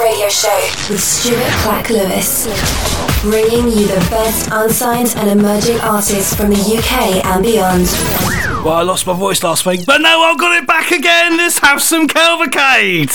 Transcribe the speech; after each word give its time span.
Radio 0.00 0.28
Show 0.28 0.54
with 0.90 1.00
Stuart 1.00 1.50
Clack 1.62 1.88
Lewis. 1.90 2.46
Bringing 3.22 3.68
you 3.68 3.86
the 3.86 4.06
best 4.10 4.48
unsigned 4.52 5.14
and 5.16 5.30
emerging 5.30 5.80
artists 5.80 6.34
from 6.34 6.50
the 6.50 6.56
UK 6.56 7.24
and 7.24 7.42
beyond. 7.42 7.86
Well, 8.64 8.74
I 8.74 8.82
lost 8.82 9.06
my 9.06 9.14
voice 9.14 9.42
last 9.42 9.64
week, 9.64 9.86
but 9.86 10.00
now 10.00 10.22
I've 10.22 10.38
got 10.38 10.60
it 10.60 10.66
back 10.66 10.90
again. 10.90 11.36
Let's 11.36 11.58
have 11.58 11.82
some 11.82 12.08
Cavalcade. 12.08 13.10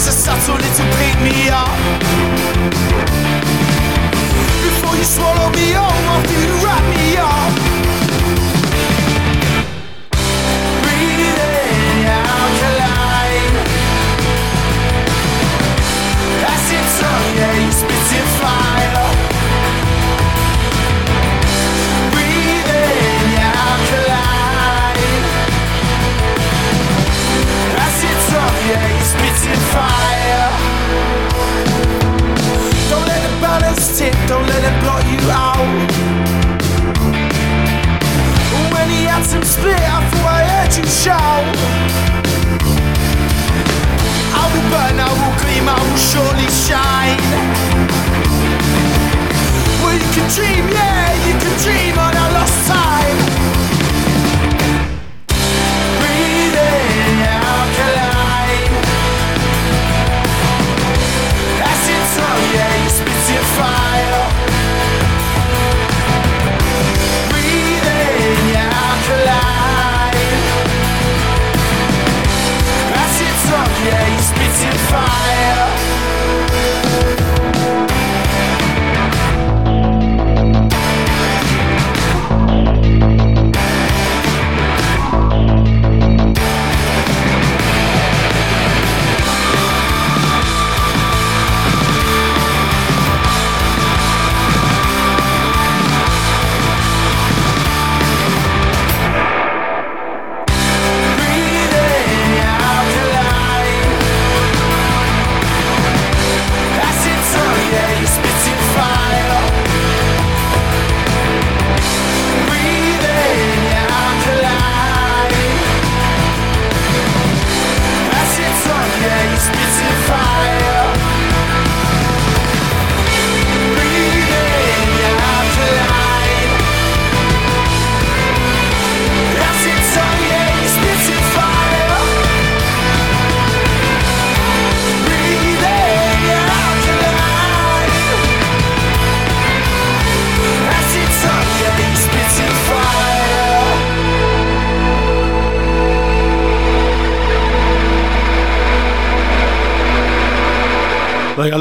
Was 0.00 0.08
a 0.08 0.12
subtle 0.12 0.54
little 0.54 0.86
pick 0.96 1.16
me 1.20 1.50
up. 1.50 1.68
Before 4.64 4.96
you 4.96 5.04
swallow 5.04 5.50
me 5.50 5.72
whole, 5.76 6.06
after 6.16 6.40
you 6.40 6.49
spitting 29.50 29.66
fire. 29.72 30.50
Don't 32.88 33.06
let 33.06 33.20
the 33.22 33.40
balance 33.40 33.98
tip, 33.98 34.14
don't 34.26 34.46
let 34.46 34.62
it 34.64 34.76
blot 34.82 35.04
you 35.10 35.20
out. 35.30 35.66
When 38.72 38.88
the 38.88 39.08
atom 39.08 39.44
split, 39.44 39.76
I 39.76 40.00
thought 40.10 40.26
I 40.26 40.42
heard 40.50 40.72
you 40.76 40.86
shout. 40.86 41.44
I 44.32 44.44
will 44.52 44.66
burn, 44.70 44.96
I 44.98 45.10
will 45.18 45.34
gleam, 45.42 45.68
I 45.68 45.78
will 45.78 46.00
surely 46.10 46.48
shine. 46.66 47.20
Well, 49.82 49.94
you 49.94 50.08
can 50.14 50.28
dream, 50.30 50.68
yeah, 50.68 51.14
you 51.26 51.34
can 51.38 51.54
dream 51.64 51.98
on 51.98 52.14
a 52.14 52.32
lost 52.34 52.68
time. 52.68 52.99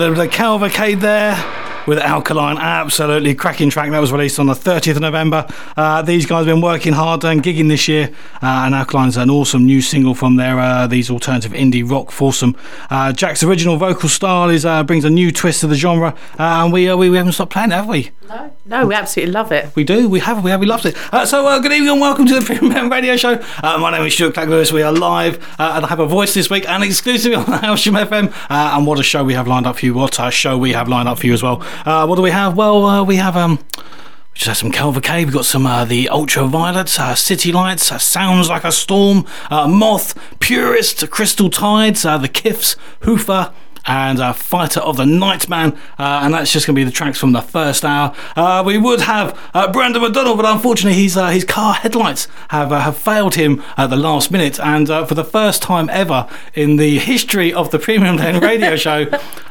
A 0.10 0.12
little 0.12 0.24
bit 0.24 0.34
of 0.34 0.36
cavalcade 0.36 1.02
there 1.02 1.59
with 1.88 1.98
Alkaline. 2.00 2.58
Absolutely 2.58 3.36
cracking 3.36 3.70
track. 3.70 3.92
That 3.92 4.00
was 4.00 4.12
released 4.12 4.40
on 4.40 4.46
the 4.48 4.54
30th 4.54 4.96
of 4.96 5.02
November. 5.02 5.46
Uh, 5.76 6.02
these 6.02 6.26
guys 6.26 6.46
have 6.46 6.56
been 6.56 6.62
working 6.62 6.94
hard 6.94 7.24
and 7.24 7.42
gigging 7.44 7.70
this 7.70 7.88
year. 7.88 8.10
Uh, 8.42 8.64
and 8.66 8.76
Alkaline's 8.76 9.18
an 9.18 9.30
awesome 9.30 9.66
new 9.66 9.82
single 9.82 10.16
from 10.16 10.36
their 10.36 10.60
uh, 10.60 10.88
these 10.88 11.10
alternative 11.10 11.52
indie 11.54 11.90
rock 11.90 12.12
foursome. 12.12 12.56
Uh, 12.90 13.12
Jack's 13.12 13.44
original 13.44 13.78
vocal 13.78 14.10
style 14.10 14.50
is 14.50 14.66
uh, 14.66 14.84
brings 14.84 15.06
a 15.06 15.10
new 15.10 15.32
twist 15.32 15.62
to 15.62 15.68
the 15.68 15.76
genre. 15.76 16.16
Uh, 16.38 16.64
and 16.64 16.74
we, 16.74 16.90
uh, 16.90 16.96
we 16.96 17.10
we 17.10 17.18
haven't 17.18 17.34
stopped 17.34 17.52
playing, 17.52 17.72
it, 17.72 17.76
have 17.76 17.88
we? 17.88 18.12
No, 18.30 18.54
no, 18.66 18.86
we 18.86 18.94
absolutely 18.94 19.34
love 19.34 19.52
it. 19.52 19.76
We 19.76 19.84
do. 19.84 20.08
We 20.08 20.20
have. 20.20 20.44
We 20.44 20.52
have. 20.52 20.60
We 20.60 20.68
loved 20.68 20.86
it. 20.86 20.96
Uh, 21.12 21.26
so, 21.26 21.48
uh, 21.48 21.58
good 21.58 21.72
evening 21.72 21.90
and 21.90 22.00
welcome 22.00 22.28
to 22.28 22.40
the 22.40 22.46
Premium 22.46 22.88
Radio 22.88 23.18
Show. 23.18 23.44
Uh, 23.64 23.80
my 23.80 23.90
name 23.90 24.06
is 24.06 24.14
Stuart 24.14 24.36
Clack 24.36 24.48
Lewis. 24.50 24.72
We 24.72 24.84
are 24.84 24.92
live 24.94 25.44
uh, 25.60 25.74
and 25.76 25.86
I 25.86 25.90
have 25.90 26.00
a 26.00 26.06
voice 26.06 26.36
this 26.36 26.48
week 26.48 26.70
and 26.70 26.84
exclusively 26.84 27.36
on 27.38 27.46
Hailsham 27.46 28.06
FM. 28.06 28.32
Uh, 28.52 28.78
and 28.78 28.86
what 28.86 29.00
a 29.00 29.04
show 29.04 29.24
we 29.24 29.34
have 29.34 29.48
lined 29.48 29.66
up 29.66 29.80
for 29.80 29.86
you. 29.88 29.96
What 29.96 30.20
a 30.20 30.30
show 30.30 30.60
we 30.60 30.74
have 30.74 30.88
lined 30.88 31.10
up 31.10 31.18
for 31.18 31.26
you 31.26 31.34
as 31.34 31.42
well. 31.42 31.64
Uh, 31.86 32.06
what 32.06 32.16
do 32.16 32.22
we 32.22 32.32
have? 32.32 32.56
Well, 32.56 32.86
uh, 32.86 33.04
we 33.04 33.16
have. 33.18 33.36
Um, 33.38 33.60
we 33.78 34.36
just 34.36 34.48
had 34.48 34.58
some 34.58 34.72
Cavalcade. 34.72 35.26
We've 35.26 35.34
got 35.34 35.46
some 35.46 35.66
uh, 35.66 35.86
the 35.86 36.06
Ultraviolets, 36.06 37.00
uh, 37.00 37.14
CityLightz, 37.14 37.92
uh, 37.92 37.98
Sounds 37.98 38.50
Like 38.50 38.64
a 38.64 38.72
Storm, 38.72 39.26
uh, 39.50 39.68
Moth, 39.68 40.18
Purest, 40.40 41.10
Crystal 41.10 41.50
Tides, 41.50 42.06
uh, 42.06 42.18
the 42.18 42.28
Kiffs, 42.30 42.76
Hoofa, 43.02 43.54
and 43.86 44.20
uh, 44.20 44.34
Fighter 44.34 44.80
of 44.82 44.98
the 44.98 45.06
Nightman. 45.06 45.74
Uh, 45.98 46.22
and 46.24 46.34
that's 46.34 46.52
just 46.54 46.68
going 46.68 46.76
to 46.76 46.80
be 46.80 46.84
the 46.84 46.92
tracks 46.92 47.18
from 47.18 47.32
the 47.32 47.42
first 47.42 47.84
hour. 47.84 48.16
Uh, 48.36 48.64
we 48.66 48.78
would 48.78 49.02
have 49.02 49.38
uh, 49.54 49.72
Brandon 49.72 50.02
McDonald, 50.02 50.38
but 50.38 50.46
unfortunately, 50.46 51.02
his, 51.02 51.18
uh, 51.18 51.30
his 51.30 51.44
car 51.44 51.74
headlights 51.74 52.28
have, 52.50 52.72
uh, 52.72 52.82
have 52.82 52.98
failed 52.98 53.36
him 53.36 53.64
at 53.78 53.90
the 53.90 53.98
last 53.98 54.32
minute. 54.32 54.60
And 54.60 54.88
for 54.88 55.16
the 55.16 55.24
first 55.24 55.62
time 55.62 55.90
ever 55.90 56.30
in 56.54 56.76
the 56.76 57.00
history 57.00 57.52
of 57.54 57.72
the 57.72 57.80
Premium 57.80 58.18
Blend 58.18 58.42
radio 58.44 58.76
show, 58.76 59.08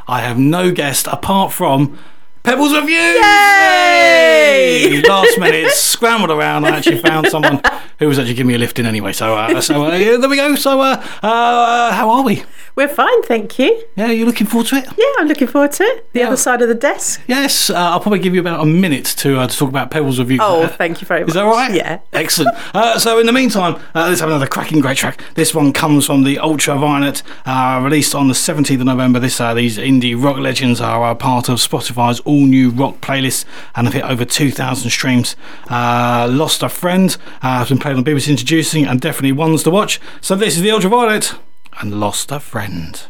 I 0.07 0.21
have 0.21 0.39
no 0.39 0.71
guest 0.71 1.07
apart 1.07 1.51
from. 1.51 1.97
Pebbles 2.43 2.73
Reviews! 2.73 3.15
Yay! 3.15 5.01
Last 5.07 5.37
minute, 5.39 5.71
scrambled 5.71 6.31
around. 6.31 6.65
I 6.65 6.69
actually 6.77 6.99
found 6.99 7.27
someone 7.27 7.61
who 7.99 8.07
was 8.07 8.17
actually 8.17 8.33
giving 8.35 8.47
me 8.47 8.55
a 8.55 8.57
lift 8.57 8.79
in 8.79 8.85
anyway. 8.85 9.11
So, 9.13 9.35
uh, 9.35 9.59
so 9.61 9.85
uh, 9.85 9.95
yeah, 9.95 10.17
there 10.17 10.29
we 10.29 10.37
go. 10.37 10.55
So, 10.55 10.79
uh, 10.81 11.03
uh, 11.21 11.91
how 11.93 12.09
are 12.09 12.23
we? 12.23 12.43
We're 12.75 12.87
fine, 12.87 13.21
thank 13.23 13.59
you. 13.59 13.83
Yeah, 13.97 14.07
you 14.07 14.25
looking 14.25 14.47
forward 14.47 14.67
to 14.67 14.77
it? 14.77 14.85
Yeah, 14.97 15.05
I'm 15.19 15.27
looking 15.27 15.47
forward 15.49 15.73
to 15.73 15.83
it. 15.83 16.13
The 16.13 16.19
Yeah. 16.21 16.27
other 16.27 16.37
side 16.37 16.61
of 16.61 16.69
the 16.69 16.75
desk. 16.75 17.21
Yes, 17.27 17.69
uh, 17.69 17.75
I'll 17.75 17.99
probably 17.99 18.19
give 18.19 18.33
you 18.33 18.39
about 18.39 18.61
a 18.61 18.65
minute 18.65 19.05
to 19.17 19.37
uh, 19.39 19.47
to 19.47 19.57
talk 19.57 19.67
about 19.69 19.91
Pebbles 19.91 20.17
Review. 20.17 20.37
Oh, 20.41 20.67
thank 20.67 21.01
you 21.01 21.07
very 21.07 21.21
much. 21.21 21.29
Is 21.29 21.33
that 21.35 21.43
right? 21.43 21.73
Yeah. 21.73 21.99
Excellent. 22.13 22.55
Uh, 22.73 22.97
so 22.97 23.19
in 23.19 23.25
the 23.25 23.33
meantime, 23.33 23.75
uh, 23.93 24.07
let's 24.07 24.21
have 24.21 24.29
another 24.29 24.47
cracking 24.47 24.79
great 24.79 24.97
track. 24.97 25.21
This 25.35 25.53
one 25.53 25.73
comes 25.73 26.05
from 26.05 26.23
the 26.23 26.39
Ultraviolet, 26.39 27.21
uh, 27.45 27.81
released 27.83 28.15
on 28.15 28.29
the 28.29 28.33
17th 28.33 28.79
of 28.79 28.85
November. 28.85 29.19
This 29.19 29.41
uh, 29.41 29.53
these 29.53 29.77
indie 29.77 30.15
rock 30.21 30.37
legends 30.37 30.79
are 30.79 31.03
uh, 31.03 31.15
part 31.15 31.49
of 31.49 31.57
Spotify's 31.57 32.21
all 32.29 32.45
new 32.45 32.69
rock 32.69 33.01
playlist 33.01 33.45
and 33.75 33.87
have 33.87 33.93
hit 33.93 34.03
over 34.03 34.23
2,000 34.23 34.89
streams. 34.89 35.35
Uh, 35.69 36.27
Lost 36.31 36.63
a 36.63 36.69
Friend 36.69 37.17
uh, 37.41 37.59
has 37.59 37.69
been 37.69 37.79
played 37.79 37.95
on 37.95 38.03
BBC 38.03 38.29
Introducing 38.29 38.85
and 38.85 39.01
definitely 39.01 39.31
ones 39.31 39.63
to 39.63 39.71
watch. 39.71 39.99
So 40.21 40.35
this 40.35 40.55
is 40.55 40.61
the 40.61 40.71
Ultraviolet 40.71 41.33
and 41.79 41.99
Lost 41.99 42.31
a 42.31 42.39
Friend. 42.39 43.01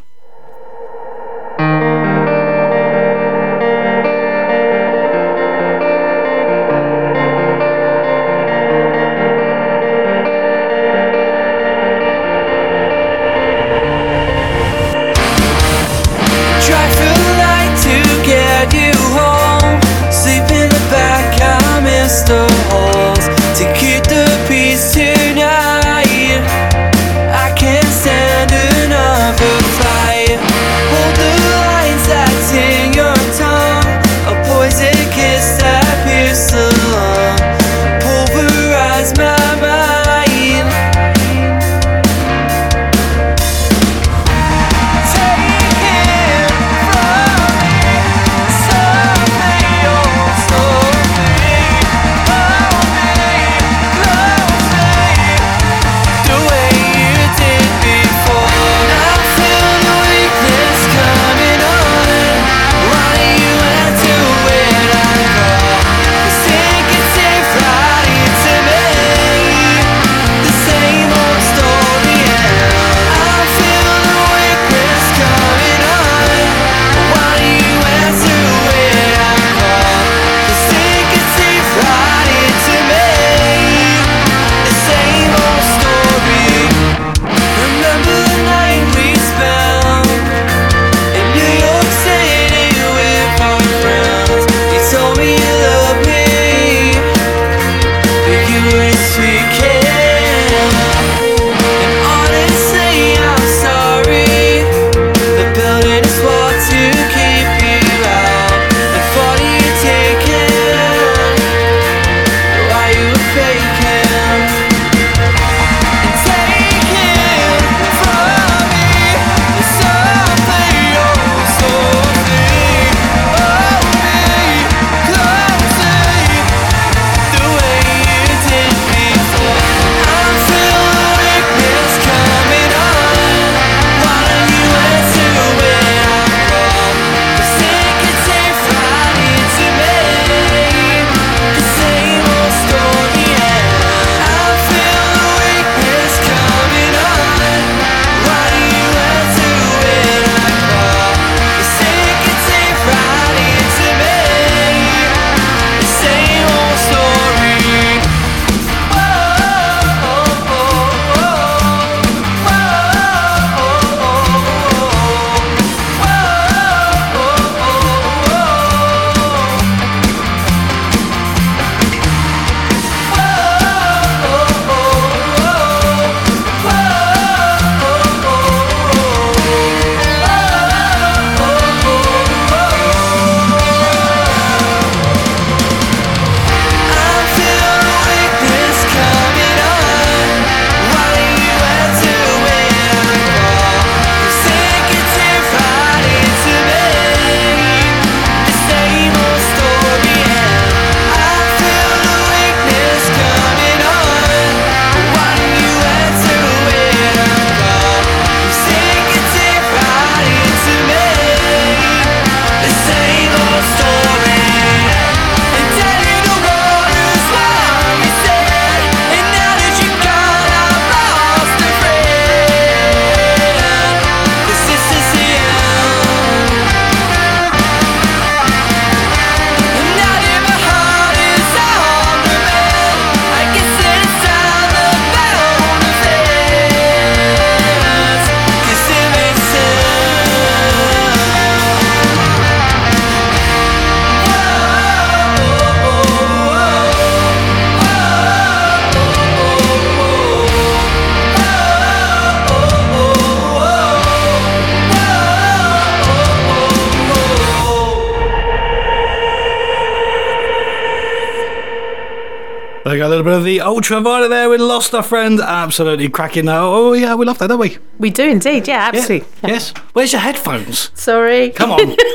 Travolta 263.90 264.30
there 264.30 264.50
with 264.50 264.62
Lost 264.62 264.94
Our 264.94 265.02
Friend. 265.02 265.40
Absolutely 265.42 266.10
cracking 266.10 266.46
now. 266.46 266.68
Oh, 266.68 266.94
yeah, 266.94 267.16
we 267.16 267.26
love 267.26 267.40
that, 267.40 267.48
don't 267.48 267.58
we? 267.58 267.80
We 267.98 268.12
do 268.12 268.24
indeed, 268.24 268.68
yeah, 268.68 268.92
absolutely. 268.94 269.28
Yeah. 269.42 269.50
Yes. 269.50 269.74
Where's 269.94 270.12
your 270.12 270.22
headphones? 270.22 270.92
Sorry. 270.94 271.50
Come 271.50 271.72
on. 271.72 271.96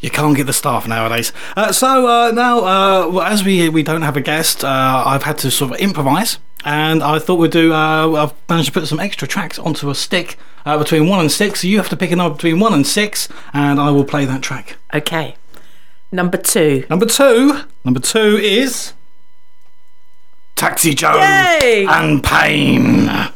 You 0.00 0.10
can't 0.10 0.36
get 0.36 0.44
the 0.46 0.52
staff 0.52 0.86
nowadays. 0.86 1.32
Uh, 1.56 1.72
so 1.72 2.06
uh, 2.06 2.30
now, 2.30 2.58
uh, 2.58 3.20
as 3.20 3.42
we 3.42 3.70
we 3.70 3.82
don't 3.82 4.02
have 4.02 4.18
a 4.18 4.20
guest, 4.20 4.62
uh, 4.62 5.02
I've 5.06 5.22
had 5.22 5.38
to 5.38 5.50
sort 5.50 5.72
of 5.72 5.78
improvise, 5.78 6.38
and 6.62 7.02
I 7.02 7.18
thought 7.18 7.36
we'd 7.36 7.52
do. 7.52 7.72
Uh, 7.72 8.12
I've 8.12 8.34
managed 8.46 8.66
to 8.74 8.78
put 8.80 8.86
some 8.86 9.00
extra 9.00 9.26
tracks 9.26 9.58
onto 9.58 9.88
a 9.88 9.94
stick 9.94 10.36
uh, 10.66 10.76
between 10.76 11.08
one 11.08 11.20
and 11.20 11.32
six. 11.32 11.62
So 11.62 11.68
you 11.68 11.78
have 11.78 11.88
to 11.88 11.96
pick 11.96 12.10
a 12.10 12.16
number 12.16 12.34
between 12.36 12.60
one 12.60 12.74
and 12.74 12.86
six, 12.86 13.30
and 13.54 13.80
I 13.80 13.90
will 13.92 14.04
play 14.04 14.26
that 14.26 14.42
track. 14.42 14.76
Okay. 14.92 15.36
Number 16.12 16.36
two. 16.36 16.84
Number 16.90 17.06
two. 17.06 17.60
Number 17.82 18.00
two 18.00 18.36
is. 18.36 18.92
Yay! 20.92 21.86
and 21.88 22.22
Pain. 22.22 23.33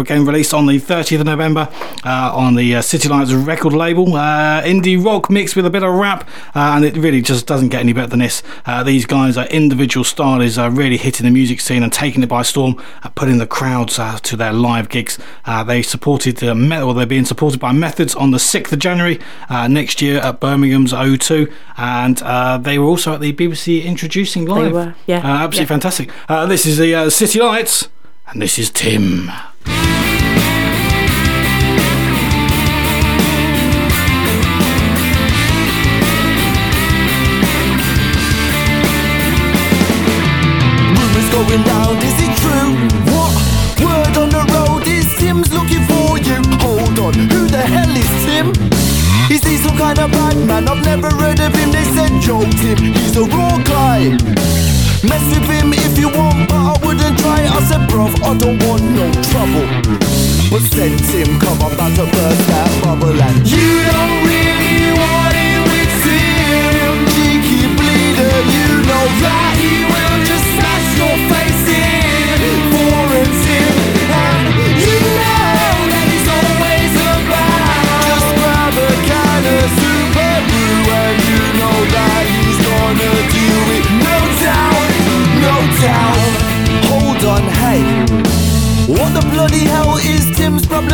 again 0.00 0.24
released 0.24 0.54
on 0.54 0.66
the 0.66 0.78
30th 0.78 1.18
of 1.20 1.26
November 1.26 1.68
on 2.04 2.54
the 2.54 2.70
CityLightz 2.72 3.46
record 3.46 3.72
label. 3.72 4.06
Indie 4.06 5.04
rock 5.04 5.28
mixed 5.28 5.56
with 5.56 5.66
a 5.66 5.70
bit 5.70 5.82
of 5.82 5.92
rap, 5.92 6.28
and 6.54 6.84
it 6.84 6.96
really 6.96 7.20
just 7.20 7.48
doesn't 7.48 7.70
get 7.70 7.80
any 7.80 7.92
better 7.92 8.06
than 8.08 8.20
this. 8.20 8.44
These 8.84 9.06
guys 9.06 9.36
are 9.36 9.46
individual 9.46 10.04
stylists, 10.04 10.56
are 10.58 10.70
really 10.70 10.96
hitting 10.96 11.24
the 11.24 11.32
music 11.32 11.60
scene 11.60 11.82
and 11.82 11.92
taking 11.92 12.22
it 12.22 12.28
by 12.28 12.42
storm, 12.42 12.80
uh, 13.02 13.08
putting 13.24 13.38
the 13.38 13.46
crowds 13.46 13.98
uh, 13.98 14.18
to 14.22 14.36
their 14.36 14.52
live 14.52 14.90
gigs. 14.90 15.18
Uh, 15.46 15.64
they 15.64 15.80
supported 15.80 16.36
the 16.36 16.54
Me- 16.54 16.78
or 16.82 16.92
they're 16.92 17.06
being 17.06 17.24
supported 17.24 17.58
by 17.58 17.72
Methods 17.72 18.14
on 18.14 18.32
the 18.32 18.36
6th 18.38 18.70
of 18.70 18.78
January 18.78 19.18
uh, 19.48 19.66
next 19.66 20.02
year 20.02 20.18
at 20.18 20.40
Birmingham's 20.40 20.92
O2, 20.92 21.50
and 21.78 22.20
uh, 22.20 22.58
they 22.58 22.78
were 22.78 22.84
also 22.84 23.14
at 23.14 23.20
the 23.22 23.32
BBC 23.32 23.82
Introducing 23.82 24.44
Live. 24.44 24.64
They 24.66 24.72
were, 24.72 24.94
yeah, 25.06 25.20
Uh, 25.20 25.44
absolutely 25.44 25.60
yeah. 25.60 25.66
fantastic. 25.68 26.10
Uh, 26.28 26.44
this 26.44 26.66
is 26.66 26.76
the 26.76 26.94
uh, 26.94 27.06
CityLightz, 27.06 27.88
and 28.28 28.42
this 28.42 28.58
is 28.58 28.68
Tim. 28.68 29.30
Tim, 53.14 53.26
he's 53.26 53.34
a 53.34 53.36
raw 53.36 53.58
guy. 53.62 54.10
Mess 55.06 55.24
with 55.30 55.48
him 55.48 55.72
if 55.72 55.98
you 55.98 56.08
want, 56.08 56.48
but 56.48 56.56
I 56.56 56.74
wouldn't 56.84 57.18
try. 57.18 57.46
I 57.46 57.60
said, 57.62 57.88
bruv, 57.88 58.14
I 58.22 58.36
don't 58.36 58.58
want 58.66 58.82
no 58.82 59.10
trouble. 59.30 59.66
But 60.50 60.62
said 60.70 60.98
Tim, 61.10 61.38
come 61.38 61.60
on, 61.62 61.72
about 61.72 61.94
to 61.96 62.04
burst 62.04 62.46
that 62.48 62.70
bubble 62.82 63.20
and 63.20 63.50
you 63.50 63.63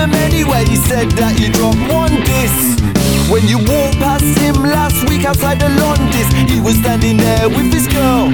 Tim's 0.01 0.17
anyway? 0.17 0.65
He 0.65 0.77
said 0.77 1.11
that 1.21 1.37
he 1.37 1.53
dropped 1.53 1.81
one 1.93 2.15
disc. 2.25 2.81
When 3.29 3.45
you 3.47 3.59
walked 3.59 4.01
past 4.01 4.25
him 4.41 4.57
last 4.65 4.97
week 5.09 5.25
outside 5.25 5.61
the 5.61 5.69
Londis, 5.69 6.29
he 6.49 6.59
was 6.61 6.77
standing 6.81 7.19
there 7.19 7.49
with 7.49 7.73
his 7.73 7.87
girl. 7.87 8.33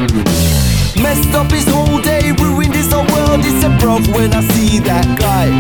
Messed 1.03 1.35
up 1.35 1.51
his 1.51 1.67
whole 1.67 2.01
day, 2.01 2.33
ruined 2.39 2.75
his 2.75 2.93
whole 2.93 3.07
world. 3.11 3.45
He 3.45 3.51
said, 3.61 3.79
bro, 3.81 3.99
when 4.15 4.33
I 4.33 4.43
see 4.55 4.79
that 4.87 5.19
guy, 5.19 5.51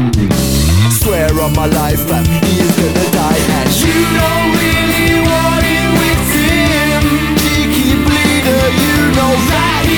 swear 1.02 1.26
on 1.42 1.52
my 1.54 1.66
life, 1.66 2.00
fam, 2.06 2.24
he 2.24 2.54
is 2.62 2.72
gonna 2.78 3.06
die. 3.10 3.40
And 3.58 3.70
you 3.82 3.98
don't 4.14 4.50
really 4.62 5.10
want 5.26 5.64
it 5.66 5.90
with 5.90 6.24
him. 6.38 7.02
Cheeky 7.42 7.98
bleeder, 7.98 8.64
you 8.78 8.94
know 9.18 9.34
that 9.50 9.95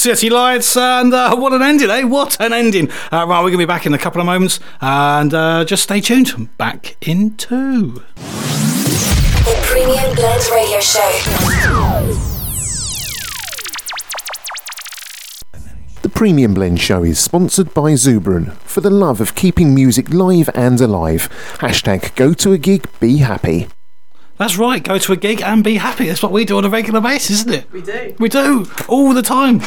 CityLightz, 0.00 0.80
and 0.80 1.12
uh, 1.12 1.36
what 1.36 1.52
an 1.52 1.60
ending, 1.60 1.90
eh? 1.90 2.04
What 2.04 2.40
an 2.40 2.54
ending. 2.54 2.90
Uh, 3.12 3.26
right, 3.28 3.42
we're 3.42 3.50
going 3.50 3.52
to 3.52 3.58
be 3.58 3.66
back 3.66 3.84
in 3.84 3.92
a 3.92 3.98
couple 3.98 4.18
of 4.18 4.26
moments, 4.26 4.58
and 4.80 5.34
uh, 5.34 5.62
just 5.66 5.82
stay 5.82 6.00
tuned. 6.00 6.56
Back 6.56 6.96
in 7.06 7.36
two. 7.36 8.02
The 9.44 9.58
Premium 9.62 10.14
Blend 10.14 10.42
Radio 10.52 10.80
Show. 10.80 12.26
The 16.00 16.08
Premium 16.08 16.54
Blend 16.54 16.80
Show 16.80 17.04
is 17.04 17.18
sponsored 17.18 17.74
by 17.74 17.92
Zubran 17.92 18.54
for 18.60 18.80
the 18.80 18.88
love 18.88 19.20
of 19.20 19.34
keeping 19.34 19.74
music 19.74 20.08
live 20.08 20.48
and 20.54 20.80
alive. 20.80 21.28
Hashtag 21.58 22.14
go 22.14 22.32
to 22.32 22.54
a 22.54 22.58
gig, 22.58 22.86
be 23.00 23.18
happy. 23.18 23.68
That's 24.38 24.56
right, 24.56 24.82
go 24.82 24.96
to 24.96 25.12
a 25.12 25.16
gig 25.16 25.42
and 25.42 25.62
be 25.62 25.74
happy. 25.74 26.06
That's 26.06 26.22
what 26.22 26.32
we 26.32 26.46
do 26.46 26.56
on 26.56 26.64
a 26.64 26.70
regular 26.70 27.02
basis, 27.02 27.40
isn't 27.40 27.52
it? 27.52 27.70
We 27.70 27.82
do. 27.82 28.16
We 28.18 28.30
do, 28.30 28.66
all 28.88 29.12
the 29.12 29.20
time. 29.20 29.60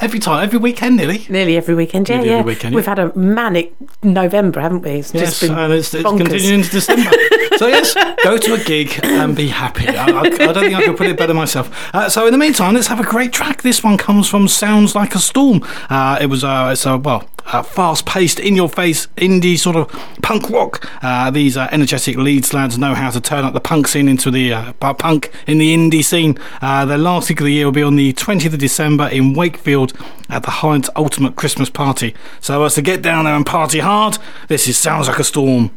Every 0.00 0.18
time, 0.18 0.42
every 0.44 0.58
weekend 0.58 0.96
nearly. 0.96 1.26
Nearly 1.28 1.56
every 1.56 1.74
weekend, 1.74 2.08
yeah, 2.08 2.16
Nearly 2.16 2.30
every 2.30 2.40
yeah. 2.40 2.46
weekend, 2.56 2.74
We've 2.74 2.86
had 2.86 2.98
a 2.98 3.14
manic 3.16 3.74
November, 4.02 4.60
haven't 4.60 4.82
we? 4.82 4.90
It's 4.92 5.12
Yes, 5.14 5.40
just 5.40 5.42
been 5.42 5.58
and 5.58 5.72
it's, 5.72 5.92
it's 5.94 6.02
continuing 6.04 6.54
into 6.60 6.70
December. 6.70 7.10
so 7.56 7.66
yes, 7.66 7.94
go 8.22 8.36
to 8.38 8.54
a 8.54 8.58
gig 8.64 8.98
and 9.02 9.36
be 9.36 9.48
happy. 9.48 9.88
I, 9.88 10.04
I, 10.06 10.20
I 10.20 10.28
don't 10.28 10.54
think 10.54 10.74
I 10.74 10.84
could 10.84 10.96
put 10.96 11.06
it 11.08 11.16
better 11.16 11.34
myself. 11.34 11.70
Uh, 11.94 12.08
so 12.08 12.26
in 12.26 12.32
the 12.32 12.38
meantime, 12.38 12.74
let's 12.74 12.86
have 12.88 13.00
a 13.00 13.04
great 13.04 13.32
track. 13.32 13.62
This 13.62 13.82
one 13.82 13.96
comes 13.98 14.28
from 14.28 14.48
Sounds 14.48 14.94
Like 14.94 15.14
a 15.14 15.18
Storm. 15.18 15.62
Uh, 15.90 16.18
it 16.20 16.26
was 16.26 16.44
uh, 16.44 16.70
it's 16.72 16.86
a 16.86 16.96
well. 16.98 17.28
Uh, 17.50 17.62
fast-paced, 17.62 18.38
in-your-face 18.38 19.06
indie 19.16 19.58
sort 19.58 19.74
of 19.74 19.88
punk 20.20 20.50
rock. 20.50 20.86
Uh, 21.02 21.30
these 21.30 21.56
uh, 21.56 21.66
energetic 21.72 22.14
Leeds 22.18 22.52
lads 22.52 22.76
know 22.76 22.92
how 22.92 23.08
to 23.08 23.22
turn 23.22 23.42
up 23.42 23.54
the 23.54 23.60
punk 23.60 23.88
scene 23.88 24.06
into 24.06 24.30
the 24.30 24.52
uh, 24.52 24.72
punk 24.74 25.30
in 25.46 25.56
the 25.56 25.74
indie 25.74 26.04
scene. 26.04 26.36
Uh, 26.60 26.84
their 26.84 26.98
last 26.98 27.26
gig 27.28 27.40
of 27.40 27.46
the 27.46 27.52
year 27.54 27.64
will 27.64 27.72
be 27.72 27.82
on 27.82 27.96
the 27.96 28.12
20th 28.12 28.52
of 28.52 28.58
December 28.58 29.08
in 29.08 29.32
Wakefield 29.32 29.87
at 30.28 30.42
the 30.42 30.50
Heinz 30.50 30.90
Ultimate 30.96 31.36
Christmas 31.36 31.70
Party. 31.70 32.14
So, 32.40 32.62
uh, 32.62 32.66
as 32.66 32.74
to 32.74 32.82
get 32.82 33.02
down 33.02 33.24
there 33.24 33.34
and 33.34 33.46
party 33.46 33.78
hard, 33.80 34.18
this 34.48 34.68
is 34.68 34.76
Sounds 34.78 35.08
Like 35.08 35.18
a 35.18 35.24
Storm 35.24 35.70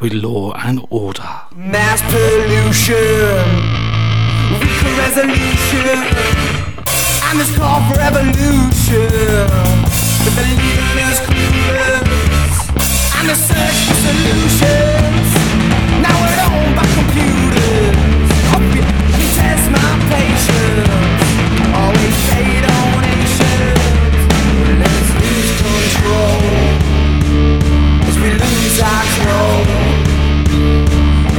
with 0.00 0.12
Law 0.12 0.52
and 0.52 0.86
Order. 0.90 1.42
Mass 1.54 2.02
pollution, 2.02 2.96
weaker 4.60 4.94
resolution, 4.98 5.98
and 7.24 7.38
this 7.38 7.56
call 7.56 7.80
for 7.90 8.00
evolution. 8.00 9.08
The 10.24 10.32
and 13.20 13.28
the 13.28 13.34
search 13.34 13.78
for 13.86 13.94
solutions. 14.08 15.28
Now 16.04 16.14
we're 16.22 16.42
owned 16.48 16.74
by 16.76 16.86
computers. 16.98 18.30
Copy 18.50 18.80
and 18.80 19.28
test 19.36 19.64
my 19.70 19.90
patience. 20.10 20.77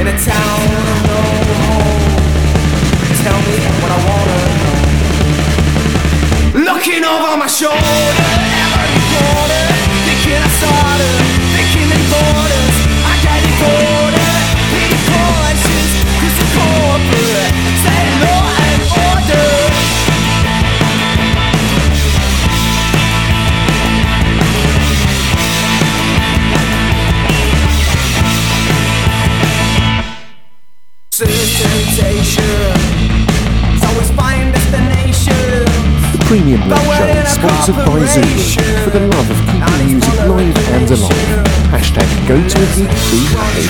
In 0.00 0.06
a 0.06 0.12
town. 0.12 0.60
Tell 3.22 3.40
me 3.48 3.56
what 3.80 3.90
I 3.90 3.98
wanna 4.08 4.38
know. 4.60 4.80
Looking 6.68 7.04
over 7.04 7.36
my 7.36 7.46
shoulder, 7.46 8.28
every 8.64 9.00
corner, 9.12 9.66
thinking 10.06 10.40
I 10.40 10.50
started, 10.60 11.16
thinking 11.56 11.88
they 11.92 12.02
borders. 12.12 12.76
I 13.04 13.14
got 13.24 13.38
it 13.48 14.19
The 36.12 36.18
Premium 36.26 36.60
Blend 36.62 36.86
Show 36.96 37.06
sponsored 37.26 37.76
by 37.76 38.04
Zulu 38.06 38.84
for 38.84 38.90
the 38.90 39.00
love 39.00 39.28
of 39.30 39.36
keeping 39.46 39.86
music 39.86 40.14
live 40.26 40.56
and 40.74 40.90
alive. 40.90 41.46
Hashtag 41.70 42.08
go 42.26 42.36
to 42.36 42.58
a 42.58 42.66
gig, 42.74 42.90
be 43.10 43.20
happy. 43.36 43.66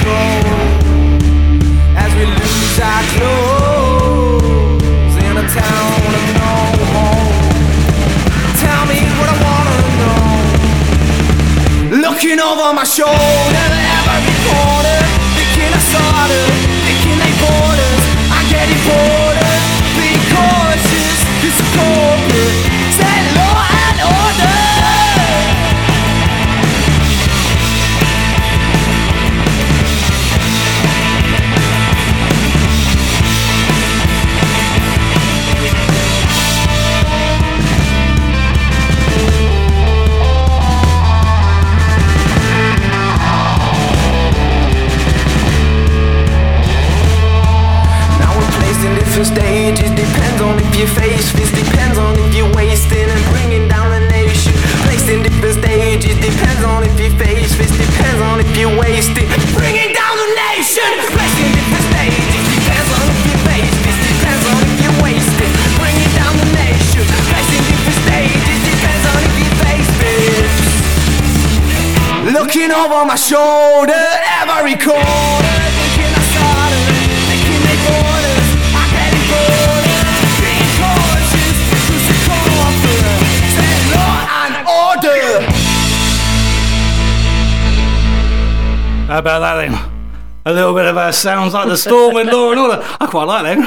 As 1.97 2.11
we 2.15 2.25
lose 2.27 2.79
our 2.81 3.03
clothes 3.17 5.15
in 5.17 5.35
a 5.37 5.45
town 5.49 6.15
of 6.21 6.27
no 6.39 6.55
home. 6.95 7.35
Tell 8.63 8.85
me 8.87 8.99
what 9.19 9.29
I 9.29 9.37
wanna 9.45 9.77
know. 10.01 10.31
Looking 12.09 12.39
over 12.41 12.73
my 12.75 12.85
shoulder, 12.85 13.67
every 14.17 14.37
corner, 14.47 14.99
thinking 15.35 15.73
I 15.73 15.81
they 16.29 16.47
borders. 16.61 16.80
I'm 18.83 18.87
getting 18.87 18.87
border, 18.87 19.61
be 19.97 20.09
over 72.81 73.05
my 73.05 73.15
shoulder, 73.15 73.93
every 74.41 74.75
corner, 74.81 75.57
they 77.29 77.77
borders, 77.85 78.49
I 78.73 78.85
law 83.93 84.33
and 84.41 84.55
order. 84.65 85.45
How 89.09 89.19
about 89.19 89.41
that 89.41 89.55
then? 89.61 89.75
A 90.47 90.53
little 90.53 90.73
bit 90.73 90.87
of 90.87 90.97
uh, 90.97 91.13
sounds 91.13 91.53
like 91.53 91.69
the 91.69 91.77
storm 91.77 92.15
with 92.15 92.33
Law 92.33 92.53
and 92.53 92.61
Order. 92.61 92.83
I 92.99 93.07
quite 93.07 93.25
like 93.25 93.43
them. 93.45 93.61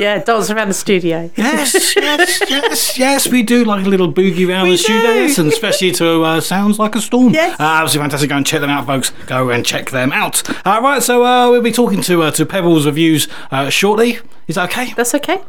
Yeah, 0.00 0.18
dance 0.24 0.50
around 0.50 0.68
the 0.68 0.74
studio. 0.74 1.30
Yes, 1.36 1.94
yes, 1.94 2.40
yes, 2.50 2.98
yes. 2.98 3.28
We 3.28 3.42
do 3.42 3.64
like 3.64 3.84
a 3.84 3.88
little 3.88 4.10
boogie 4.10 4.48
around 4.48 4.64
We 4.64 4.72
the 4.72 4.78
studio, 4.78 5.10
and 5.10 5.52
especially 5.52 5.92
to 5.92 6.22
uh, 6.24 6.40
sounds 6.40 6.78
like 6.78 6.96
a 6.96 7.02
storm. 7.02 7.34
Yes. 7.34 7.60
uh, 7.60 7.64
absolutely 7.64 8.04
fantastic. 8.04 8.30
Go 8.30 8.36
and 8.36 8.46
check 8.46 8.62
them 8.62 8.70
out, 8.70 8.86
folks. 8.86 9.12
Go 9.26 9.50
and 9.50 9.64
check 9.64 9.90
them 9.90 10.10
out. 10.12 10.42
All 10.66 10.80
right, 10.80 11.02
so 11.02 11.24
uh, 11.24 11.50
we'll 11.50 11.60
be 11.60 11.70
talking 11.70 12.00
to 12.02 12.22
uh, 12.22 12.30
to 12.30 12.46
Pebbles 12.46 12.86
reviews 12.86 13.28
uh, 13.50 13.68
shortly. 13.68 14.20
Is 14.48 14.54
that 14.54 14.70
okay? 14.70 14.94
That's 14.94 15.14
okay. 15.14 15.40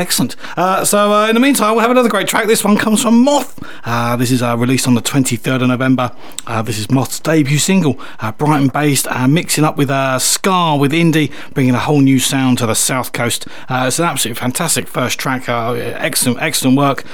Excellent. 0.00 0.34
Uh, 0.56 0.82
so, 0.82 1.12
uh, 1.12 1.28
in 1.28 1.34
the 1.34 1.40
meantime, 1.40 1.72
we'll 1.72 1.82
have 1.82 1.90
another 1.90 2.08
great 2.08 2.26
track. 2.26 2.46
This 2.46 2.64
one 2.64 2.78
comes 2.78 3.02
from 3.02 3.22
Moth. 3.22 3.62
Uh, 3.84 4.16
this 4.16 4.30
is 4.30 4.40
uh, 4.40 4.56
released 4.56 4.88
on 4.88 4.94
the 4.94 5.02
23rd 5.02 5.60
of 5.60 5.68
November. 5.68 6.16
Uh, 6.46 6.62
this 6.62 6.78
is 6.78 6.90
Moth's 6.90 7.20
debut 7.20 7.58
single, 7.58 8.00
uh, 8.20 8.32
Brighton 8.32 8.68
based, 8.68 9.06
mixing 9.28 9.62
up 9.62 9.76
with 9.76 9.90
Ska 10.22 10.74
with 10.80 10.92
indie, 10.92 11.30
bringing 11.52 11.74
a 11.74 11.78
whole 11.78 12.00
new 12.00 12.18
sound 12.18 12.56
to 12.56 12.66
the 12.66 12.72
South 12.72 13.12
Coast. 13.12 13.46
It's 13.68 13.98
an 13.98 14.06
absolutely 14.06 14.40
fantastic 14.40 14.88
first 14.88 15.18
track. 15.18 15.50
Excellent, 15.50 16.40
excellent 16.40 16.78
work. 16.78 17.04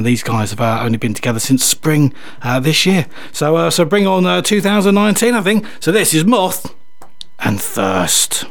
These 0.00 0.22
guys 0.22 0.50
have 0.52 0.62
only 0.62 0.96
been 0.96 1.12
together 1.12 1.40
since 1.40 1.62
spring 1.62 2.14
this 2.62 2.86
year. 2.86 3.04
So, 3.32 3.68
so 3.68 3.84
bring 3.84 4.06
on 4.06 4.24
uh, 4.24 4.40
2019, 4.40 5.34
I 5.34 5.42
think. 5.42 5.66
So, 5.78 5.92
this 5.92 6.14
is 6.14 6.24
Moth 6.24 6.74
and 7.38 7.60
Thirst. 7.60 8.46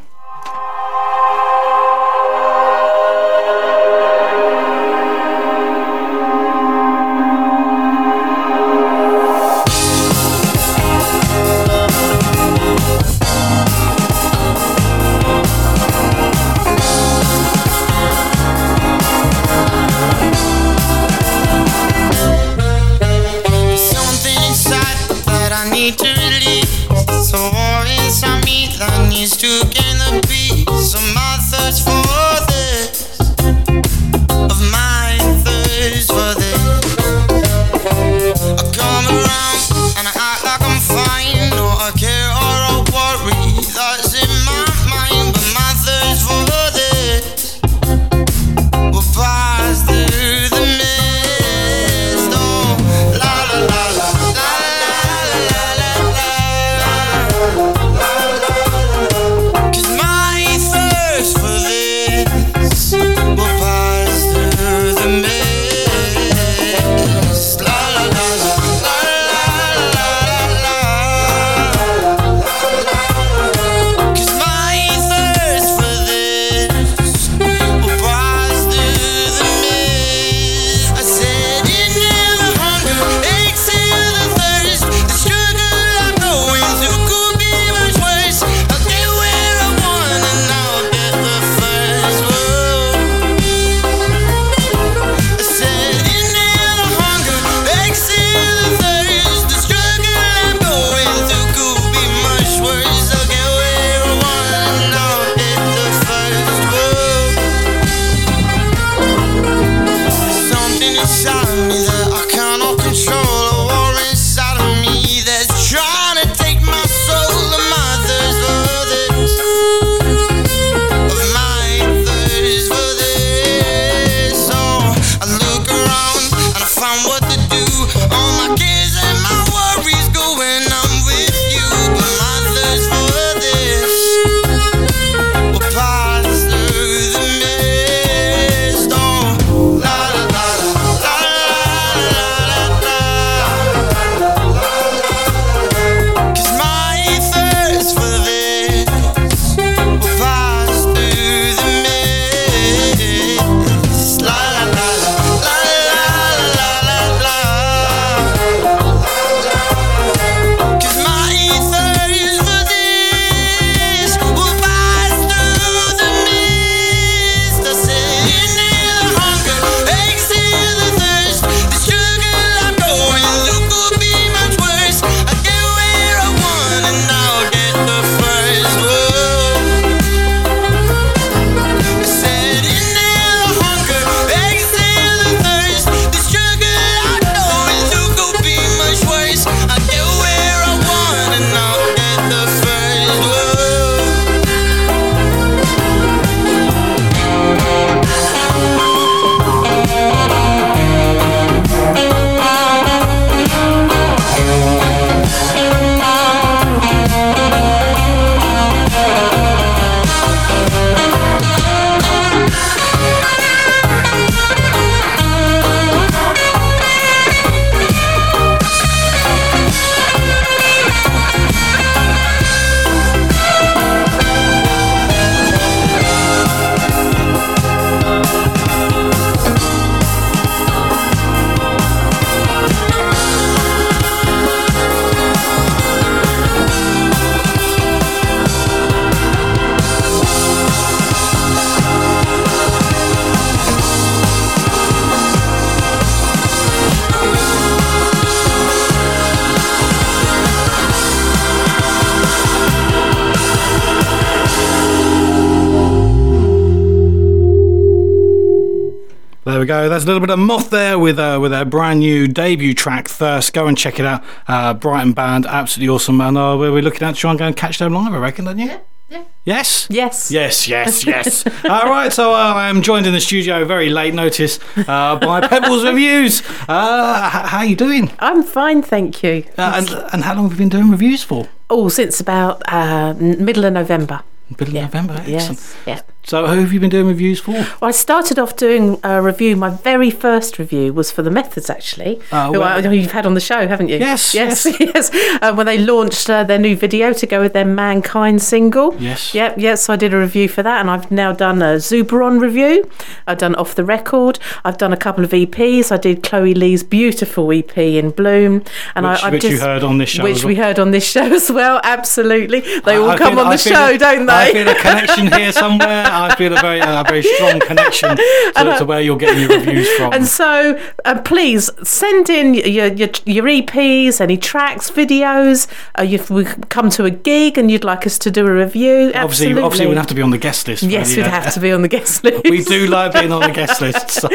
There 260.00 260.00
we 260.00 260.00
go. 260.00 260.00
That's 260.00 260.04
a 260.04 260.08
little 260.08 260.20
bit 260.22 260.30
of 260.30 260.40
Moth 260.40 260.70
there 260.70 260.98
with 260.98 261.20
uh, 261.20 261.38
with 261.42 261.52
their 261.52 261.66
brand 261.66 262.00
new 262.00 262.28
debut 262.28 262.74
track, 262.74 263.08
Thirst. 263.08 263.54
Go 263.54 263.68
and 263.68 263.78
check 263.78 264.00
it 264.00 264.06
out. 264.06 264.24
Uh, 264.48 264.74
Brighton 264.74 265.14
band, 265.14 265.46
absolutely 265.46 265.94
awesome. 265.94 266.22
And 266.22 266.38
uh, 266.38 266.56
we're 266.58 266.72
we're 266.72 266.82
looking 266.82 267.04
at 267.08 267.16
to 267.16 267.20
try 267.20 267.32
and 267.32 267.40
go 267.40 267.46
and 267.46 267.56
catch 267.56 267.78
them 267.80 267.94
live, 267.94 268.14
I 268.14 268.18
reckon, 268.18 268.46
don't 268.46 268.60
you? 268.60 268.68
Yeah. 269.10 269.24
Yes? 269.44 269.88
Yes. 269.90 270.30
Yes, 270.30 270.68
yes, 270.68 271.04
yes. 271.14 271.44
All 271.66 271.90
right, 271.90 272.14
so 272.14 272.32
uh, 272.32 272.36
I 272.38 272.70
am 272.70 272.84
joined 272.84 273.08
in 273.08 273.14
the 273.14 273.20
studio, 273.20 273.66
very 273.66 273.90
late 273.90 274.14
notice, 274.14 274.60
uh, 274.78 275.16
by 275.18 275.42
Pebbles 275.48 275.84
Reviews. 275.84 276.42
Uh, 276.68 277.32
h- 277.34 277.50
how 277.50 277.58
are 277.60 277.66
you 277.66 277.76
doing? 277.76 278.12
I'm 278.20 278.44
fine, 278.44 278.84
thank 278.84 279.24
you. 279.24 279.46
Uh, 279.58 279.74
and, 279.78 279.90
and 280.14 280.24
how 280.24 280.36
long 280.36 280.44
have 280.44 280.52
you 280.54 280.58
been 280.60 280.70
doing 280.70 280.92
reviews 280.92 281.24
for? 281.24 281.48
Oh, 281.72 281.90
since 281.90 282.20
about 282.20 282.62
uh, 282.72 283.16
middle 283.16 283.66
of 283.66 283.74
November. 283.74 284.22
Middle 284.60 284.76
Yeah. 284.76 284.86
of 284.86 284.94
November. 284.94 285.14
Excellent. 285.14 285.30
Yes. 285.38 285.76
Yeah. 285.88 286.02
So 286.30 286.46
who 286.46 286.60
have 286.60 286.72
you 286.72 286.80
been 286.80 286.92
doing 286.92 287.08
reviews 287.08 287.40
for? 287.40 287.54
Well, 287.54 287.66
I 287.82 287.90
started 287.90 288.38
off 288.38 288.56
doing 288.56 289.00
a 289.04 289.20
review. 289.20 289.56
My 289.56 289.72
very 289.72 290.12
first 290.12 290.60
review 290.60 290.94
was 290.94 291.10
for 291.12 291.24
the 291.24 291.32
Methods, 291.32 291.72
actually. 291.72 292.22
Oh, 292.32 292.54
who, 292.54 292.60
well- 292.60 292.78
I, 292.78 292.82
who 292.84 292.92
you've 292.92 293.14
had 293.14 293.26
on 293.26 293.34
the 293.34 293.40
show, 293.42 293.68
haven't 293.68 293.90
you? 293.90 293.98
Yes, 293.98 294.36
yes, 294.36 294.68
yes. 294.80 295.10
Uh, 295.42 295.54
when 295.54 295.66
they 295.66 295.78
launched 295.80 296.30
uh, 296.30 296.44
their 296.44 296.60
new 296.60 296.76
video 296.76 297.14
to 297.14 297.26
go 297.26 297.40
with 297.42 297.54
their 297.54 297.66
Mankind 297.66 298.42
single. 298.44 298.96
Yes. 299.02 299.34
Yep, 299.34 299.56
yep. 299.58 299.78
So 299.80 299.94
I 299.94 299.96
did 299.96 300.14
a 300.14 300.20
review 300.20 300.48
for 300.50 300.62
that, 300.62 300.82
and 300.82 300.90
I've 300.92 301.10
now 301.10 301.32
done 301.34 301.62
a 301.62 301.76
Zuberon 301.78 302.40
review. 302.40 302.88
I've 303.26 303.38
done 303.40 303.56
Off 303.56 303.74
the 303.74 303.84
Record. 303.86 304.38
I've 304.66 304.78
done 304.78 304.92
a 304.94 304.98
couple 304.98 305.24
of 305.24 305.32
EPs. 305.32 305.92
I 305.92 305.98
did 305.98 306.22
Chloe 306.24 306.54
Lee's 306.54 306.84
beautiful 306.84 307.52
EP 307.52 307.76
in 307.78 308.12
Bloom, 308.12 308.64
and 308.96 309.08
Which- 309.08 309.24
I, 309.24 309.30
which 309.32 309.44
you 309.46 309.50
just, 309.52 309.64
heard 309.64 309.84
on 309.84 309.98
this 309.98 310.10
show 310.10 310.24
Which 310.24 310.38
as 310.38 310.46
we 310.46 310.56
heard 310.56 310.78
on 310.78 310.92
this 310.92 311.10
show 311.10 311.22
as 311.34 311.50
well. 311.50 311.80
Absolutely, 311.84 312.60
they 312.82 312.98
all 312.98 313.10
I 313.10 313.18
come 313.18 313.36
feel- 313.36 313.46
on 313.46 313.50
the 313.50 313.58
show, 313.58 313.88
a- 313.88 313.98
don't 313.98 314.26
they? 314.28 314.34
I 314.34 314.52
feel 314.52 314.68
a 314.68 314.76
connection 314.76 315.32
here 315.32 315.52
somewhere. 315.64 316.06
I 316.20 316.36
feel 316.36 316.56
a 316.56 316.62
very, 316.62 316.80
a 316.80 317.04
very 317.08 317.24
strong 317.24 317.60
connection 317.60 318.16
to, 318.18 318.76
to 318.80 318.86
where 318.86 319.02
you're 319.02 319.18
getting 319.18 319.42
your 319.42 319.60
reviews 319.60 319.90
from. 319.98 320.14
And 320.14 320.28
so, 320.28 320.80
uh, 321.06 321.22
please 321.22 321.70
send 321.88 322.30
in 322.30 322.54
your, 322.54 322.88
your 322.88 323.10
your 323.26 323.46
EPs, 323.46 324.22
any 324.22 324.38
tracks, 324.38 324.92
videos. 324.92 325.68
Uh, 325.98 326.04
if 326.04 326.30
we 326.30 326.46
come 326.46 326.90
to 326.92 327.06
a 327.06 327.12
gig 327.12 327.58
and 327.58 327.70
you'd 327.72 327.84
like 327.84 328.06
us 328.06 328.18
to 328.20 328.32
do 328.32 328.46
a 328.46 328.54
review, 328.54 329.12
obviously, 329.16 329.48
absolutely. 329.48 329.62
obviously, 329.62 329.88
we'd 329.88 329.98
have 329.98 330.08
to 330.08 330.16
be 330.16 330.22
on 330.22 330.32
the 330.32 330.38
guest 330.38 330.68
list. 330.68 330.84
yes, 330.84 331.16
we'd 331.16 331.24
uh, 331.24 331.30
have 331.30 331.54
to 331.54 331.60
be 331.60 331.72
on 331.72 331.82
the 331.82 331.88
guest 331.88 332.24
list. 332.24 332.44
We 332.44 332.64
do 332.64 332.88
like 332.88 333.14
being 333.14 333.32
on 333.32 333.42
the 333.42 333.54
guest 333.54 333.82
list. 333.82 334.12
So. 334.12 334.30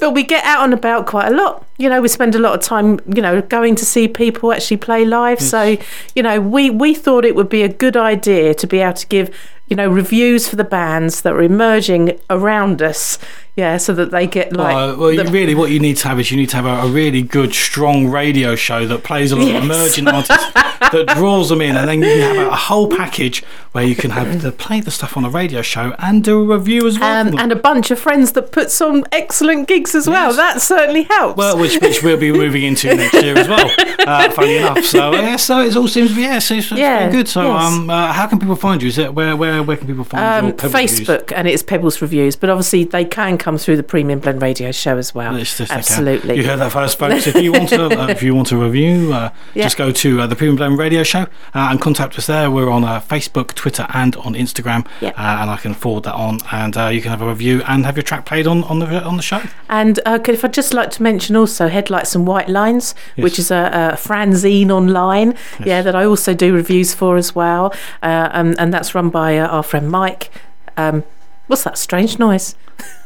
but 0.00 0.12
we 0.12 0.22
get 0.22 0.44
out 0.44 0.64
and 0.64 0.74
about 0.74 1.06
quite 1.06 1.28
a 1.28 1.34
lot. 1.34 1.64
You 1.78 1.88
know, 1.88 2.00
we 2.00 2.08
spend 2.08 2.34
a 2.34 2.38
lot 2.38 2.54
of 2.54 2.60
time, 2.60 3.00
you 3.14 3.22
know, 3.22 3.40
going 3.42 3.76
to 3.76 3.84
see 3.84 4.08
people 4.08 4.52
actually 4.52 4.78
play 4.78 5.04
live. 5.04 5.40
So, 5.40 5.76
you 6.14 6.22
know, 6.22 6.40
we 6.40 6.70
we 6.70 6.94
thought 6.94 7.24
it 7.24 7.36
would 7.36 7.48
be 7.48 7.62
a 7.62 7.68
good 7.68 7.96
idea 7.96 8.54
to 8.54 8.66
be 8.66 8.80
able 8.80 8.94
to 8.94 9.06
give, 9.06 9.34
you 9.68 9.76
know, 9.76 9.88
reviews 9.88 10.48
for 10.48 10.56
the 10.56 10.64
bands 10.64 11.22
that 11.22 11.32
are 11.32 11.42
emerging 11.42 12.18
around 12.30 12.82
us. 12.82 13.18
Yeah, 13.58 13.76
so 13.76 13.92
that 13.94 14.10
they 14.12 14.26
get 14.28 14.52
like. 14.52 14.74
Uh, 14.74 14.96
well, 14.96 15.16
the- 15.16 15.24
really, 15.30 15.54
what 15.54 15.70
you 15.70 15.80
need 15.80 15.96
to 15.98 16.08
have 16.08 16.20
is 16.20 16.30
you 16.30 16.36
need 16.36 16.48
to 16.50 16.56
have 16.56 16.64
a, 16.66 16.86
a 16.86 16.88
really 16.88 17.22
good, 17.22 17.52
strong 17.52 18.06
radio 18.06 18.54
show 18.54 18.86
that 18.86 19.02
plays 19.02 19.32
a 19.32 19.36
lot 19.36 19.48
Yes. 19.48 19.56
of 19.58 19.64
emerging 19.64 20.06
artists 20.08 20.52
that 20.54 21.06
draws 21.16 21.48
them 21.48 21.60
in, 21.60 21.76
and 21.76 21.88
then 21.88 21.98
you 22.00 22.06
can 22.06 22.36
have 22.36 22.46
a, 22.46 22.50
a 22.50 22.56
whole 22.56 22.88
package 22.88 23.42
where 23.72 23.84
you 23.84 23.96
can 23.96 24.12
have 24.12 24.42
the 24.42 24.52
play 24.52 24.80
the 24.80 24.90
stuff 24.92 25.16
on 25.16 25.24
a 25.24 25.28
radio 25.30 25.60
show 25.60 25.94
and 25.98 26.22
do 26.24 26.40
a 26.40 26.56
review 26.56 26.86
as 26.86 26.98
well. 26.98 27.26
um, 27.28 27.36
and 27.38 27.50
a 27.52 27.56
bunch 27.56 27.90
of 27.90 27.98
friends 27.98 28.32
that 28.32 28.52
puts 28.52 28.80
on 28.80 29.02
excellent 29.12 29.66
gigs 29.68 29.94
as 29.94 30.06
well. 30.08 30.28
Yes. 30.28 30.36
That 30.36 30.62
certainly 30.62 31.02
helps. 31.02 31.36
well, 31.36 31.58
which 31.58 31.80
which 31.80 32.02
we'll 32.02 32.16
be 32.16 32.30
moving 32.32 32.62
into 32.62 32.94
next 32.94 33.14
year 33.22 33.36
as 33.36 33.48
well. 33.48 33.68
Uh, 34.06 34.30
funny 34.38 34.56
enough, 34.58 34.84
so 34.84 35.12
yeah, 35.12 35.34
so 35.36 35.60
it 35.62 35.74
all 35.76 35.88
seems 35.88 36.16
yeah, 36.16 36.38
so 36.38 36.54
it's, 36.54 36.70
Yeah, 36.70 37.10
good. 37.10 37.26
So 37.28 37.42
yes. 37.42 37.62
um, 37.72 37.90
uh, 37.90 38.12
how 38.12 38.26
can 38.28 38.38
people 38.38 38.56
find 38.56 38.80
you? 38.82 38.88
Is 38.88 38.98
it 38.98 39.12
where 39.14 39.34
where 39.36 39.62
where 39.64 39.76
can 39.76 39.86
people 39.88 40.04
find 40.04 40.24
um, 40.24 40.44
your 40.46 40.54
Pebble 40.54 40.74
reviews? 40.78 41.00
Facebook 41.00 41.32
and 41.34 41.48
it's 41.48 41.62
Pebbles 41.64 42.00
Reviews, 42.00 42.36
but 42.36 42.50
obviously 42.50 42.84
they 42.84 43.04
can 43.04 43.36
come 43.38 43.47
through 43.56 43.76
the 43.76 43.82
Premium 43.82 44.18
Blend 44.18 44.42
Radio 44.42 44.70
Show 44.72 44.98
as 44.98 45.14
well. 45.14 45.34
Absolutely. 45.36 46.36
you 46.36 46.44
heard 46.44 46.58
that 46.58 46.72
first, 46.72 46.98
folks. 46.98 47.26
If 47.26 47.36
you 47.36 47.52
want 47.52 47.68
to, 47.70 47.86
uh, 47.86 48.06
if 48.08 48.22
you 48.22 48.34
want 48.34 48.48
to 48.48 48.56
review, 48.62 49.12
uh, 49.14 49.30
Yeah. 49.54 49.62
just 49.64 49.76
go 49.78 49.90
to 49.92 50.20
uh, 50.20 50.26
the 50.26 50.36
Premium 50.36 50.56
Blend 50.56 50.76
Radio 50.78 51.02
Show 51.02 51.20
uh, 51.20 51.26
and 51.54 51.80
contact 51.80 52.18
us 52.18 52.26
there. 52.26 52.50
We're 52.50 52.68
on 52.70 52.84
uh, 52.84 53.00
Facebook, 53.00 53.54
Twitter, 53.54 53.86
and 53.94 54.16
on 54.16 54.34
Instagram, 54.34 54.86
Yeah. 55.00 55.10
uh, 55.10 55.40
and 55.42 55.50
I 55.50 55.56
can 55.56 55.72
forward 55.74 56.04
that 56.04 56.14
on, 56.14 56.40
and 56.52 56.76
uh, 56.76 56.88
you 56.88 57.00
can 57.00 57.10
have 57.10 57.22
a 57.22 57.28
review 57.28 57.62
and 57.68 57.86
have 57.86 57.96
your 57.96 58.02
track 58.02 58.26
played 58.26 58.46
on 58.46 58.64
on 58.64 58.80
the 58.80 59.02
on 59.04 59.16
the 59.16 59.22
show. 59.22 59.40
And 59.68 60.00
uh, 60.04 60.18
could 60.18 60.34
if 60.34 60.44
I'd 60.44 60.52
just 60.52 60.74
like 60.74 60.90
to 60.92 61.02
mention 61.02 61.36
also 61.36 61.68
Headlights 61.68 62.14
and 62.14 62.26
White 62.26 62.48
Lines, 62.48 62.94
which 63.16 63.38
is 63.38 63.50
a, 63.50 63.92
a 63.94 63.96
fanzine 63.96 64.70
online, 64.70 65.34
yeah, 65.64 65.80
that 65.82 65.94
I 65.94 66.04
also 66.04 66.34
do 66.34 66.52
reviews 66.52 66.92
for 66.94 67.16
as 67.16 67.34
well, 67.34 67.72
uh, 68.02 68.28
um, 68.32 68.54
and 68.58 68.74
that's 68.74 68.94
run 68.94 69.08
by 69.10 69.38
uh, 69.38 69.46
our 69.46 69.62
friend 69.62 69.90
Mike. 69.90 70.30
Um, 70.76 71.04
what's 71.46 71.62
that 71.64 71.78
strange 71.78 72.18
noise? 72.18 72.54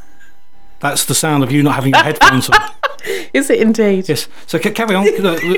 That's 0.82 1.04
the 1.06 1.14
sound 1.14 1.42
of 1.44 1.50
you 1.52 1.62
not 1.62 1.76
having 1.76 1.94
your 1.94 2.02
headphones 2.02 2.50
on. 2.50 2.58
Is 3.34 3.50
it 3.50 3.60
indeed? 3.60 4.08
Yes. 4.08 4.28
So 4.46 4.58
ca- 4.60 4.70
carry 4.72 4.94
on. 4.94 5.04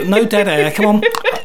No 0.08 0.24
dead 0.24 0.48
air. 0.48 0.70
Come 0.70 0.86
on. 0.86 1.02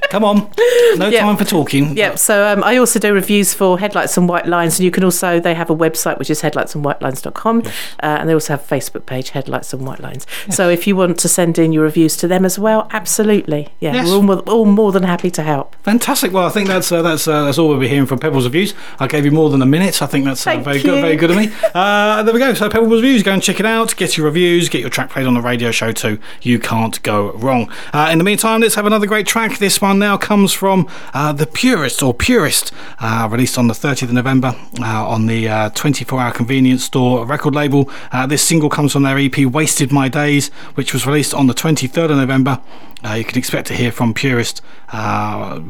Come 0.10 0.24
on. 0.24 0.50
No 0.98 1.10
Yeah. 1.10 1.22
time 1.22 1.36
for 1.38 1.44
talking. 1.44 1.96
Yep. 1.98 2.18
So 2.20 2.48
um, 2.48 2.64
I 2.64 2.78
also 2.78 3.00
do 3.00 3.14
reviews 3.14 3.54
for 3.54 3.78
Headlights 3.80 4.16
and 4.18 4.30
White 4.30 4.46
Lines, 4.48 4.80
and 4.80 4.86
you 4.86 4.92
can 4.92 5.04
also 5.04 5.40
they 5.42 5.54
have 5.56 5.70
a 5.70 5.76
website 5.76 6.18
which 6.20 6.30
is 6.30 6.42
headlightsandwhitelines.com, 6.42 7.64
uh, 7.66 7.70
and 8.02 8.30
they 8.30 8.34
also 8.34 8.54
have 8.54 8.62
a 8.72 8.76
Facebook 8.76 9.06
page 9.06 9.32
Headlights 9.32 9.74
and 9.74 9.86
White 9.86 10.00
Lines. 10.00 10.26
So 10.50 10.70
if 10.70 10.88
you 10.88 10.96
want 10.96 11.20
to 11.20 11.28
send 11.28 11.60
in 11.60 11.74
your 11.74 11.84
reviews 11.84 12.16
to 12.18 12.28
them 12.28 12.46
as 12.46 12.58
well, 12.58 12.88
absolutely, 12.92 13.70
yeah, 13.80 13.94
Yes. 13.96 14.08
we're 14.08 14.16
all 14.16 14.22
more, 14.22 14.40
all 14.48 14.66
more 14.66 14.92
than 14.92 15.04
happy 15.04 15.32
to 15.32 15.44
help. 15.44 15.76
Fantastic. 15.84 16.32
Well, 16.32 16.46
I 16.48 16.50
think 16.50 16.68
that's 16.68 16.92
uh, 16.92 17.02
that's 17.02 17.28
uh, 17.28 17.44
that's 17.46 17.58
all 17.58 17.68
we'll 17.70 17.80
be 17.80 17.90
hearing 17.90 18.06
from 18.08 18.20
Pebbles 18.20 18.46
Reviews. 18.46 18.74
I 19.00 19.08
gave 19.08 19.26
you 19.26 19.32
more 19.32 19.50
than 19.50 19.62
a 19.62 19.66
minute. 19.66 20.02
I 20.02 20.06
think 20.08 20.26
that's 20.26 20.46
uh, 20.48 20.58
very 20.60 20.78
you. 20.78 20.84
good, 20.84 21.02
very 21.02 21.16
good 21.18 21.32
of 21.32 21.38
me. 21.38 21.52
Uh, 21.80 22.24
there 22.24 22.34
we 22.34 22.40
go. 22.40 22.54
So 22.54 22.70
Pebbles 22.70 22.92
Reviews, 23.02 23.22
go 23.24 23.32
and 23.32 23.44
check 23.44 23.60
it 23.60 23.66
out. 23.66 23.69
Get 23.70 24.18
your 24.18 24.26
reviews. 24.26 24.68
Get 24.68 24.82
your 24.82 24.90
track 24.90 25.12
played 25.12 25.28
on 25.28 25.36
the 25.36 25.42
radio 25.42 25.70
show 25.70 25.92
too. 25.92 26.20
You 26.42 26.58
can't 26.58 27.02
go 27.04 27.34
wrong. 27.34 27.72
Uh, 27.94 28.10
in 28.12 28.18
the 28.18 28.24
meantime, 28.24 28.62
let's 28.62 28.74
have 28.74 28.88
another 28.88 29.06
great 29.06 29.28
track. 29.28 29.60
This 29.60 29.80
one 29.80 30.00
now 30.00 30.18
comes 30.18 30.54
from 30.54 30.90
uh, 31.14 31.34
the 31.34 31.46
Purest 31.46 32.02
or 32.02 32.12
Purist, 32.12 32.72
uh, 33.00 33.28
released 33.32 33.60
on 33.60 33.68
the 33.68 33.76
30th 33.76 34.04
of 34.04 34.14
November 34.14 34.56
uh, 34.80 35.08
on 35.08 35.28
the 35.28 35.48
uh, 35.48 35.70
24-hour 35.70 36.32
convenience 36.32 36.84
store 36.84 37.28
record 37.28 37.54
label. 37.54 37.88
Uh, 38.12 38.26
this 38.26 38.42
single 38.42 38.70
comes 38.70 38.94
from 38.94 39.04
their 39.04 39.20
EP 39.20 39.38
"Wasted 39.46 39.92
My 39.92 40.10
Days," 40.10 40.50
which 40.74 40.92
was 40.92 41.06
released 41.06 41.36
on 41.36 41.46
the 41.46 41.54
23rd 41.54 42.06
of 42.06 42.18
November. 42.18 42.60
Uh, 43.04 43.14
you 43.14 43.24
can 43.24 43.38
expect 43.38 43.68
to 43.68 43.74
hear 43.74 43.92
from 43.92 44.14
Purest, 44.14 44.62
uh, 44.92 45.62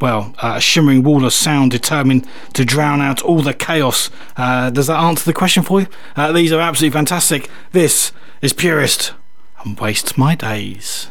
well, 0.00 0.34
a 0.42 0.60
shimmering 0.60 1.02
wall 1.02 1.24
of 1.24 1.32
sound 1.32 1.70
determined 1.70 2.26
to 2.52 2.64
drown 2.66 3.00
out 3.00 3.22
all 3.22 3.40
the 3.40 3.54
chaos. 3.54 4.10
Uh, 4.36 4.68
does 4.68 4.86
that 4.88 4.98
answer 4.98 5.24
the 5.24 5.32
question 5.32 5.62
for 5.62 5.80
you? 5.80 5.86
Uh, 6.16 6.32
these 6.32 6.52
are 6.52 6.60
absolutely 6.60 6.94
fantastic. 6.94 7.48
This 7.72 8.12
is 8.42 8.52
Purest 8.52 9.14
and 9.64 9.78
Waste 9.80 10.18
My 10.18 10.34
days, 10.34 11.08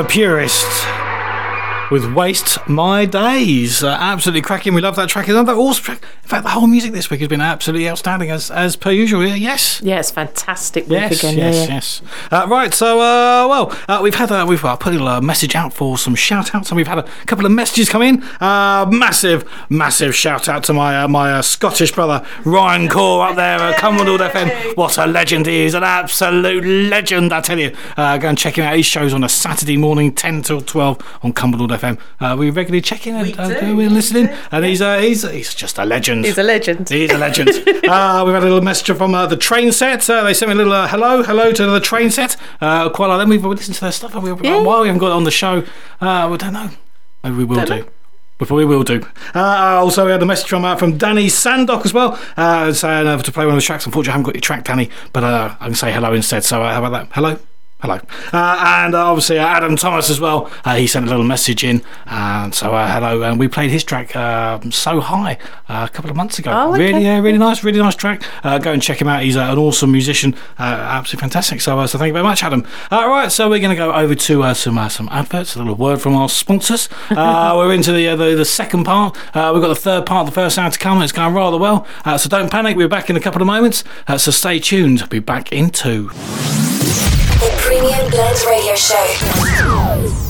A 0.00 0.04
Purest 0.04 0.66
with 1.90 2.10
Waste 2.14 2.66
My 2.66 3.04
Days. 3.04 3.84
Uh, 3.84 3.98
absolutely 4.00 4.40
cracking. 4.40 4.72
We 4.72 4.80
love 4.80 4.96
that 4.96 5.10
track. 5.10 5.28
Another 5.28 5.52
awesome 5.52 5.84
track. 5.84 6.02
In 6.30 6.36
fact, 6.36 6.44
the 6.44 6.50
whole 6.50 6.68
music 6.68 6.92
this 6.92 7.10
week 7.10 7.18
has 7.18 7.28
been 7.28 7.40
absolutely 7.40 7.88
outstanding 7.88 8.30
as 8.30 8.52
as 8.52 8.76
per 8.76 8.92
usual. 8.92 9.26
Yes. 9.26 9.82
Yeah, 9.82 9.98
it's 9.98 10.12
fantastic 10.12 10.84
week 10.84 10.92
Yes, 11.00 11.18
again. 11.18 11.36
yes, 11.36 11.56
yeah, 11.68 11.74
yes. 11.74 12.02
Uh, 12.30 12.46
right, 12.48 12.72
so 12.72 13.00
uh, 13.00 13.48
well, 13.48 13.76
uh, 13.88 13.98
we've 14.00 14.14
had 14.14 14.30
a, 14.30 14.46
we've 14.46 14.64
uh, 14.64 14.76
put 14.76 14.90
a 14.90 14.92
little 14.92 15.08
uh, 15.08 15.20
message 15.20 15.56
out 15.56 15.72
for 15.74 15.98
some 15.98 16.14
shout 16.14 16.54
outs, 16.54 16.70
and 16.70 16.76
we've 16.76 16.86
had 16.86 16.98
a 16.98 17.02
couple 17.26 17.44
of 17.46 17.50
messages 17.50 17.88
come 17.88 18.02
in. 18.02 18.22
Uh, 18.40 18.86
massive, 18.92 19.44
massive 19.68 20.14
shout 20.14 20.48
out 20.48 20.62
to 20.62 20.72
my 20.72 21.02
uh, 21.02 21.08
my 21.08 21.32
uh, 21.32 21.42
Scottish 21.42 21.90
brother 21.90 22.24
Ryan 22.44 22.88
Core 22.88 23.26
up 23.26 23.34
there 23.34 23.58
at 23.58 23.78
Cumberland 23.78 24.20
FM. 24.20 24.76
What 24.76 24.98
a 24.98 25.08
legend 25.08 25.46
he 25.46 25.62
is, 25.62 25.74
an 25.74 25.82
absolute 25.82 26.64
legend, 26.64 27.32
I 27.32 27.40
tell 27.40 27.58
you. 27.58 27.74
Uh, 27.96 28.18
go 28.18 28.28
and 28.28 28.38
check 28.38 28.56
him 28.56 28.62
out. 28.66 28.76
His 28.76 28.86
show's 28.86 29.12
on 29.12 29.24
a 29.24 29.28
Saturday 29.28 29.76
morning, 29.76 30.14
ten 30.14 30.42
till 30.42 30.60
twelve 30.60 30.98
on 31.24 31.32
Cumberland 31.32 31.72
FM. 31.72 31.98
Uh, 32.20 32.36
we 32.38 32.50
regularly 32.50 32.82
check 32.82 33.08
in 33.08 33.16
and 33.16 33.26
We 33.26 33.32
do, 33.32 33.76
we're 33.76 33.90
listening, 33.90 34.28
and 34.52 34.64
he's 34.64 34.80
uh, 34.80 35.00
he's 35.00 35.28
he's 35.28 35.52
just 35.56 35.76
a 35.76 35.84
legend. 35.84 36.19
He's 36.24 36.38
a 36.38 36.42
legend. 36.42 36.88
He's 36.88 37.10
a 37.10 37.18
legend. 37.18 37.48
uh, 37.50 38.22
we've 38.26 38.34
had 38.34 38.42
a 38.42 38.46
little 38.46 38.60
message 38.62 38.96
from 38.96 39.14
uh, 39.14 39.26
the 39.26 39.36
train 39.36 39.72
set. 39.72 40.08
Uh, 40.08 40.24
they 40.24 40.34
sent 40.34 40.48
me 40.48 40.54
a 40.54 40.56
little 40.56 40.72
uh, 40.72 40.88
hello, 40.88 41.22
hello 41.22 41.52
to 41.52 41.66
the 41.66 41.80
train 41.80 42.10
set. 42.10 42.36
Uh, 42.60 42.88
quite 42.90 43.06
like 43.08 43.18
them. 43.18 43.28
We've 43.30 43.44
listened 43.44 43.74
to 43.76 43.80
their 43.80 43.92
stuff, 43.92 44.14
and 44.14 44.22
we 44.22 44.30
Yeah. 44.48 44.60
why 44.62 44.80
we 44.80 44.86
haven't 44.88 45.00
got 45.00 45.08
it 45.08 45.12
on 45.14 45.24
the 45.24 45.30
show? 45.30 45.64
Uh, 46.00 46.28
we 46.30 46.36
don't 46.38 46.52
know. 46.52 46.70
Maybe 47.24 47.36
we 47.36 47.44
will 47.44 47.56
Don't 47.56 47.66
do. 47.66 47.74
know. 47.80 47.86
We 48.56 48.64
will 48.64 48.84
do. 48.84 49.06
Uh, 49.34 49.40
also, 49.82 50.06
we 50.06 50.12
had 50.12 50.22
a 50.22 50.26
message 50.26 50.48
from 50.48 50.64
uh, 50.64 50.74
from 50.76 50.96
Danny 50.96 51.28
Sandock 51.28 51.84
as 51.84 51.92
well, 51.92 52.18
uh, 52.38 52.72
saying 52.72 53.06
uh, 53.06 53.18
to 53.18 53.30
play 53.32 53.44
one 53.44 53.54
of 53.54 53.60
the 53.60 53.66
tracks. 53.66 53.84
Unfortunately, 53.84 54.10
I 54.10 54.12
haven't 54.12 54.24
got 54.24 54.34
your 54.34 54.40
track, 54.40 54.64
Danny, 54.64 54.88
but 55.12 55.22
uh, 55.24 55.54
I 55.60 55.66
can 55.66 55.74
say 55.74 55.92
hello 55.92 56.14
instead. 56.14 56.42
So, 56.42 56.62
uh, 56.62 56.72
how 56.72 56.82
about 56.82 56.92
that? 57.10 57.14
Hello. 57.14 57.38
Hello. 57.82 57.98
Uh, 58.32 58.62
and 58.84 58.94
uh, 58.94 59.06
obviously, 59.06 59.38
uh, 59.38 59.46
Adam 59.46 59.74
Thomas 59.76 60.10
as 60.10 60.20
well. 60.20 60.50
Uh, 60.64 60.76
he 60.76 60.86
sent 60.86 61.06
a 61.06 61.08
little 61.08 61.24
message 61.24 61.64
in. 61.64 61.82
Uh, 62.06 62.50
so, 62.50 62.74
uh, 62.74 62.86
hello. 62.92 63.22
And 63.22 63.38
we 63.38 63.48
played 63.48 63.70
his 63.70 63.84
track, 63.84 64.14
um 64.14 64.70
So 64.70 65.00
High, 65.00 65.38
uh, 65.68 65.86
a 65.88 65.92
couple 65.92 66.10
of 66.10 66.16
months 66.16 66.38
ago. 66.38 66.50
Oh, 66.52 66.72
okay. 66.74 66.78
Really, 66.92 67.04
yeah, 67.04 67.18
really 67.20 67.38
nice, 67.38 67.64
really 67.64 67.78
nice 67.78 67.94
track. 67.94 68.22
Uh, 68.44 68.58
go 68.58 68.72
and 68.72 68.82
check 68.82 69.00
him 69.00 69.08
out. 69.08 69.22
He's 69.22 69.36
uh, 69.36 69.44
an 69.44 69.58
awesome 69.58 69.90
musician. 69.92 70.34
Uh, 70.58 70.62
absolutely 70.64 71.20
fantastic. 71.22 71.60
So, 71.62 71.78
uh, 71.78 71.86
so 71.86 71.98
thank 71.98 72.08
you 72.08 72.12
very 72.12 72.22
much, 72.24 72.42
Adam. 72.42 72.66
All 72.90 73.08
right, 73.08 73.32
so 73.32 73.48
we're 73.48 73.60
going 73.60 73.70
to 73.70 73.76
go 73.76 73.92
over 73.92 74.14
to 74.14 74.42
uh, 74.42 74.54
some 74.54 74.76
uh, 74.76 74.88
some 74.90 75.08
adverts. 75.10 75.54
A 75.56 75.58
little 75.58 75.74
word 75.74 76.00
from 76.00 76.14
our 76.14 76.28
sponsors. 76.28 76.88
Uh, 77.20 77.54
we're 77.56 77.74
into 77.74 77.92
the, 77.92 78.08
uh, 78.08 78.16
the 78.16 78.34
the 78.34 78.44
second 78.44 78.84
part. 78.84 79.16
Uh, 79.36 79.50
we've 79.52 79.60
got 79.62 79.68
the 79.68 79.74
third 79.74 80.06
part, 80.06 80.26
the 80.26 80.32
first 80.32 80.56
hour 80.58 80.70
to 80.70 80.78
come. 80.78 81.02
It's 81.02 81.12
going 81.12 81.34
rather 81.34 81.58
well. 81.58 81.86
Uh, 82.04 82.16
so 82.16 82.28
don't 82.28 82.50
panic. 82.50 82.76
We're 82.76 82.88
back 82.88 83.10
in 83.10 83.16
a 83.16 83.20
couple 83.20 83.42
of 83.42 83.46
moments. 83.46 83.84
Uh, 84.06 84.16
so 84.16 84.30
stay 84.30 84.58
tuned. 84.58 85.06
Be 85.10 85.18
back 85.18 85.52
in 85.52 85.70
two. 85.70 86.10
The 87.40 87.50
Premium 87.56 88.10
Blend 88.10 88.36
Radio 88.46 88.74
Show. 88.74 90.29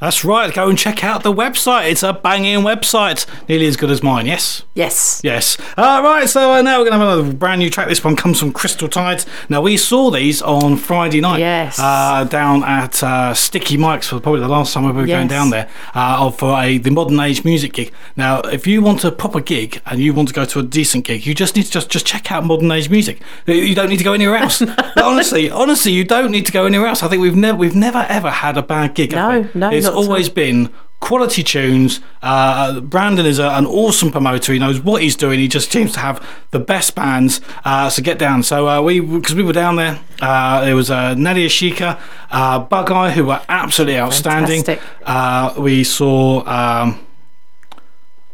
That's 0.00 0.24
right. 0.24 0.52
Go 0.52 0.68
and 0.68 0.78
check 0.78 1.04
out 1.04 1.22
the 1.22 1.32
website. 1.32 1.90
It's 1.90 2.02
a 2.02 2.12
banging 2.12 2.60
website, 2.60 3.26
nearly 3.48 3.66
as 3.66 3.76
good 3.76 3.90
as 3.90 4.02
mine. 4.02 4.26
Yes. 4.26 4.64
Yes. 4.74 5.20
Yes. 5.22 5.58
All 5.76 6.02
right. 6.02 6.28
So 6.28 6.52
uh, 6.54 6.62
now 6.62 6.78
we're 6.78 6.88
going 6.88 6.98
to 6.98 7.04
have 7.04 7.18
another 7.18 7.32
brand 7.34 7.58
new 7.58 7.68
track. 7.70 7.88
This 7.88 8.02
one 8.02 8.16
comes 8.16 8.40
from 8.40 8.52
Crystal 8.52 8.88
Tides. 8.88 9.26
Now 9.48 9.60
we 9.60 9.76
saw 9.76 10.10
these 10.10 10.40
on 10.40 10.76
Friday 10.76 11.20
night. 11.20 11.40
Yes. 11.40 11.78
Uh, 11.78 12.24
down 12.24 12.64
at 12.64 13.02
uh, 13.02 13.34
Sticky 13.34 13.76
Mike's 13.76 14.08
for 14.08 14.20
probably 14.20 14.40
the 14.40 14.48
last 14.48 14.72
time 14.72 14.84
we 14.84 14.92
were 14.92 15.06
going 15.06 15.28
down 15.28 15.50
there 15.50 15.68
uh, 15.94 16.30
for 16.30 16.58
a 16.58 16.78
the 16.78 16.90
modern 16.90 17.20
age 17.20 17.44
music 17.44 17.74
gig. 17.74 17.92
Now, 18.16 18.40
if 18.40 18.66
you 18.66 18.80
want 18.82 19.04
a 19.04 19.12
proper 19.12 19.40
gig 19.40 19.82
and 19.86 20.00
you 20.00 20.14
want 20.14 20.28
to 20.28 20.34
go 20.34 20.44
to 20.46 20.60
a 20.60 20.62
decent 20.62 21.04
gig, 21.04 21.26
you 21.26 21.34
just 21.34 21.56
need 21.56 21.64
to 21.64 21.70
just 21.70 21.90
just 21.90 22.06
check 22.06 22.32
out 22.32 22.44
modern 22.44 22.70
age 22.72 22.88
music. 22.88 23.20
You 23.46 23.74
don't 23.74 23.90
need 23.90 23.98
to 23.98 24.04
go 24.04 24.14
anywhere 24.14 24.36
else. 24.36 24.62
honestly, 24.96 25.50
honestly, 25.50 25.92
you 25.92 26.04
don't 26.04 26.30
need 26.30 26.46
to 26.46 26.52
go 26.52 26.64
anywhere 26.64 26.86
else. 26.88 27.02
I 27.02 27.08
think 27.08 27.20
we've 27.20 27.36
never 27.36 27.58
we've 27.58 27.76
never 27.76 28.06
ever 28.08 28.30
had 28.30 28.56
a 28.56 28.62
bad 28.62 28.94
gig. 28.94 29.12
No, 29.12 29.48
no, 29.54 29.70
It's 29.70 29.84
not 29.84 29.89
at 29.89 29.89
all. 29.89 29.89
Always 29.90 30.28
been 30.28 30.70
quality 31.00 31.42
tunes. 31.42 32.00
Uh, 32.22 32.80
Brandon 32.80 33.26
is 33.26 33.38
a, 33.38 33.48
an 33.50 33.66
awesome 33.66 34.10
promoter. 34.10 34.52
He 34.52 34.58
knows 34.58 34.80
what 34.80 35.02
he's 35.02 35.16
doing. 35.16 35.40
He 35.40 35.48
just 35.48 35.72
seems 35.72 35.92
to 35.92 36.00
have 36.00 36.24
the 36.50 36.58
best 36.60 36.94
bands. 36.94 37.40
Uh, 37.64 37.88
so 37.90 38.02
get 38.02 38.18
down. 38.18 38.42
So 38.42 38.68
uh, 38.68 38.82
we, 38.82 39.00
because 39.00 39.34
we 39.34 39.42
were 39.42 39.52
down 39.52 39.76
there, 39.76 39.98
uh, 40.20 40.64
there 40.64 40.76
was 40.76 40.90
uh, 40.90 41.14
Nadia 41.14 41.48
Shika, 41.48 41.98
uh, 42.30 42.58
Bugeye, 42.60 43.10
who 43.10 43.24
were 43.26 43.40
absolutely 43.48 43.98
outstanding. 43.98 44.64
Uh, 45.04 45.54
we 45.58 45.84
saw 45.84 46.44
um, 46.46 47.00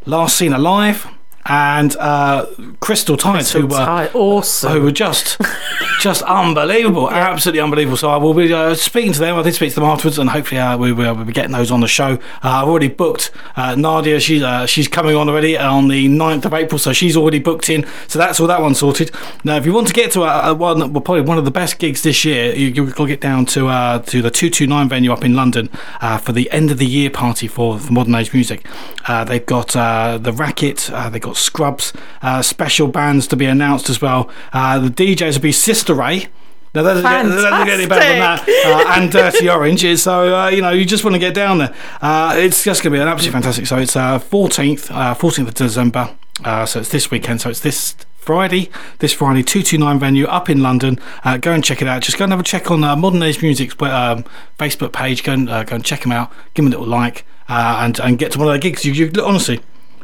Last 0.05 0.37
Seen 0.37 0.53
Alive 0.53 1.07
and 1.49 1.97
uh, 1.97 2.47
Crystal 2.81 3.17
Tides, 3.17 3.53
who 3.53 3.67
were 3.67 3.77
Tight. 3.77 4.15
awesome. 4.15 4.73
who 4.73 4.83
were 4.83 4.93
just 4.93 5.41
just 6.01 6.23
unbelievable, 6.23 7.11
absolutely 7.11 7.61
unbelievable. 7.61 7.97
So 7.97 8.11
I 8.11 8.17
will 8.17 8.35
be 8.35 8.53
uh, 8.53 8.75
speaking 8.75 9.13
to 9.13 9.21
them. 9.21 9.37
I 9.37 9.43
did 9.43 9.55
speak 9.55 9.71
to 9.71 9.77
them 9.77 9.85
afterwards, 9.85 10.19
and 10.19 10.31
hopefully 10.31 10.61
uh, 10.61 10.77
we 10.77 10.93
will 10.93 11.15
be 11.25 11.33
getting 11.33 11.53
those 11.53 11.71
on 11.71 11.81
the 11.81 11.89
show. 11.89 12.15
Uh, 12.15 12.19
I've 12.43 12.69
already 12.69 12.89
booked 12.89 13.31
uh, 13.57 13.75
Nadia. 13.75 14.21
She's 14.21 14.43
uh, 14.43 14.67
she's 14.67 14.89
coming 14.89 15.17
on 15.17 15.29
already 15.29 15.57
on 15.57 15.89
the 15.89 16.09
9th 16.09 16.45
of 16.45 16.55
April, 16.55 16.79
so 16.79 16.93
she's 16.93 17.17
already 17.17 17.39
booked 17.39 17.71
in. 17.71 17.87
So 18.09 18.19
that's 18.19 18.41
all 18.41 18.47
that 18.47 18.61
one 18.61 18.75
sorted. 18.75 19.11
Now, 19.45 19.57
if 19.57 19.67
you 19.67 19.73
want 19.73 19.89
to 19.89 19.95
get 19.95 20.11
to 20.13 20.25
a, 20.25 20.51
a 20.51 20.55
one, 20.55 20.79
well, 20.93 21.01
probably 21.01 21.23
one 21.23 21.39
of 21.39 21.45
the 21.45 21.51
best 21.51 21.79
gigs 21.79 22.03
this 22.03 22.25
year, 22.25 22.55
you, 22.55 22.91
got 22.91 23.07
get 23.07 23.21
down 23.21 23.47
to 23.47 23.69
uh, 23.69 24.01
to 24.01 24.23
the 24.23 24.31
229 24.31 24.89
venue 24.89 25.13
up 25.13 25.25
in 25.25 25.35
London 25.35 25.71
uh, 26.01 26.19
for 26.19 26.33
the 26.33 26.51
end 26.51 26.71
of 26.71 26.79
the 26.79 26.87
year 26.87 27.11
party 27.11 27.47
for, 27.47 27.79
for 27.79 27.93
Modern 27.93 28.15
Age 28.15 28.33
Music. 28.33 28.67
Uh, 29.07 29.25
they've 29.25 29.47
got 29.47 29.77
uh, 29.77 30.19
the 30.19 30.33
Racket, 30.33 30.91
uh, 30.91 31.09
they've 31.09 31.23
got 31.23 31.36
Scrubs, 31.37 31.93
uh, 32.23 32.43
special 32.43 32.89
bands 32.89 33.27
to 33.29 33.37
be 33.37 33.47
announced 33.47 33.89
as 33.91 34.01
well. 34.01 34.31
Uh, 34.53 34.79
the 34.79 34.89
DJs 34.91 35.35
will 35.35 35.43
be 35.43 35.53
Sister 35.53 35.95
Ray. 35.95 36.29
Now, 36.75 36.83
that 36.83 36.95
doesn't 37.03 37.11
get, 37.11 37.23
that 37.37 37.51
doesn't 37.51 37.67
get 37.67 37.79
any 37.81 37.87
better 37.89 38.05
than 38.05 38.19
that. 38.19 38.49
Uh, 38.49 39.01
and 39.01 39.11
Dirty 39.11 39.49
Orange. 39.51 39.83
is- 39.85 40.03
So, 40.03 40.37
uh, 40.37 40.49
you 40.49 40.61
know, 40.61 40.71
you 40.71 40.85
just 40.85 41.05
want 41.05 41.15
to 41.15 41.19
get 41.19 41.33
down 41.35 41.57
there. 41.59 41.75
Uh, 42.03 42.35
it's 42.37 42.63
just 42.65 42.83
going 42.83 42.93
to 42.93 42.99
be 42.99 43.01
an 43.03 43.09
absolutely 43.09 43.33
fantastic. 43.33 43.67
So, 43.67 43.79
it's 43.79 43.97
uh, 43.97 44.19
14th, 44.19 44.91
uh, 44.91 45.15
14th 45.15 45.49
of 45.49 45.55
December. 45.55 46.15
Uh, 46.45 46.67
so, 46.67 46.81
it's 46.81 46.91
this 46.91 47.11
weekend. 47.11 47.41
So, 47.41 47.49
it's 47.49 47.61
this 47.61 47.97
Friday, 48.19 48.69
this 48.99 49.15
Friday, 49.15 49.43
229 49.43 49.99
venue 49.99 50.27
up 50.27 50.51
in 50.51 50.61
London. 50.63 50.99
Uh, 51.25 51.39
go 51.39 51.53
and 51.53 51.65
check 51.65 51.81
it 51.81 51.89
out. 51.89 52.03
Just 52.03 52.19
go 52.19 52.25
and 52.25 52.33
have 52.33 52.41
a 52.41 52.43
check 52.43 52.71
on 52.71 52.85
uh, 52.85 52.95
Modern 52.95 53.23
Age 53.23 53.41
Music's 53.41 53.75
um, 53.81 54.25
Facebook 54.59 54.93
page. 54.93 55.23
Go 55.23 55.33
and, 55.33 55.49
uh, 55.49 55.63
go 55.65 55.77
and 55.77 55.85
check 55.85 56.01
them 56.03 56.13
out. 56.13 56.31
Give 56.53 56.65
them 56.65 56.73
a 56.75 56.77
little 56.77 56.87
like 56.93 57.25
uh, 57.49 57.79
and, 57.81 57.99
and 58.01 58.19
get 58.19 58.33
to 58.33 58.39
one 58.39 58.49
of 58.49 58.53
their 58.53 58.61
gigs. 58.61 58.85
You, 58.85 58.93
you, 58.93 59.13
honestly, 59.25 59.61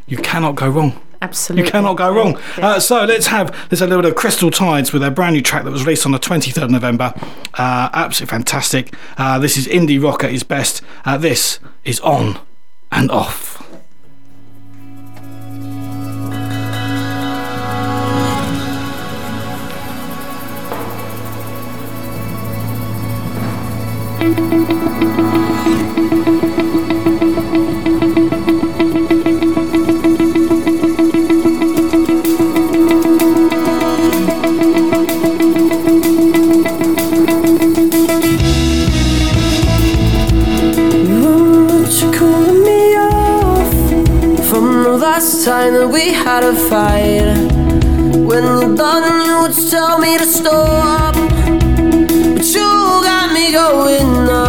you 0.07 0.17
cannot 0.17 0.55
go 0.55 0.71
wrong. 0.71 0.99
Absolutely. 1.23 1.65
You 1.65 1.71
cannot 1.71 1.95
go 1.95 2.13
wrong. 2.13 2.37
Uh, 2.57 2.81
so 2.81 3.05
let's 3.05 3.29
have 3.29 3.51
let's 3.71 3.79
have 3.79 3.83
a 3.83 3.87
little 3.87 4.03
bit 4.03 4.11
of 4.11 4.17
Crystal 4.17 4.51
Tides 4.51 4.93
with 4.93 5.03
their 5.03 5.11
brand 5.11 5.37
new 5.37 5.41
track 5.41 5.63
that 5.63 5.71
was 5.71 5.85
released 5.85 6.05
on 6.05 6.11
the 6.11 6.19
23rd 6.19 6.65
of 6.65 6.71
November. 6.71 7.15
Uh, 7.55 7.89
absolutely 7.93 8.37
fantastic. 8.37 8.93
Uh, 9.17 9.39
this 9.39 9.57
is 9.57 9.69
indie 9.69 10.03
rock 10.03 10.25
at 10.25 10.33
its 10.35 10.43
best. 10.43 10.83
Uh, 11.05 11.17
this 11.17 11.61
is 11.85 12.01
on 12.01 12.41
and 12.91 13.09
off. 13.13 13.53
Last 45.23 45.45
time 45.45 45.75
that 45.75 45.89
we 45.89 46.13
had 46.13 46.43
a 46.43 46.53
fight? 46.53 47.37
When 48.27 48.43
you're 48.43 49.43
would 49.43 49.71
tell 49.71 49.99
me 49.99 50.19
to 50.19 50.27
stop, 50.27 51.15
but 51.15 52.45
you 52.55 52.69
got 53.05 53.33
me 53.33 53.53
going 53.53 54.27
now. 54.27 54.42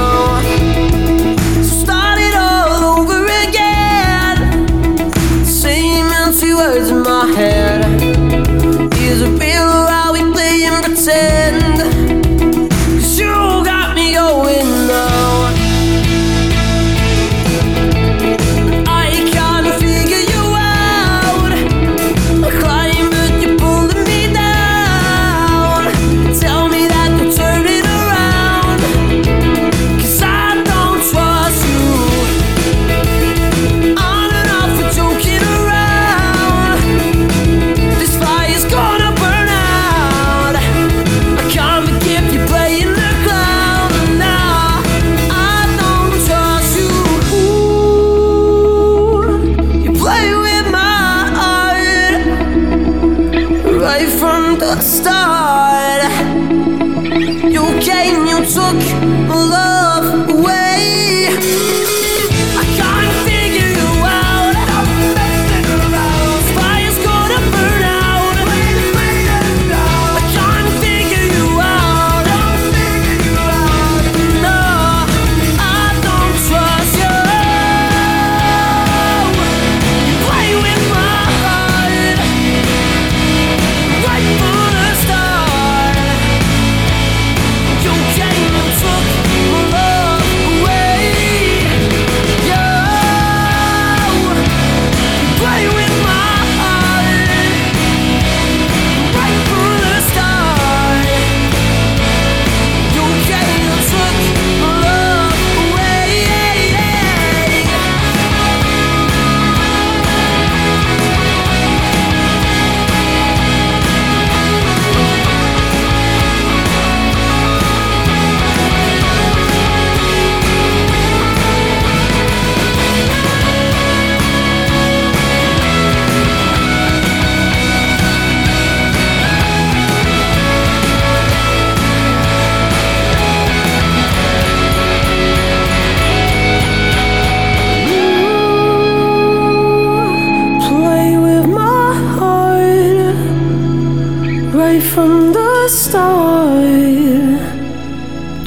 Right 144.74 144.84
from 144.84 145.34
the 145.34 145.68
start. 145.68 146.64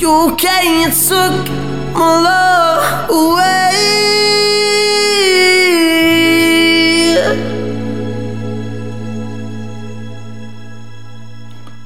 You 0.00 0.36
came, 0.36 0.80
you 0.80 0.90
took 0.90 1.48
my 1.94 2.20
love 2.22 3.10
away. 3.10 3.72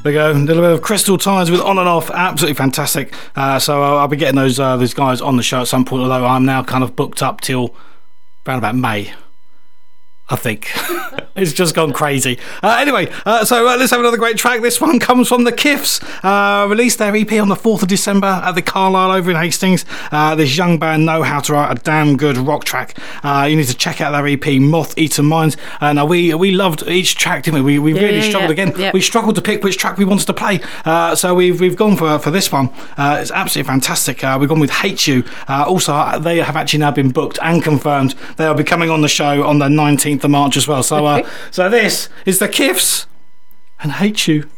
There 0.03 0.12
we 0.12 0.12
go. 0.12 0.32
A 0.32 0.32
little 0.32 0.62
bit 0.62 0.72
of 0.72 0.82
Crystal 0.82 1.18
Tides 1.18 1.51
with 1.51 1.61
on 1.61 1.78
and 1.78 1.86
off. 1.88 2.11
Absolutely 2.11 2.55
fantastic. 2.55 3.12
Uh, 3.36 3.59
so 3.59 3.82
I'll, 3.82 3.99
I'll 3.99 4.09
be 4.09 4.16
getting 4.16 4.36
those 4.36 4.59
uh, 4.59 4.78
those 4.78 4.95
guys 4.95 5.20
on 5.20 5.36
the 5.36 5.43
show 5.43 5.61
at 5.61 5.68
some 5.68 5.84
point. 5.84 6.03
Although 6.03 6.24
I'm 6.24 6.47
now 6.47 6.62
kind 6.62 6.82
of 6.82 6.97
booked 6.97 7.22
up 7.22 7.43
till 7.43 7.74
around 8.47 8.59
about 8.59 8.76
May. 8.76 9.12
I 10.31 10.37
think 10.37 10.70
it's 11.37 11.53
just 11.53 11.74
gone 11.74 11.93
crazy. 11.93 12.39
Uh, 12.62 12.76
anyway, 12.78 13.12
uh, 13.26 13.45
so 13.45 13.68
uh, 13.68 13.76
let's 13.76 13.91
have 13.91 14.01
another 14.01 14.16
great 14.16 14.37
track. 14.37 14.62
This 14.62 14.81
one 14.81 15.01
comes 15.01 15.28
from 15.28 15.45
the 15.45 15.53
Kiffs. 15.53 16.01
Uh, 16.24 16.66
released 16.70 16.99
their 16.99 17.14
EP 17.16 17.33
on 17.33 17.49
the 17.49 17.57
4th 17.57 17.83
of 17.83 17.89
December 17.89 18.26
at 18.26 18.53
the 18.53 18.62
Carlisle 18.62 19.11
over 19.11 19.31
in 19.31 19.37
Hastings. 19.37 19.85
Uh, 20.12 20.35
this 20.37 20.57
young 20.57 20.78
band 20.78 21.05
know 21.05 21.22
how 21.22 21.41
to 21.41 21.53
write 21.53 21.76
a 21.76 21.83
damn 21.83 22.16
good 22.16 22.37
rock 22.37 22.64
track. 22.64 22.97
Uh, 23.24 23.47
you 23.51 23.57
need 23.57 23.66
to 23.66 23.76
check 23.76 24.01
out 24.01 24.12
their 24.12 24.26
EP, 24.26 24.61
Moth 24.61 24.97
Eaten 24.97 25.26
Minds. 25.26 25.57
Uh, 25.81 25.93
now 25.93 26.07
we 26.07 26.33
we 26.35 26.53
loved 26.53 26.87
each 26.87 27.16
track, 27.16 27.43
didn't 27.43 27.64
we? 27.64 27.78
We, 27.78 27.93
we 27.93 28.01
really 28.01 28.18
yeah, 28.18 28.28
struggled 28.28 28.57
yeah, 28.57 28.64
again. 28.64 28.81
yeah. 28.81 28.91
We 28.95 29.01
struggled 29.01 29.35
to 29.35 29.43
pick 29.43 29.64
which 29.64 29.78
track 29.78 29.99
we 29.99 30.05
wanted 30.05 30.26
to 30.26 30.35
play. 30.35 30.61
Uh, 30.85 31.14
so 31.16 31.35
we've 31.35 31.61
we've 31.61 31.76
gone 31.76 31.97
for 31.97 32.18
for 32.18 32.31
this 32.31 32.53
one. 32.53 32.68
Uh, 32.97 33.18
it's 33.20 33.31
absolutely 33.31 33.68
fantastic. 33.68 34.22
Uh, 34.22 34.37
we've 34.39 34.49
gone 34.49 34.61
with 34.61 34.70
Hate 34.70 35.07
You. 35.07 35.24
Uh, 35.49 35.64
also, 35.66 36.18
they 36.20 36.39
have 36.39 36.57
actually 36.57 36.78
now 36.81 36.93
been 36.93 37.11
booked 37.11 37.39
and 37.43 37.62
confirmed. 37.62 38.14
They'll 38.37 38.55
be 38.55 38.64
coming 38.64 38.91
on 38.91 39.01
the 39.01 39.09
show 39.09 39.45
on 39.45 39.59
the 39.59 39.66
19th 39.66 40.20
of 40.25 40.31
March 40.31 40.57
as 40.57 40.66
well. 40.68 40.83
So 40.83 41.07
uh, 41.07 41.29
so 41.51 41.68
this 41.68 42.09
is 42.27 42.39
the 42.39 42.49
Kiffs 42.49 43.07
and 43.83 43.93
Hate 43.93 44.27
You. 44.29 44.49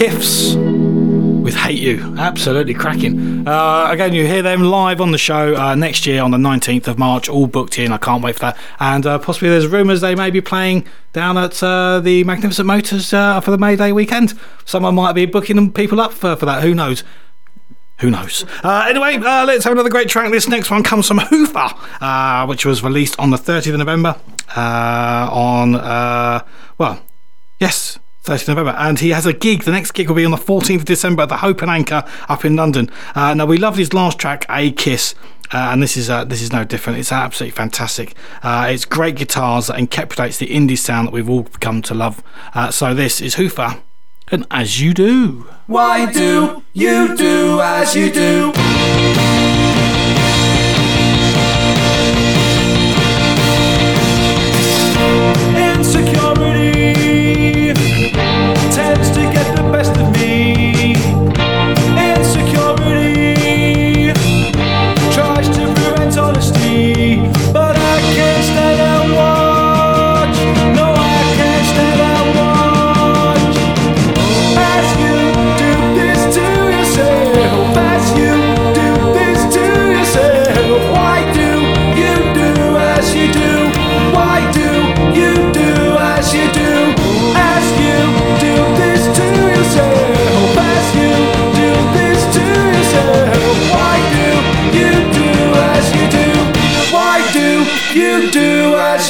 Kiffs 0.00 0.54
with 0.54 1.54
Hate 1.54 1.78
You. 1.78 2.16
Absolutely 2.16 2.72
cracking. 2.72 3.46
Uh, 3.46 3.88
again, 3.90 4.14
you 4.14 4.26
hear 4.26 4.40
them 4.40 4.62
live 4.62 4.98
on 4.98 5.10
the 5.10 5.18
show 5.18 5.54
uh, 5.54 5.74
next 5.74 6.06
year 6.06 6.22
on 6.22 6.30
the 6.30 6.38
19th 6.38 6.88
of 6.88 6.98
March, 6.98 7.28
all 7.28 7.46
booked 7.46 7.78
in. 7.78 7.92
I 7.92 7.98
can't 7.98 8.24
wait 8.24 8.36
for 8.36 8.40
that. 8.40 8.56
And 8.78 9.04
uh, 9.04 9.18
possibly 9.18 9.50
there's 9.50 9.66
rumours 9.66 10.00
they 10.00 10.14
may 10.14 10.30
be 10.30 10.40
playing 10.40 10.86
down 11.12 11.36
at 11.36 11.62
uh, 11.62 12.00
the 12.00 12.24
Magnificent 12.24 12.66
Motors 12.66 13.12
uh, 13.12 13.42
for 13.42 13.50
the 13.50 13.58
May 13.58 13.76
Day 13.76 13.92
weekend. 13.92 14.32
Someone 14.64 14.94
might 14.94 15.12
be 15.12 15.26
booking 15.26 15.70
people 15.70 16.00
up 16.00 16.14
for, 16.14 16.34
for 16.34 16.46
that. 16.46 16.62
Who 16.62 16.74
knows? 16.74 17.04
Who 17.98 18.10
knows? 18.10 18.46
Uh, 18.64 18.86
anyway, 18.88 19.16
uh, 19.16 19.44
let's 19.44 19.64
have 19.64 19.74
another 19.74 19.90
great 19.90 20.08
track. 20.08 20.32
This 20.32 20.48
next 20.48 20.70
one 20.70 20.82
comes 20.82 21.08
from 21.08 21.18
Hoofa, 21.18 21.76
uh, 22.00 22.46
which 22.46 22.64
was 22.64 22.82
released 22.82 23.18
on 23.18 23.28
the 23.28 23.36
30th 23.36 23.74
of 23.74 23.80
November. 23.80 24.16
Uh, 24.56 25.28
on, 25.30 25.72
well, 26.78 27.02
yes, 27.58 27.98
30th 28.24 28.48
November. 28.48 28.74
And 28.78 28.98
he 28.98 29.10
has 29.10 29.26
a 29.26 29.32
gig. 29.32 29.62
The 29.64 29.72
next 29.72 29.92
gig 29.92 30.08
will 30.08 30.16
be 30.16 30.24
on 30.24 30.30
the 30.30 30.36
14th 30.36 30.76
of 30.76 30.84
December 30.84 31.22
at 31.22 31.28
the 31.28 31.38
Hope 31.38 31.62
and 31.62 31.70
Anchor 31.70 32.04
up 32.28 32.44
in 32.44 32.56
London. 32.56 32.90
Uh, 33.14 33.34
now, 33.34 33.46
we 33.46 33.58
loved 33.58 33.78
his 33.78 33.92
last 33.92 34.18
track, 34.18 34.46
A 34.50 34.72
Kiss. 34.72 35.14
Uh, 35.52 35.70
and 35.72 35.82
this 35.82 35.96
is 35.96 36.08
uh, 36.08 36.24
this 36.24 36.40
is 36.40 36.52
no 36.52 36.62
different. 36.62 37.00
It's 37.00 37.10
absolutely 37.10 37.56
fantastic. 37.56 38.14
Uh, 38.40 38.68
it's 38.70 38.84
great 38.84 39.16
guitars 39.16 39.66
that 39.66 39.78
encapsulates 39.78 40.38
the 40.38 40.46
indie 40.46 40.78
sound 40.78 41.08
that 41.08 41.12
we've 41.12 41.28
all 41.28 41.44
come 41.58 41.82
to 41.82 41.94
love. 41.94 42.22
Uh, 42.54 42.70
so 42.70 42.94
this 42.94 43.20
is 43.20 43.34
Hoofa, 43.34 43.80
and 44.30 44.46
as 44.52 44.80
you 44.80 44.94
do. 44.94 45.48
Why 45.66 46.12
do 46.12 46.62
you 46.72 47.16
do 47.16 47.60
as 47.60 47.96
you 47.96 48.12
do? 48.12 48.52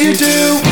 You 0.01 0.14
do? 0.14 0.69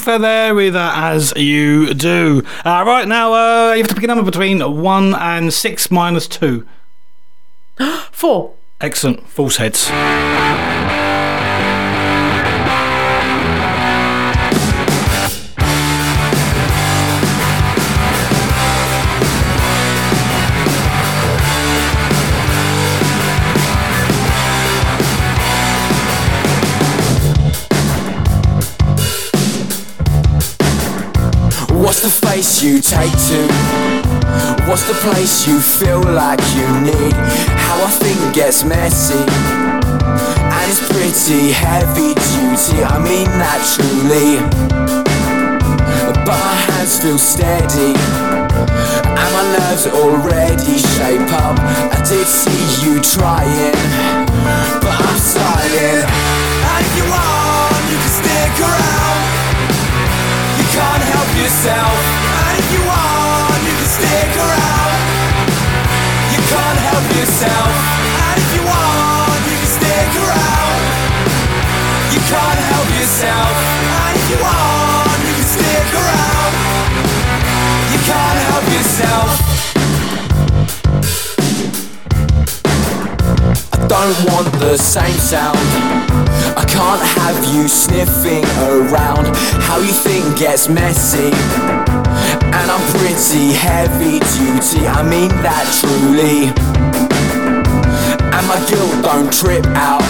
Little 0.00 0.12
bit 0.12 0.14
of 0.16 0.22
the 0.22 0.22
Hoofa 0.22 0.22
there 0.22 0.54
with 0.54 0.76
uh, 0.76 0.92
As 0.94 1.32
You 1.36 1.92
Do. 1.94 2.42
Uh, 2.64 2.84
right 2.86 3.06
now, 3.06 3.32
uh, 3.34 3.72
you 3.72 3.78
have 3.82 3.88
to 3.88 3.94
pick 3.94 4.04
a 4.04 4.06
number 4.06 4.24
between 4.24 4.60
1 4.60 5.14
and 5.14 5.52
6 5.52 5.90
minus 5.90 6.26
2. 6.28 6.66
Four. 8.10 8.54
Excellent. 8.80 9.26
Falseheads. 9.26 10.39
You 32.60 32.78
take 32.78 33.10
to? 33.10 33.40
What's 34.68 34.84
the 34.86 34.92
place 35.00 35.48
you 35.48 35.58
feel 35.58 36.02
like 36.02 36.40
you 36.52 36.68
need? 36.84 37.14
How 37.56 37.80
I 37.80 37.88
think 37.88 38.34
gets 38.34 38.64
messy. 38.64 39.16
And 39.16 40.64
it's 40.68 40.84
pretty 40.92 41.52
heavy 41.52 42.12
duty, 42.12 42.84
I 42.84 43.00
mean 43.00 43.32
truly. 43.64 44.44
But 46.04 46.20
my 46.28 46.52
hands 46.68 47.00
feel 47.00 47.16
steady. 47.16 47.96
And 47.96 49.30
my 49.32 49.44
nerves 49.56 49.86
already 49.86 50.76
shape 50.76 51.32
up. 51.40 51.56
I 51.56 51.96
did 52.04 52.26
see 52.28 52.84
you 52.84 53.00
trying, 53.00 53.72
but 54.84 55.00
I'm 55.00 55.16
silent. 55.16 56.04
And 56.04 56.84
if 56.84 56.92
you 56.92 57.08
want, 57.08 57.82
you 57.88 57.96
can 57.96 58.12
stick 58.20 58.52
around. 58.60 59.20
You 60.60 60.66
can't 60.76 61.04
help 61.08 61.30
yourself. 61.40 62.29
Stick 64.00 64.32
around. 64.32 64.96
You 66.32 66.40
can't 66.48 66.80
help 66.88 67.04
yourself. 67.20 67.70
And 68.24 68.36
if 68.40 68.48
you 68.56 68.62
want, 68.64 69.40
you 69.44 69.56
can 69.60 69.70
stick 69.76 70.10
around. 70.24 70.80
You 72.14 72.20
can't 72.32 72.60
help 72.72 72.88
yourself. 72.96 73.52
And 74.00 74.12
if 74.16 74.26
you 74.32 74.38
want, 74.40 75.20
you 75.28 75.34
can 75.36 75.48
stick 75.56 75.88
around. 76.00 76.52
You 77.92 78.00
can't 78.08 78.40
help 78.48 78.64
yourself. 78.76 79.28
I 83.74 83.78
don't 83.84 84.18
want 84.32 84.48
the 84.64 84.76
same 84.78 85.18
sound. 85.32 85.60
I 86.56 86.64
can't 86.64 87.04
have 87.20 87.38
you 87.52 87.68
sniffing 87.68 88.44
around. 88.64 89.36
How 89.68 89.78
you 89.78 89.92
think 89.92 90.38
gets 90.38 90.68
messy. 90.68 91.30
And 92.60 92.70
I'm 92.70 92.84
pretty 92.92 93.56
heavy 93.56 94.20
duty, 94.36 94.84
I 94.86 95.00
mean 95.00 95.32
that 95.40 95.64
truly. 95.80 96.52
And 98.36 98.44
my 98.44 98.60
guilt 98.68 99.00
don't 99.00 99.32
trip 99.32 99.64
out. 99.72 100.04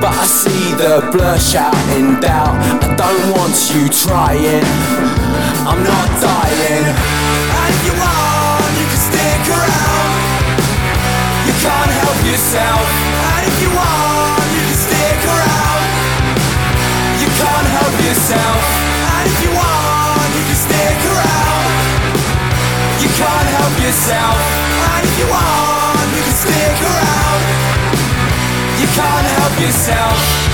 But 0.00 0.16
I 0.16 0.24
see 0.24 0.72
the 0.80 1.04
blush 1.12 1.54
out 1.54 1.76
in 2.00 2.16
doubt. 2.20 2.56
I 2.80 2.96
don't 2.96 3.28
want 3.36 3.52
you 3.76 3.92
trying. 3.92 4.64
I'm 5.68 5.84
not 5.84 6.08
dying. 6.16 6.84
And 6.88 7.74
you 7.84 7.92
want, 7.92 8.72
you 8.80 8.86
can 8.88 9.02
stick 9.04 9.44
around. 9.52 10.12
You 11.44 11.54
can't 11.60 11.92
help 11.92 12.20
yourself. 12.24 12.88
And 13.36 13.42
if 13.44 13.56
you 13.60 13.70
want, 13.72 14.48
you 14.48 14.62
can 14.64 14.80
stick 14.80 15.20
around. 15.28 15.84
You 17.20 17.28
can't 17.36 17.68
help 17.68 17.94
yourself. 18.00 18.60
And 19.12 19.24
if 19.28 19.36
you 19.44 19.50
want, 19.52 20.28
you 20.36 20.42
can 20.48 20.56
stick 20.56 21.00
around. 21.12 21.33
You 23.14 23.20
can't 23.20 23.46
help 23.46 23.78
yourself. 23.78 24.38
And 24.90 25.06
if 25.06 25.18
you 25.20 25.26
want, 25.30 26.08
you 26.16 26.22
can 26.26 26.34
stick 26.34 26.82
around. 26.82 27.42
You 28.80 28.88
can't 28.90 29.26
help 29.38 29.54
yourself. 29.60 30.53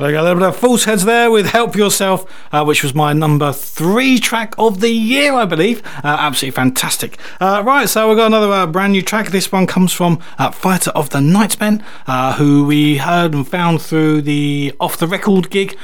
There 0.00 0.10
you 0.12 0.18
a 0.18 0.22
little 0.22 0.38
bit 0.38 0.48
of 0.48 0.56
Falseheads 0.56 1.04
there 1.04 1.30
with 1.30 1.44
Help 1.44 1.76
Yourself, 1.76 2.24
uh, 2.54 2.64
which 2.64 2.82
was 2.82 2.94
my 2.94 3.12
number 3.12 3.52
three 3.52 4.18
track 4.18 4.54
of 4.56 4.80
the 4.80 4.88
year, 4.88 5.34
I 5.34 5.44
believe. 5.44 5.84
Uh, 5.98 6.16
absolutely 6.18 6.56
fantastic. 6.56 7.18
Uh, 7.38 7.62
right, 7.66 7.86
so 7.86 8.08
we've 8.08 8.16
got 8.16 8.28
another 8.28 8.50
uh, 8.50 8.66
brand 8.66 8.94
new 8.94 9.02
track. 9.02 9.28
This 9.28 9.52
one 9.52 9.66
comes 9.66 9.92
from 9.92 10.18
uh, 10.38 10.52
Fighter 10.52 10.90
of 10.92 11.10
the 11.10 11.20
Nightman, 11.20 11.84
uh, 12.06 12.32
who 12.36 12.64
we 12.64 12.96
heard 12.96 13.34
and 13.34 13.46
found 13.46 13.82
through 13.82 14.22
the 14.22 14.72
Off 14.80 14.96
the 14.96 15.06
Record 15.06 15.50
gig, 15.50 15.76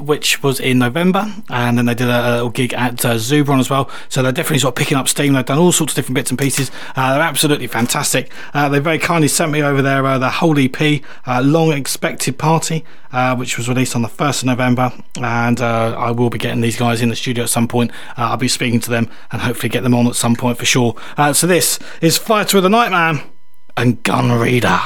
which 0.00 0.42
was 0.42 0.58
in 0.58 0.80
November. 0.80 1.32
And 1.48 1.78
then 1.78 1.86
they 1.86 1.94
did 1.94 2.08
a, 2.08 2.32
little 2.32 2.50
gig 2.50 2.74
at 2.74 2.96
Zubron 2.96 3.60
as 3.60 3.70
well. 3.70 3.88
So 4.08 4.24
they're 4.24 4.32
definitely 4.32 4.58
sort 4.58 4.72
of 4.72 4.76
picking 4.76 4.98
up 4.98 5.06
steam. 5.06 5.34
They've 5.34 5.44
done 5.46 5.58
all 5.58 5.70
sorts 5.70 5.92
of 5.92 5.94
different 5.94 6.16
bits 6.16 6.30
and 6.30 6.38
pieces. 6.38 6.72
They're 6.96 7.20
absolutely 7.20 7.68
fantastic. 7.68 8.32
They 8.52 8.80
very 8.80 8.98
kindly 8.98 9.28
sent 9.28 9.52
me 9.52 9.62
over 9.62 9.82
there 9.82 10.18
the 10.18 10.30
whole 10.30 10.58
EP, 10.58 11.00
Long 11.28 11.70
Expected 11.70 12.38
Party, 12.38 12.84
uh, 13.12 13.36
which 13.36 13.56
was 13.56 13.68
released 13.68 13.94
on 13.94 14.02
the 14.02 14.08
1st 14.08 14.42
of 14.42 14.46
November. 14.46 14.92
And 15.16 15.60
uh, 15.60 15.94
I 15.98 16.10
will 16.10 16.30
be 16.30 16.38
getting 16.38 16.60
these 16.60 16.76
guys 16.76 17.00
in 17.00 17.08
the 17.08 17.16
studio 17.16 17.44
at 17.44 17.50
some 17.50 17.68
point. 17.68 17.90
Uh, 18.10 18.30
I'll 18.30 18.36
be 18.36 18.48
speaking 18.48 18.80
to 18.80 18.90
them 18.90 19.08
and 19.30 19.42
hopefully 19.42 19.68
get 19.68 19.82
them 19.82 19.94
on 19.94 20.06
at 20.06 20.16
some 20.16 20.36
point 20.36 20.58
for 20.58 20.64
sure. 20.64 20.94
Uh, 21.16 21.32
so 21.32 21.46
this 21.46 21.78
is 22.00 22.18
Fighter 22.18 22.56
of 22.56 22.62
the 22.62 22.70
Nightman 22.70 23.20
and 23.76 24.02
Gun 24.02 24.32
Reader. 24.32 24.80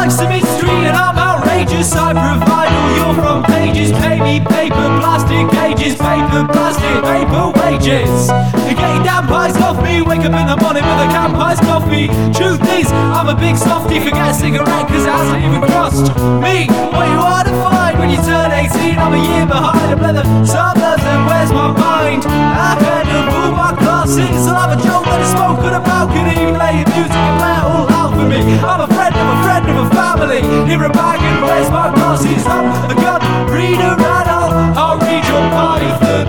Life's 0.00 0.18
a 0.20 0.28
mystery 0.30 0.88
and 0.88 0.96
I'm 0.96 1.12
outrageous. 1.12 1.92
I 1.92 2.16
provide 2.16 2.72
all 2.72 2.90
your 2.96 3.12
front 3.20 3.44
pages. 3.44 3.92
Pay 4.00 4.16
me 4.16 4.40
paper, 4.40 4.86
plastic 4.96 5.44
cages, 5.52 5.92
paper, 6.00 6.48
plastic, 6.48 7.04
paper 7.04 7.52
wages. 7.60 8.32
You 8.64 8.80
get 8.80 8.88
your 8.96 9.04
damn 9.04 9.28
pies 9.28 9.60
off 9.60 9.76
me. 9.84 10.00
Wake 10.00 10.24
up 10.24 10.32
in 10.32 10.48
the 10.48 10.56
morning 10.56 10.88
with 10.88 11.04
a 11.04 11.08
can 11.12 11.36
pies 11.36 11.60
coffee. 11.68 12.08
Truth 12.32 12.64
is, 12.80 12.88
I'm 13.12 13.28
a 13.28 13.36
big 13.36 13.60
softy. 13.60 14.00
Forget 14.00 14.32
a 14.32 14.32
cigarette 14.32 14.88
cause 14.88 15.04
it 15.04 15.12
hasn't 15.12 15.44
even 15.44 15.60
crossed 15.68 16.08
me. 16.16 16.64
What 16.96 17.04
you 17.04 17.20
are 17.20 17.44
to 17.44 17.52
find 17.60 18.00
when 18.00 18.08
you 18.08 18.20
turn 18.24 18.56
18? 18.56 18.96
I'm 18.96 19.12
a 19.12 19.20
year 19.20 19.44
behind. 19.44 19.84
I'm 19.84 20.00
leather 20.00 20.24
suburbs 20.48 21.04
and 21.04 21.28
where's 21.28 21.52
my 21.52 21.76
mind? 21.76 22.24
Ahead 22.24 23.04
of 23.04 23.28
all 23.36 23.52
my 23.52 23.76
classes. 23.76 24.48
I'll 24.48 24.64
have 24.64 24.72
a 24.72 24.80
joke 24.80 25.04
that 25.12 25.20
is 25.20 25.28
spoken 25.28 25.76
on 25.76 25.76
a 25.76 25.84
balcony. 25.84 26.56
Play 26.56 26.88
music 26.88 27.20
and 27.20 27.36
play 27.36 27.52
it 27.52 27.68
all 27.68 27.84
out 27.92 28.16
for 28.16 28.24
me. 28.24 28.40
I'm 28.64 28.80
a 28.80 28.89
friend 29.10 29.28
of 29.28 29.38
a 29.38 29.42
friend 29.42 29.70
of 29.70 29.86
a 29.86 29.90
family. 29.90 30.40
Here 30.68 30.84
a 30.84 30.90
bag 30.90 31.20
and 31.20 31.42
where's 31.42 31.70
my 31.70 31.92
glasses? 31.94 32.46
I'm 32.46 32.90
a 32.90 32.94
gun 32.94 33.20
reader 33.50 33.94
and 33.98 34.28
I'll, 34.28 34.78
I'll 34.78 34.98
read 34.98 35.24
your 35.26 35.44
python. 35.50 36.26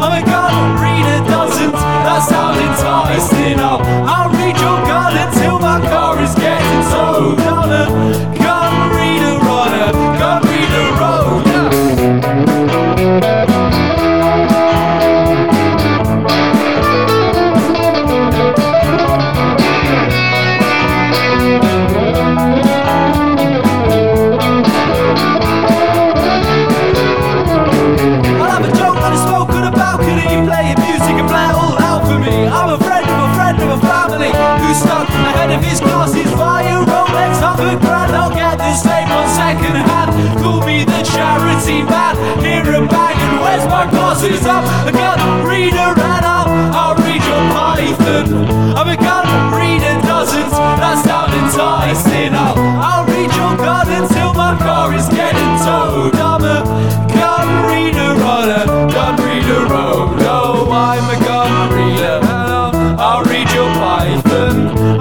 I'm 0.00 0.22
a 0.22 0.24
gun 0.24 0.52
reader 0.80 1.18
doesn't. 1.28 1.72
That 1.72 2.20
sounds 2.28 2.58
enticing. 2.58 3.60
I'll, 3.60 3.80
I'll 4.08 4.30
read 4.30 4.56
your 4.56 4.78
gun 4.88 5.12
until 5.16 5.58
my 5.58 5.80
car 5.80 6.20
is 6.20 6.34
getting 6.34 6.41
where's 44.20 44.32
my 44.32 44.38
glasses? 44.38 44.46
I'm 44.46 44.88
a 44.88 44.92
gun 44.92 45.46
reader 45.46 45.76
and 45.76 46.24
I'll, 46.24 46.94
read 46.96 47.22
your 47.22 47.44
python. 47.52 48.76
I'm 48.76 48.88
a 48.88 48.96
gun 48.96 49.54
reader 49.54 50.06
doesn't. 50.06 50.50
That 50.50 51.04
sound 51.04 51.32
enticing. 51.32 52.31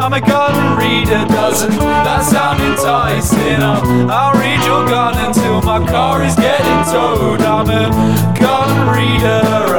I'm 0.01 0.13
a 0.13 0.19
gun 0.19 0.79
reader, 0.79 1.25
doesn't 1.27 1.77
that 1.77 2.25
sound 2.25 2.59
enticing? 2.59 3.61
I'll, 3.61 4.09
I'll 4.09 4.33
read 4.33 4.57
your 4.65 4.83
gun 4.89 5.13
until 5.27 5.61
my 5.61 5.77
car 5.85 6.23
is 6.23 6.35
getting 6.35 6.81
towed. 6.89 7.39
I'm 7.41 7.69
a 7.69 7.85
gun 8.33 8.89
reader, 8.89 9.70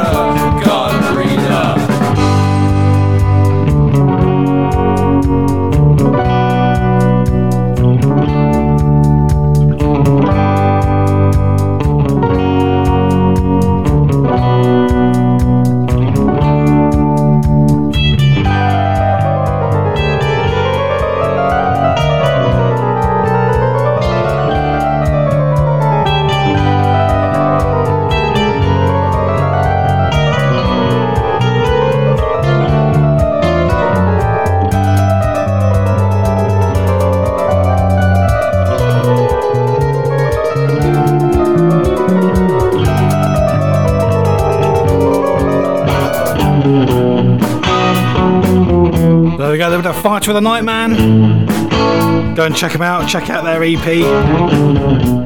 They're 50.25 50.35
with 50.35 50.45
a 50.45 50.49
Fight 50.49 50.61
the 50.61 50.63
Night 50.63 50.65
Man. 50.65 52.35
Go 52.37 52.45
and 52.45 52.55
check 52.55 52.73
them 52.73 52.83
out. 52.83 53.09
Check 53.09 53.29
out 53.29 53.43
their 53.43 53.61
EP, 53.65 53.87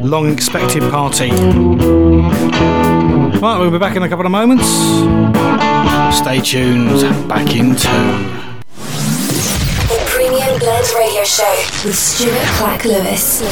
Long 0.02 0.32
Expected 0.32 0.82
Party. 0.90 1.30
Right, 3.38 3.58
we'll 3.58 3.70
be 3.70 3.78
back 3.78 3.94
in 3.94 4.02
a 4.04 4.08
couple 4.08 4.24
of 4.24 4.32
moments. 4.32 4.66
Stay 6.16 6.40
tuned. 6.40 7.02
Back 7.28 7.54
in 7.54 7.76
two. 7.76 7.88
The 9.84 10.02
Premium 10.06 10.58
Blend 10.58 10.86
Radio 10.96 11.24
Show 11.24 11.64
with 11.84 11.94
Stuart 11.94 12.46
Clack 12.56 12.86
Lewis. 12.86 13.42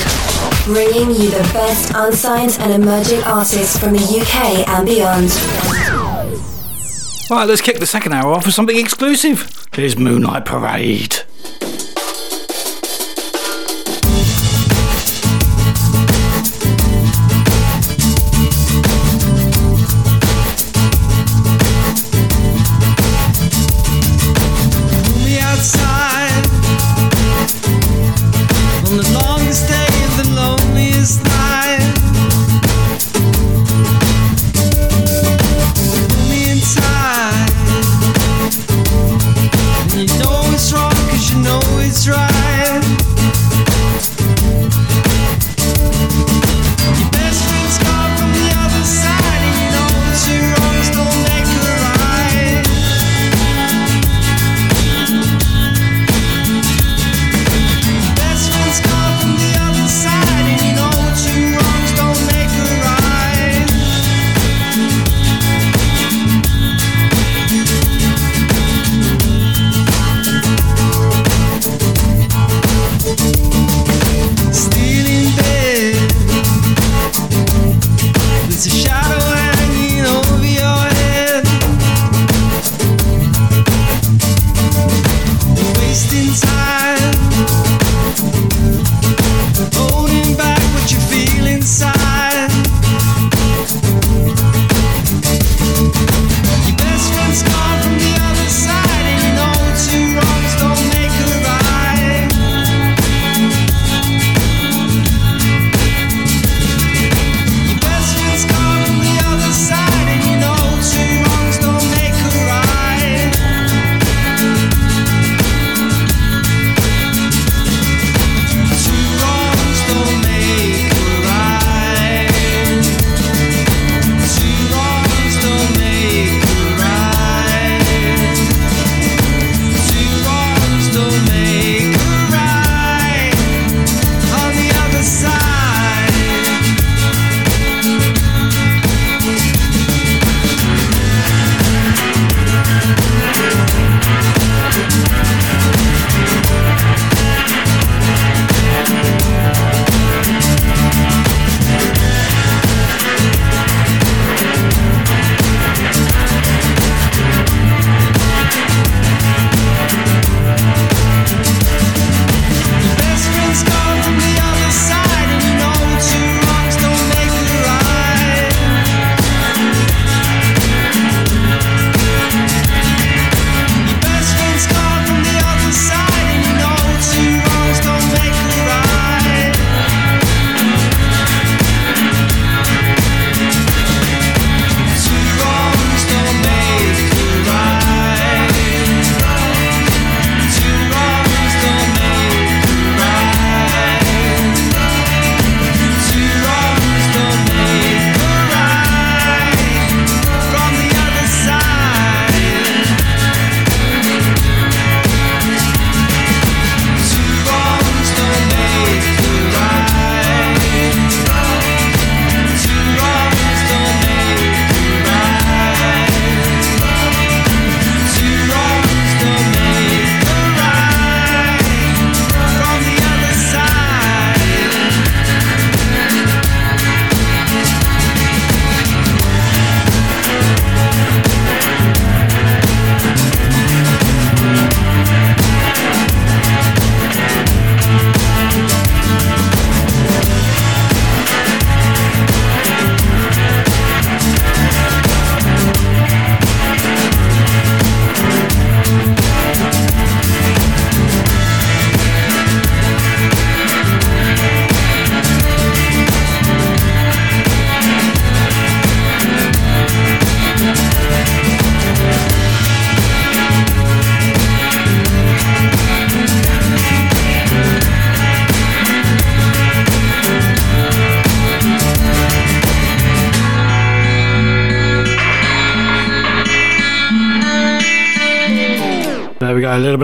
Bringing 0.64 1.10
you 1.10 1.28
the 1.30 1.50
best 1.52 1.92
unsigned 1.94 2.56
and 2.60 2.72
emerging 2.72 3.22
artists 3.24 3.78
from 3.78 3.92
the 3.92 3.98
UK 3.98 4.66
and 4.66 4.86
beyond. 4.86 5.30
Right, 7.30 7.46
let's 7.46 7.60
kick 7.60 7.80
the 7.80 7.86
second 7.86 8.14
hour 8.14 8.32
off 8.32 8.46
with 8.46 8.54
something 8.54 8.78
exclusive. 8.78 9.68
Here's 9.74 9.98
Moonlight 9.98 10.46
Parade. 10.46 11.23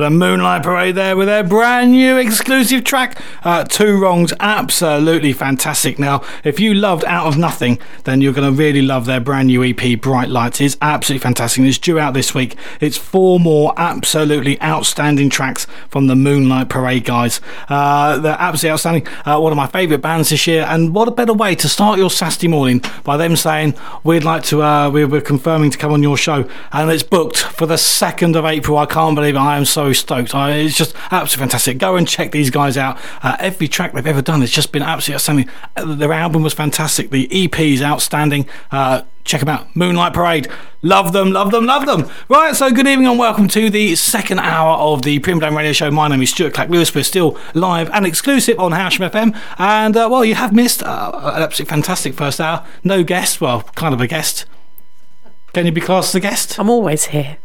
Bit 0.00 0.06
of 0.06 0.12
Moonlight 0.14 0.62
Parade 0.62 0.94
there 0.94 1.14
with 1.14 1.28
their 1.28 1.44
brand 1.44 1.92
new 1.92 2.16
exclusive 2.16 2.84
track. 2.84 3.20
Uh, 3.44 3.64
Two 3.64 4.00
Wrongs, 4.00 4.32
absolutely 4.40 5.34
fantastic. 5.34 5.98
Now, 5.98 6.22
if 6.42 6.58
you 6.58 6.72
loved 6.72 7.04
Out 7.04 7.26
of 7.26 7.36
Nothing, 7.36 7.78
then 8.04 8.22
you're 8.22 8.32
going 8.32 8.50
to 8.50 8.58
really 8.58 8.80
love 8.80 9.04
their 9.04 9.20
brand 9.20 9.48
new 9.48 9.62
EP, 9.62 10.00
Bright 10.00 10.30
Lights. 10.30 10.58
It's 10.62 10.78
absolutely 10.80 11.22
fantastic. 11.22 11.64
It's 11.64 11.76
due 11.76 11.98
out 11.98 12.14
this 12.14 12.34
week. 12.34 12.56
It's 12.80 12.96
four 12.96 13.38
more 13.38 13.74
absolutely 13.76 14.60
outstanding 14.62 15.28
tracks 15.28 15.66
from 15.90 16.06
the 16.06 16.16
Moonlight 16.16 16.70
Parade 16.70 17.04
guys. 17.04 17.42
Uh, 17.68 18.16
they're 18.18 18.36
absolutely 18.38 18.72
outstanding. 18.72 19.06
Uh, 19.26 19.38
one 19.38 19.52
of 19.52 19.56
my 19.56 19.66
favourite 19.66 20.00
bands 20.00 20.30
this 20.30 20.46
year. 20.46 20.64
And 20.66 20.94
what 20.94 21.08
a 21.08 21.10
better 21.10 21.34
way 21.34 21.54
to 21.56 21.68
start 21.68 21.98
your 21.98 22.10
Saturday 22.10 22.48
morning 22.48 22.82
by 23.04 23.18
them 23.18 23.36
saying, 23.36 23.74
We'd 24.02 24.24
like 24.24 24.44
to, 24.44 24.62
uh, 24.62 24.88
we're, 24.88 25.06
we're 25.06 25.20
confirming 25.20 25.70
to 25.72 25.76
come 25.76 25.92
on 25.92 26.02
your 26.02 26.16
show. 26.16 26.48
And 26.72 26.90
it's 26.90 27.02
booked 27.02 27.36
for 27.36 27.66
the 27.66 27.74
2nd 27.74 28.34
of 28.34 28.46
April. 28.46 28.78
I 28.78 28.86
can't 28.86 29.14
believe 29.14 29.34
it. 29.34 29.38
I 29.38 29.58
am 29.58 29.66
so 29.66 29.92
stoked. 30.00 30.34
I, 30.34 30.52
it's 30.52 30.76
just 30.76 30.94
absolutely 31.10 31.48
fantastic. 31.48 31.78
Go 31.78 31.96
and 31.96 32.06
check 32.08 32.32
these 32.32 32.50
guys 32.50 32.76
out. 32.76 32.98
Uh, 33.22 33.36
every 33.38 33.68
track 33.68 33.92
they've 33.92 34.06
ever 34.06 34.22
done 34.22 34.40
has 34.40 34.50
just 34.50 34.72
been 34.72 34.82
absolutely 34.82 35.14
outstanding. 35.16 35.50
Uh, 35.76 35.94
Their 35.94 36.12
album 36.12 36.42
was 36.42 36.52
fantastic. 36.54 37.10
The 37.10 37.28
EP 37.32 37.58
is 37.60 37.82
outstanding. 37.82 38.46
Uh, 38.70 39.02
check 39.24 39.40
them 39.40 39.48
out. 39.48 39.74
Moonlight 39.76 40.12
Parade. 40.14 40.48
Love 40.82 41.12
them, 41.12 41.30
love 41.30 41.50
them, 41.50 41.66
love 41.66 41.86
them. 41.86 42.10
Right, 42.28 42.56
so 42.56 42.70
good 42.70 42.86
evening 42.86 43.06
and 43.06 43.18
welcome 43.18 43.48
to 43.48 43.68
the 43.70 43.94
second 43.94 44.38
hour 44.40 44.76
of 44.78 45.02
the 45.02 45.18
Prim 45.18 45.38
Radio 45.40 45.72
Show. 45.72 45.90
My 45.90 46.08
name 46.08 46.22
is 46.22 46.30
Stuart 46.30 46.54
Clack 46.54 46.70
Lewis. 46.70 46.94
We're 46.94 47.04
still 47.04 47.38
live 47.54 47.90
and 47.90 48.06
exclusive 48.06 48.58
on 48.58 48.72
Hailsham 48.72 49.10
FM. 49.10 49.38
And, 49.58 49.96
uh, 49.96 50.08
well, 50.10 50.24
you 50.24 50.34
have 50.36 50.52
missed 50.54 50.82
uh, 50.82 51.10
an 51.34 51.42
absolutely 51.42 51.70
fantastic 51.70 52.14
first 52.14 52.40
hour. 52.40 52.66
No 52.82 53.04
guest, 53.04 53.40
well, 53.40 53.62
kind 53.74 53.92
of 53.94 54.00
a 54.00 54.06
guest. 54.06 54.46
Can 55.52 55.66
you 55.66 55.72
be 55.72 55.80
classed 55.80 56.10
as 56.10 56.14
a 56.14 56.20
guest? 56.20 56.58
I'm 56.58 56.70
always 56.70 57.06
here. 57.06 57.36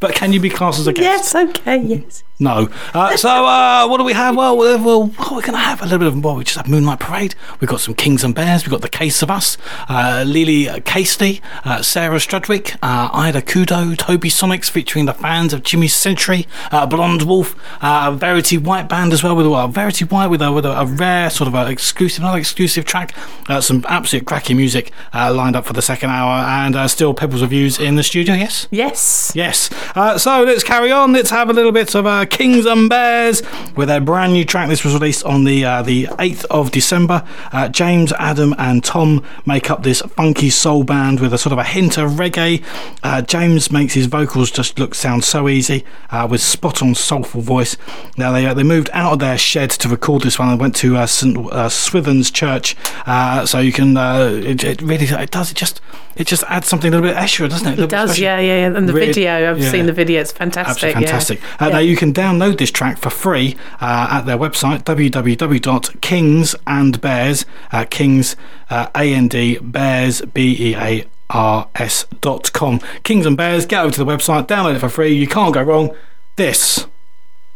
But 0.00 0.14
can 0.14 0.32
you 0.32 0.40
be 0.40 0.50
classed 0.50 0.80
as 0.80 0.86
a 0.86 0.92
guest? 0.92 1.34
Yes, 1.34 1.34
okay, 1.34 1.76
yes. 1.78 2.24
No. 2.42 2.68
Uh, 2.92 3.16
so, 3.16 3.46
uh, 3.46 3.86
what 3.86 3.98
do 3.98 4.04
we 4.04 4.14
have? 4.14 4.36
Well, 4.36 4.56
well, 4.56 4.82
well 4.82 5.06
what 5.06 5.30
are 5.30 5.36
we 5.36 5.42
going 5.42 5.52
to 5.52 5.58
have? 5.58 5.80
A 5.80 5.84
little 5.84 6.00
bit 6.00 6.08
of, 6.08 6.24
well, 6.24 6.34
we 6.34 6.42
just 6.42 6.56
have 6.56 6.68
Moonlight 6.68 6.98
Parade. 6.98 7.36
We've 7.60 7.70
got 7.70 7.80
some 7.80 7.94
Kings 7.94 8.24
and 8.24 8.34
Bears. 8.34 8.64
We've 8.64 8.72
got 8.72 8.80
The 8.80 8.88
Case 8.88 9.22
of 9.22 9.30
Us, 9.30 9.56
uh, 9.88 10.24
Lili 10.26 10.68
Casey, 10.80 11.40
uh, 11.64 11.82
Sara 11.82 12.18
Strudwick, 12.18 12.76
uh, 12.82 13.10
Ida 13.12 13.42
Kudo, 13.42 13.94
Tobisonics 13.94 14.68
featuring 14.68 15.04
the 15.04 15.14
fans 15.14 15.52
of 15.52 15.62
Jimmy's 15.62 15.94
Century, 15.94 16.48
uh, 16.72 16.84
Blonde 16.84 17.22
Wolf, 17.22 17.54
uh, 17.80 18.10
Verity 18.10 18.58
White 18.58 18.88
Band 18.88 19.12
as 19.12 19.22
well, 19.22 19.36
with 19.36 19.46
well, 19.46 19.68
Verity 19.68 20.04
White 20.04 20.26
with 20.26 20.42
a, 20.42 20.50
with 20.50 20.66
a, 20.66 20.80
a 20.80 20.84
rare 20.84 21.30
sort 21.30 21.46
of 21.46 21.54
exclusive, 21.70 22.24
another 22.24 22.38
exclusive 22.38 22.84
track. 22.84 23.14
Uh, 23.48 23.60
some 23.60 23.84
absolute 23.88 24.26
cracky 24.26 24.54
music 24.54 24.90
uh, 25.14 25.32
lined 25.32 25.54
up 25.54 25.64
for 25.64 25.74
the 25.74 25.82
second 25.82 26.10
hour, 26.10 26.44
and 26.44 26.74
uh, 26.74 26.88
still 26.88 27.14
Pebbles 27.14 27.42
Reviews 27.42 27.78
in 27.78 27.94
the 27.94 28.02
studio, 28.02 28.34
yes? 28.34 28.66
Yes. 28.72 29.30
Yes. 29.36 29.70
Uh, 29.94 30.18
so 30.18 30.42
let's 30.42 30.64
carry 30.64 30.90
on. 30.90 31.12
Let's 31.12 31.30
have 31.30 31.48
a 31.48 31.52
little 31.52 31.70
bit 31.70 31.94
of 31.94 32.04
uh, 32.04 32.26
Kings 32.32 32.66
and 32.66 32.88
Bears 32.88 33.42
with 33.76 33.86
their 33.88 34.00
brand 34.00 34.32
new 34.32 34.44
track. 34.44 34.68
This 34.68 34.82
was 34.84 34.94
released 34.94 35.24
on 35.24 35.44
the 35.44 35.64
uh, 35.64 35.82
the 35.82 36.06
8th 36.06 36.44
of 36.50 36.70
December. 36.72 37.22
Uh, 37.52 37.68
James, 37.68 38.12
Adam, 38.14 38.54
and 38.58 38.82
Tom 38.82 39.24
make 39.46 39.70
up 39.70 39.82
this 39.82 40.00
funky 40.00 40.50
soul 40.50 40.82
band 40.82 41.20
with 41.20 41.32
a 41.32 41.38
sort 41.38 41.52
of 41.52 41.58
a 41.58 41.64
hint 41.64 41.98
of 41.98 42.12
reggae. 42.12 42.64
Uh, 43.02 43.22
James 43.22 43.70
makes 43.70 43.94
his 43.94 44.06
vocals 44.06 44.50
just 44.50 44.78
look 44.78 44.94
sound 44.94 45.22
so 45.24 45.48
easy 45.48 45.84
uh, 46.10 46.26
with 46.28 46.40
spot 46.40 46.82
on 46.82 46.94
soulful 46.94 47.42
voice. 47.42 47.76
Now 48.16 48.32
they 48.32 48.46
uh, 48.46 48.54
they 48.54 48.62
moved 48.64 48.90
out 48.92 49.12
of 49.12 49.18
their 49.20 49.38
shed 49.38 49.70
to 49.70 49.88
record 49.88 50.22
this 50.22 50.38
one. 50.38 50.48
and 50.48 50.58
went 50.60 50.74
to 50.76 50.96
uh, 50.96 51.06
St 51.06 51.36
uh, 51.52 51.68
Swithin's 51.68 52.30
Church, 52.30 52.74
uh, 53.06 53.46
so 53.46 53.60
you 53.60 53.72
can. 53.72 53.96
Uh, 53.96 54.40
it, 54.42 54.64
it 54.64 54.82
really 54.82 55.06
it 55.06 55.30
does 55.30 55.50
it 55.50 55.56
just 55.56 55.80
it 56.16 56.26
just 56.26 56.44
adds 56.48 56.66
something 56.68 56.88
a 56.92 56.96
little 56.96 57.08
bit 57.08 57.16
extra, 57.16 57.48
doesn't 57.48 57.72
it? 57.72 57.78
It 57.78 57.88
does, 57.90 58.18
yeah, 58.18 58.38
yeah, 58.38 58.58
yeah. 58.68 58.76
And 58.76 58.88
the 58.88 58.92
Really- 58.92 59.06
video, 59.06 59.50
I've 59.50 59.58
yeah. 59.58 59.70
seen 59.70 59.86
the 59.86 59.92
video. 59.94 60.20
It's 60.20 60.32
fantastic. 60.32 60.94
Absolutely 60.94 61.06
fantastic. 61.06 61.40
Yeah. 61.40 61.66
Uh, 61.66 61.70
Now 61.70 61.78
you 61.78 61.96
can 61.96 62.12
download 62.22 62.58
this 62.58 62.70
track 62.70 62.98
for 62.98 63.10
free 63.10 63.56
uh, 63.80 64.06
at 64.10 64.22
their 64.22 64.38
website 64.38 64.84
www.kingsandbears 64.84 67.44
uh, 67.72 67.84
Kings 67.90 68.36
uh, 68.70 68.86
A 68.94 69.12
N 69.12 69.26
D 69.26 69.58
Bears 69.58 70.22
B 70.22 70.70
E 70.70 70.76
A 70.76 71.04
R 71.30 71.68
S 71.74 72.06
dot 72.20 72.52
com. 72.52 72.78
Kings 73.02 73.26
and 73.26 73.36
Bears. 73.36 73.66
Get 73.66 73.82
over 73.82 73.92
to 73.94 74.04
the 74.04 74.10
website, 74.10 74.46
download 74.46 74.76
it 74.76 74.78
for 74.78 74.88
free. 74.88 75.12
You 75.12 75.26
can't 75.26 75.52
go 75.52 75.62
wrong. 75.62 75.96
This 76.36 76.86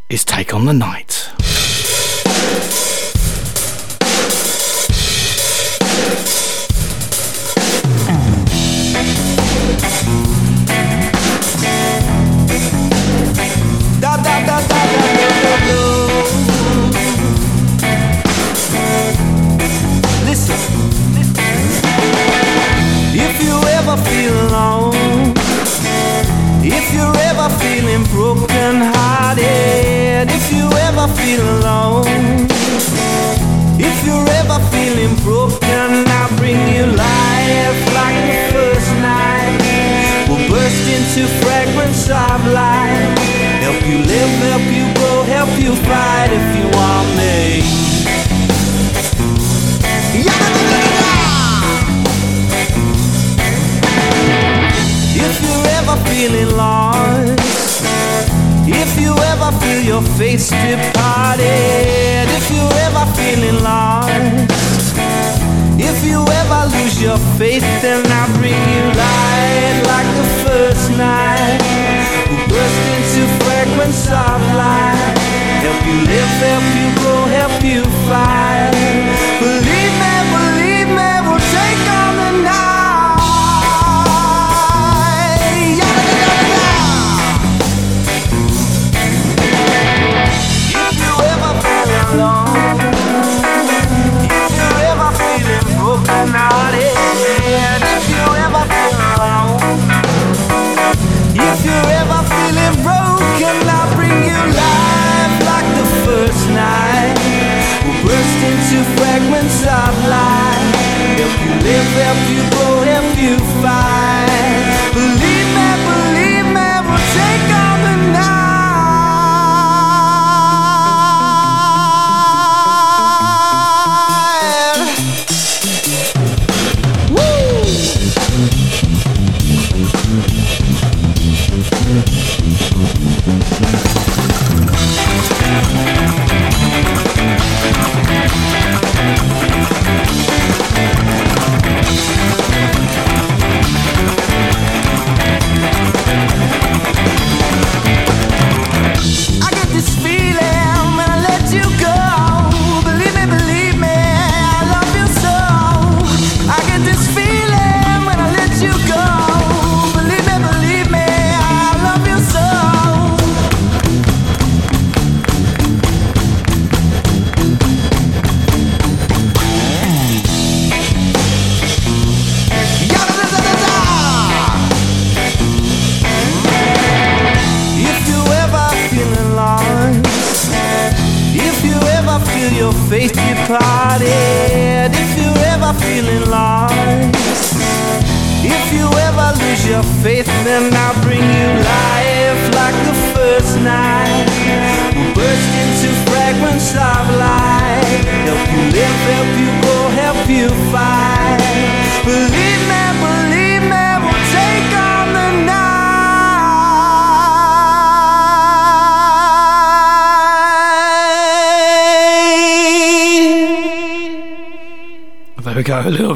is 0.09 0.25
Take 0.25 0.53
on 0.53 0.65
the 0.65 0.73
Night. 0.73 1.31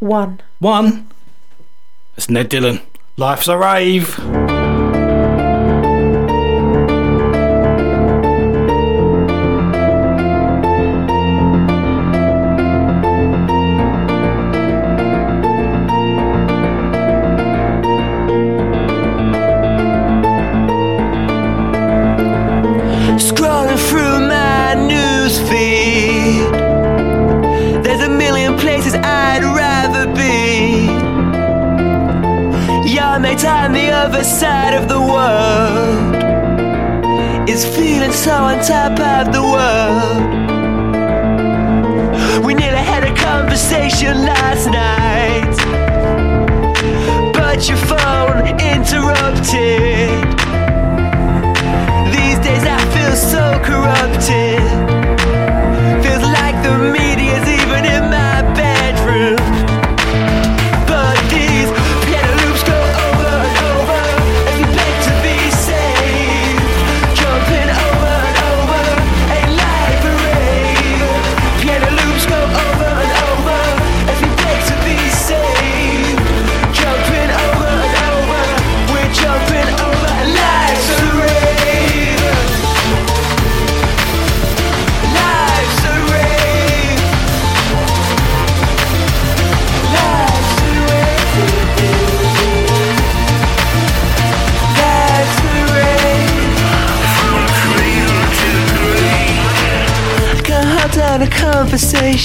One. 0.00 0.40
1. 0.58 1.08
It's 2.16 2.28
Ned 2.28 2.48
Dillon. 2.48 2.80
Life's 3.16 3.46
a 3.46 3.56
rave. 3.56 4.18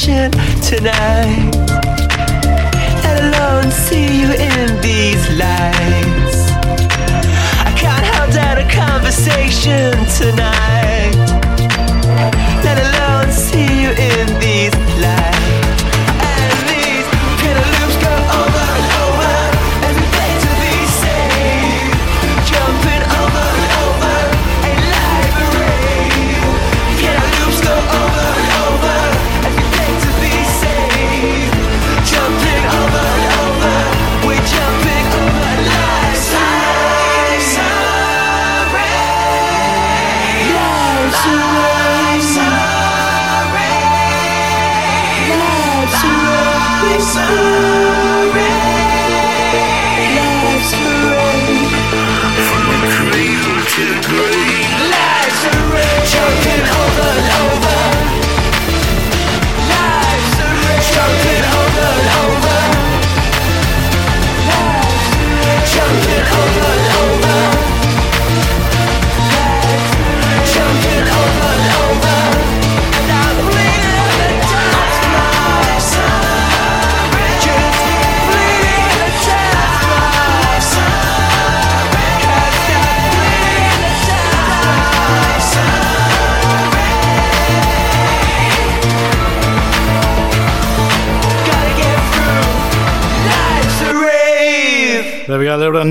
Tonight. 0.10 1.39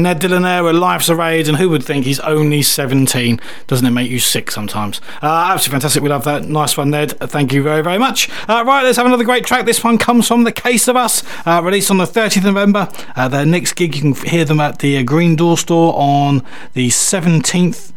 Ned 0.08 0.20
Dillon 0.20 0.40
there 0.40 0.64
with 0.64 0.74
Life's 0.74 1.10
a 1.10 1.14
Rage, 1.14 1.48
and 1.48 1.58
who 1.58 1.68
would 1.68 1.84
think 1.84 2.06
he's 2.06 2.18
only 2.20 2.62
17? 2.62 3.38
Doesn't 3.66 3.86
it 3.86 3.90
make 3.90 4.10
you 4.10 4.18
sick 4.18 4.50
sometimes? 4.50 5.02
Uh, 5.22 5.50
absolutely 5.52 5.72
fantastic, 5.72 6.02
we 6.02 6.08
love 6.08 6.24
that. 6.24 6.44
Nice 6.44 6.78
one, 6.78 6.88
Ned. 6.88 7.10
Thank 7.20 7.52
you 7.52 7.62
very, 7.62 7.82
very 7.82 7.98
much. 7.98 8.30
Uh, 8.48 8.64
right, 8.66 8.82
let's 8.82 8.96
have 8.96 9.04
another 9.04 9.24
great 9.24 9.44
track. 9.44 9.66
This 9.66 9.84
one 9.84 9.98
comes 9.98 10.26
from 10.26 10.44
The 10.44 10.50
Case 10.50 10.88
of 10.88 10.96
Us, 10.96 11.22
uh, 11.46 11.60
released 11.62 11.90
on 11.90 11.98
the 11.98 12.06
30th 12.06 12.38
of 12.38 12.44
November. 12.44 12.88
Uh, 13.16 13.28
their 13.28 13.44
next 13.44 13.74
gig, 13.74 13.96
you 13.96 14.00
can 14.00 14.30
hear 14.30 14.46
them 14.46 14.60
at 14.60 14.78
the 14.78 14.96
uh, 14.96 15.02
Green 15.02 15.36
Door 15.36 15.58
store 15.58 15.92
on 15.94 16.42
the 16.72 16.88
17th. 16.88 17.87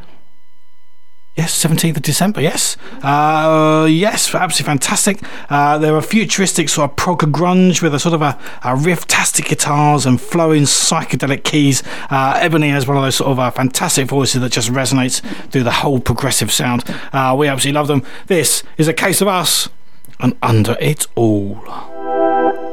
Yes, 1.42 1.66
17th 1.66 1.98
of 1.98 2.04
December, 2.04 2.40
yes. 2.40 2.78
Uh, 3.02 3.88
yes, 3.90 4.36
absolutely 4.36 4.74
fantastic. 4.74 5.20
Uh, 5.50 5.80
they're 5.80 5.98
a 5.98 6.04
futuristic 6.04 6.70
sort 6.70 6.92
of 6.92 6.96
prog 6.96 7.22
grunge 7.34 7.82
with 7.82 7.96
a 7.96 8.00
sort 8.00 8.14
of 8.14 8.22
a, 8.22 8.38
a 8.64 8.76
riff-tastic 8.76 9.46
guitars 9.46 10.06
and 10.06 10.22
flowing 10.22 10.66
psychedelic 10.66 11.44
keys. 11.44 11.82
Uh, 12.12 12.38
Ebony 12.40 12.70
has 12.70 12.86
one 12.86 12.96
of 12.96 13.02
those 13.02 13.16
sort 13.16 13.32
of 13.32 13.40
uh, 13.40 13.50
fantastic 13.50 14.06
voices 14.06 14.40
that 14.40 14.52
just 14.52 14.70
resonates 14.70 15.24
through 15.50 15.64
the 15.64 15.72
whole 15.72 16.00
progressive 16.00 16.52
sound. 16.52 16.84
Uh, 17.12 17.36
we 17.36 17.48
absolutely 17.48 17.76
love 17.76 17.88
them. 17.88 18.04
This 18.28 18.62
is 18.78 18.88
a 18.88 18.94
case 18.94 19.20
of 19.20 19.28
us 19.28 19.68
and 20.20 20.38
under 20.44 20.78
it 20.80 21.08
all. 21.16 22.71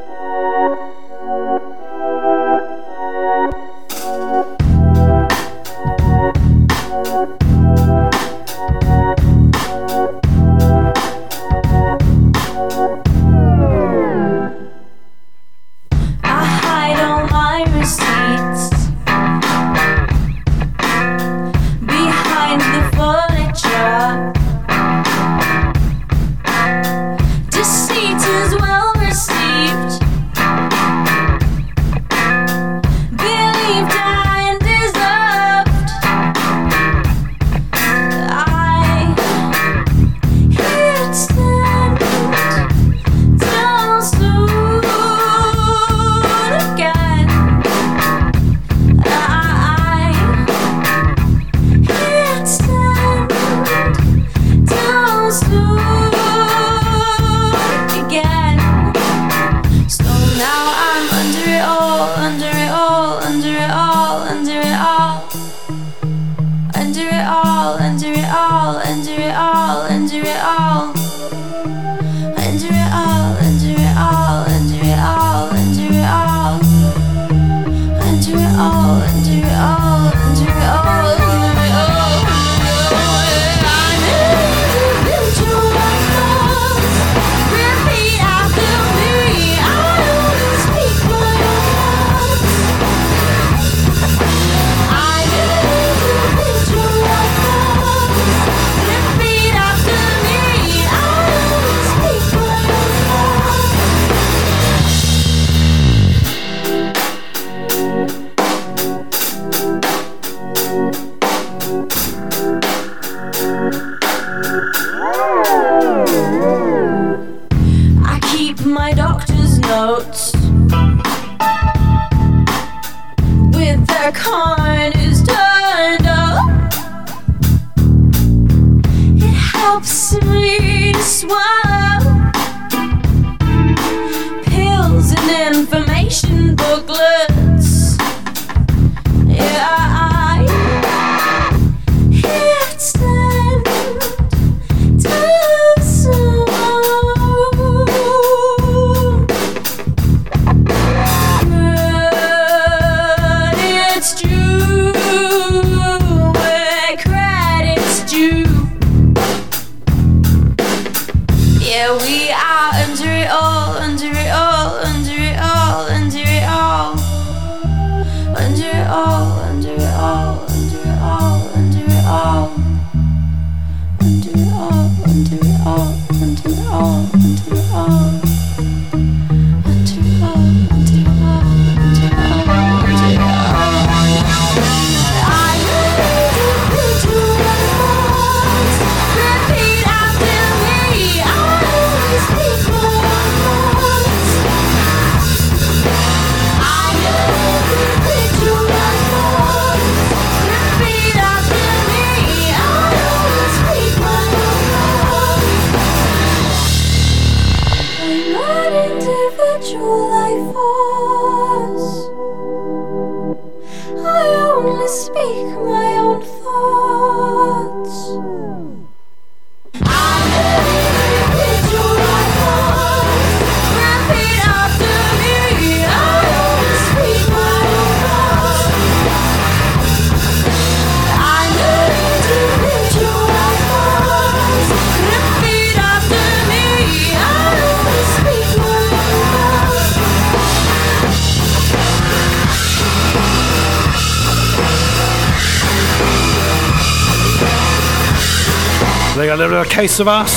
Case 249.79 250.01
of 250.01 250.09
us 250.09 250.35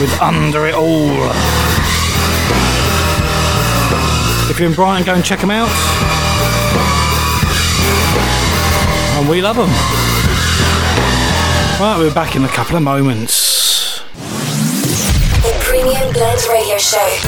with 0.00 0.22
Under 0.22 0.68
It 0.68 0.74
All. 0.76 1.10
If 4.48 4.60
you're 4.60 4.68
in 4.68 4.74
Brighton, 4.76 5.04
go 5.04 5.14
and 5.14 5.24
check 5.24 5.40
them 5.40 5.50
out. 5.50 5.68
And 9.18 9.28
we 9.28 9.42
love 9.42 9.56
them. 9.56 9.68
Right, 11.80 11.96
we're 11.98 12.14
back 12.14 12.36
in 12.36 12.44
a 12.44 12.48
couple 12.48 12.76
of 12.76 12.84
moments. 12.84 13.98
The 14.12 15.52
Premium 15.58 16.12
Blend 16.12 16.40
Radio 16.52 16.78
Show. 16.78 17.18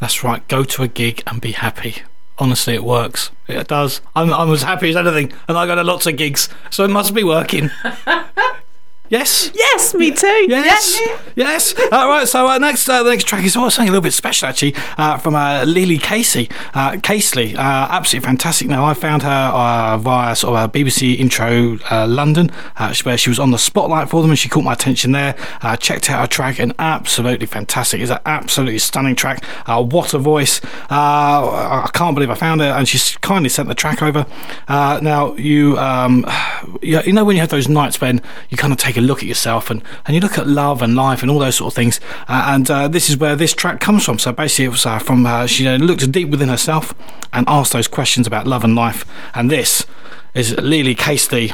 That's 0.00 0.24
right, 0.24 0.48
go 0.48 0.64
to 0.64 0.82
a 0.82 0.88
gig 0.88 1.22
and 1.28 1.40
be 1.40 1.52
happy. 1.52 2.02
Honestly, 2.36 2.74
it 2.74 2.82
works. 2.82 3.30
It 3.48 3.68
does. 3.68 4.00
I'm, 4.14 4.32
I'm 4.32 4.50
as 4.52 4.62
happy 4.62 4.90
as 4.90 4.96
anything, 4.96 5.32
and 5.48 5.58
I 5.58 5.66
go 5.66 5.74
to 5.74 5.82
lots 5.84 6.06
of 6.06 6.16
gigs, 6.16 6.48
so 6.70 6.84
it 6.84 6.90
must 6.90 7.14
be 7.14 7.24
working. 7.24 7.70
yes? 9.08 9.50
Yes, 9.54 9.71
me 9.94 10.10
too. 10.10 10.46
Yes, 10.48 11.00
yes. 11.36 11.74
All 11.92 12.08
right. 12.08 12.26
So 12.26 12.48
uh, 12.48 12.58
next, 12.58 12.88
uh, 12.88 13.02
the 13.02 13.10
next 13.10 13.24
track 13.24 13.44
is 13.44 13.56
also 13.56 13.68
something 13.76 13.88
a 13.88 13.92
little 13.92 14.02
bit 14.02 14.12
special, 14.12 14.48
actually, 14.48 14.74
uh, 14.98 15.18
from 15.18 15.34
uh, 15.34 15.64
Lili 15.64 15.98
Casey, 15.98 16.48
uh, 16.74 16.92
Casely. 17.02 17.54
Uh, 17.56 17.60
absolutely 17.90 18.26
fantastic. 18.26 18.68
Now 18.68 18.84
I 18.84 18.94
found 18.94 19.22
her 19.22 19.50
uh, 19.52 19.98
via 19.98 20.34
sort 20.36 20.56
of 20.56 20.64
a 20.64 20.72
BBC 20.72 21.18
intro 21.18 21.78
uh, 21.90 22.06
London, 22.06 22.50
uh, 22.76 22.94
where 23.02 23.16
she 23.18 23.30
was 23.30 23.38
on 23.38 23.50
the 23.50 23.58
spotlight 23.58 24.08
for 24.08 24.22
them, 24.22 24.30
and 24.30 24.38
she 24.38 24.48
caught 24.48 24.64
my 24.64 24.72
attention 24.72 25.12
there. 25.12 25.36
Uh, 25.62 25.76
checked 25.76 26.10
out 26.10 26.20
her 26.20 26.26
track, 26.26 26.58
and 26.58 26.74
absolutely 26.78 27.46
fantastic. 27.46 28.00
It's 28.00 28.10
an 28.10 28.18
absolutely 28.26 28.78
stunning 28.78 29.16
track. 29.16 29.44
Uh, 29.66 29.82
what 29.82 30.14
a 30.14 30.18
voice! 30.18 30.60
Uh, 30.90 31.84
I 31.84 31.90
can't 31.92 32.14
believe 32.14 32.30
I 32.30 32.34
found 32.34 32.60
her, 32.60 32.68
and 32.68 32.88
she's 32.88 33.16
kindly 33.18 33.48
sent 33.48 33.68
the 33.68 33.74
track 33.74 34.02
over. 34.02 34.26
Uh, 34.68 35.00
now 35.02 35.34
you, 35.36 35.78
um, 35.78 36.26
you, 36.82 37.00
you 37.02 37.12
know, 37.12 37.24
when 37.24 37.36
you 37.36 37.40
have 37.40 37.50
those 37.50 37.68
nights 37.68 38.00
when 38.00 38.20
you 38.50 38.56
kind 38.56 38.72
of 38.72 38.78
take 38.78 38.96
a 38.96 39.00
look 39.00 39.18
at 39.18 39.24
yourself 39.28 39.70
and, 39.70 39.81
and 40.06 40.14
you 40.14 40.20
look 40.20 40.38
at 40.38 40.46
love 40.46 40.82
and 40.82 40.94
life 40.94 41.22
and 41.22 41.30
all 41.30 41.38
those 41.38 41.56
sort 41.56 41.72
of 41.72 41.74
things. 41.74 42.00
Uh, 42.28 42.44
and 42.48 42.70
uh, 42.70 42.88
this 42.88 43.08
is 43.10 43.16
where 43.16 43.36
this 43.36 43.54
track 43.54 43.80
comes 43.80 44.04
from. 44.04 44.18
So 44.18 44.32
basically, 44.32 44.66
it 44.66 44.68
was 44.68 44.86
uh, 44.86 44.98
from 44.98 45.26
uh, 45.26 45.46
she 45.46 45.66
uh, 45.66 45.76
looked 45.78 46.10
deep 46.10 46.28
within 46.28 46.48
herself 46.48 46.94
and 47.32 47.48
asked 47.48 47.72
those 47.72 47.88
questions 47.88 48.26
about 48.26 48.46
love 48.46 48.64
and 48.64 48.74
life. 48.74 49.04
And 49.34 49.50
this 49.50 49.86
is 50.34 50.56
Lili 50.58 50.94
Casey 50.94 51.52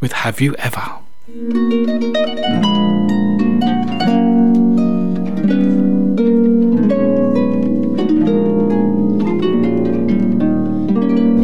with 0.00 0.12
Have 0.12 0.40
You 0.40 0.54
Ever? 0.56 1.00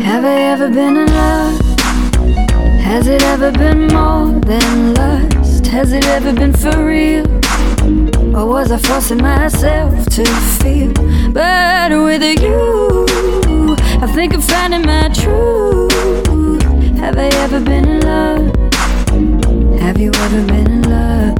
Have 0.03 0.25
I 0.25 0.41
ever 0.53 0.69
been 0.69 0.97
in 0.97 1.07
love? 1.07 1.61
Has 2.81 3.07
it 3.07 3.23
ever 3.23 3.51
been 3.53 3.87
more 3.89 4.39
than 4.41 4.95
lust? 4.95 5.30
Has 5.71 5.93
it 5.93 6.05
ever 6.07 6.33
been 6.33 6.53
for 6.53 6.85
real? 6.85 7.25
Or 8.37 8.45
was 8.45 8.73
I 8.73 8.79
forcing 8.79 9.23
myself 9.23 10.05
to 10.17 10.25
feel 10.59 10.93
better 11.33 12.03
with 12.03 12.23
you? 12.23 13.07
I 14.03 14.11
think 14.13 14.35
I'm 14.35 14.43
finding 14.43 14.85
my 14.85 15.09
truth. 15.11 16.63
Have 16.99 17.17
I 17.17 17.29
ever 17.45 17.61
been 17.61 17.89
in 17.89 18.01
love? 18.01 18.53
Have 19.81 19.99
you 19.99 20.11
ever 20.13 20.43
been 20.45 20.71
in 20.71 20.83
love? 20.91 21.39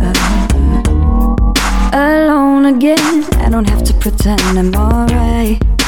Alone 1.93 2.67
again, 2.67 3.25
I 3.45 3.49
don't 3.51 3.69
have 3.69 3.83
to 3.83 3.95
pretend 3.95 4.41
I'm 4.57 4.73
alright. 4.77 5.80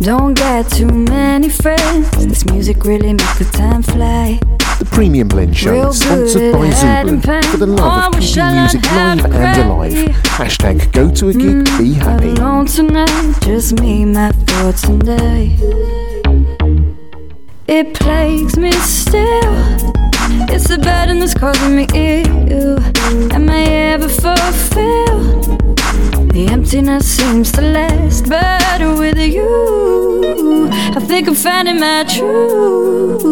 Don't 0.00 0.34
get 0.34 0.70
too 0.70 0.86
many 0.86 1.48
friends. 1.48 2.10
This 2.26 2.44
music 2.46 2.84
really 2.84 3.12
makes 3.14 3.38
the 3.38 3.44
time 3.46 3.82
fly. 3.82 4.38
The 4.78 4.84
Premium 4.84 5.28
Blend 5.28 5.56
Show 5.56 5.72
Real 5.72 5.88
is 5.88 6.00
sponsored 6.00 6.52
by 6.52 6.68
Zublin 6.70 7.44
for 7.46 7.56
the 7.56 7.66
love 7.66 8.14
Oh, 8.14 8.18
of 8.18 8.22
keeping 8.22 8.52
music 8.54 8.82
live 8.92 9.24
and 9.24 9.70
alive. 9.70 9.92
Hashtag 10.36 10.92
go 10.92 11.10
to 11.10 11.28
a 11.30 11.32
gig, 11.32 11.64
be 11.64 11.94
mm, 11.94 11.94
happy. 11.94 12.28
Alone 12.28 12.66
tonight, 12.66 13.34
just 13.40 13.80
me, 13.80 14.04
my 14.04 14.30
thoughts 14.32 14.84
and 14.84 15.02
I. 15.08 15.56
It 17.66 17.94
plagues 17.94 18.56
me 18.58 18.72
still. 18.72 19.54
It's 20.48 20.68
the 20.68 20.78
burden 20.78 21.20
that's 21.20 21.34
causing 21.34 21.74
me 21.74 21.86
ill. 21.94 22.78
Am 23.32 23.48
I 23.48 23.62
ever 23.64 24.08
fulfilled? 24.08 25.75
The 26.36 26.48
emptiness 26.48 27.16
seems 27.16 27.50
to 27.52 27.62
last 27.62 28.28
better 28.28 28.94
with 28.94 29.16
you. 29.18 30.68
I 30.70 31.00
think 31.00 31.28
I'm 31.28 31.34
finding 31.34 31.80
my 31.80 32.04
truth. 32.04 33.24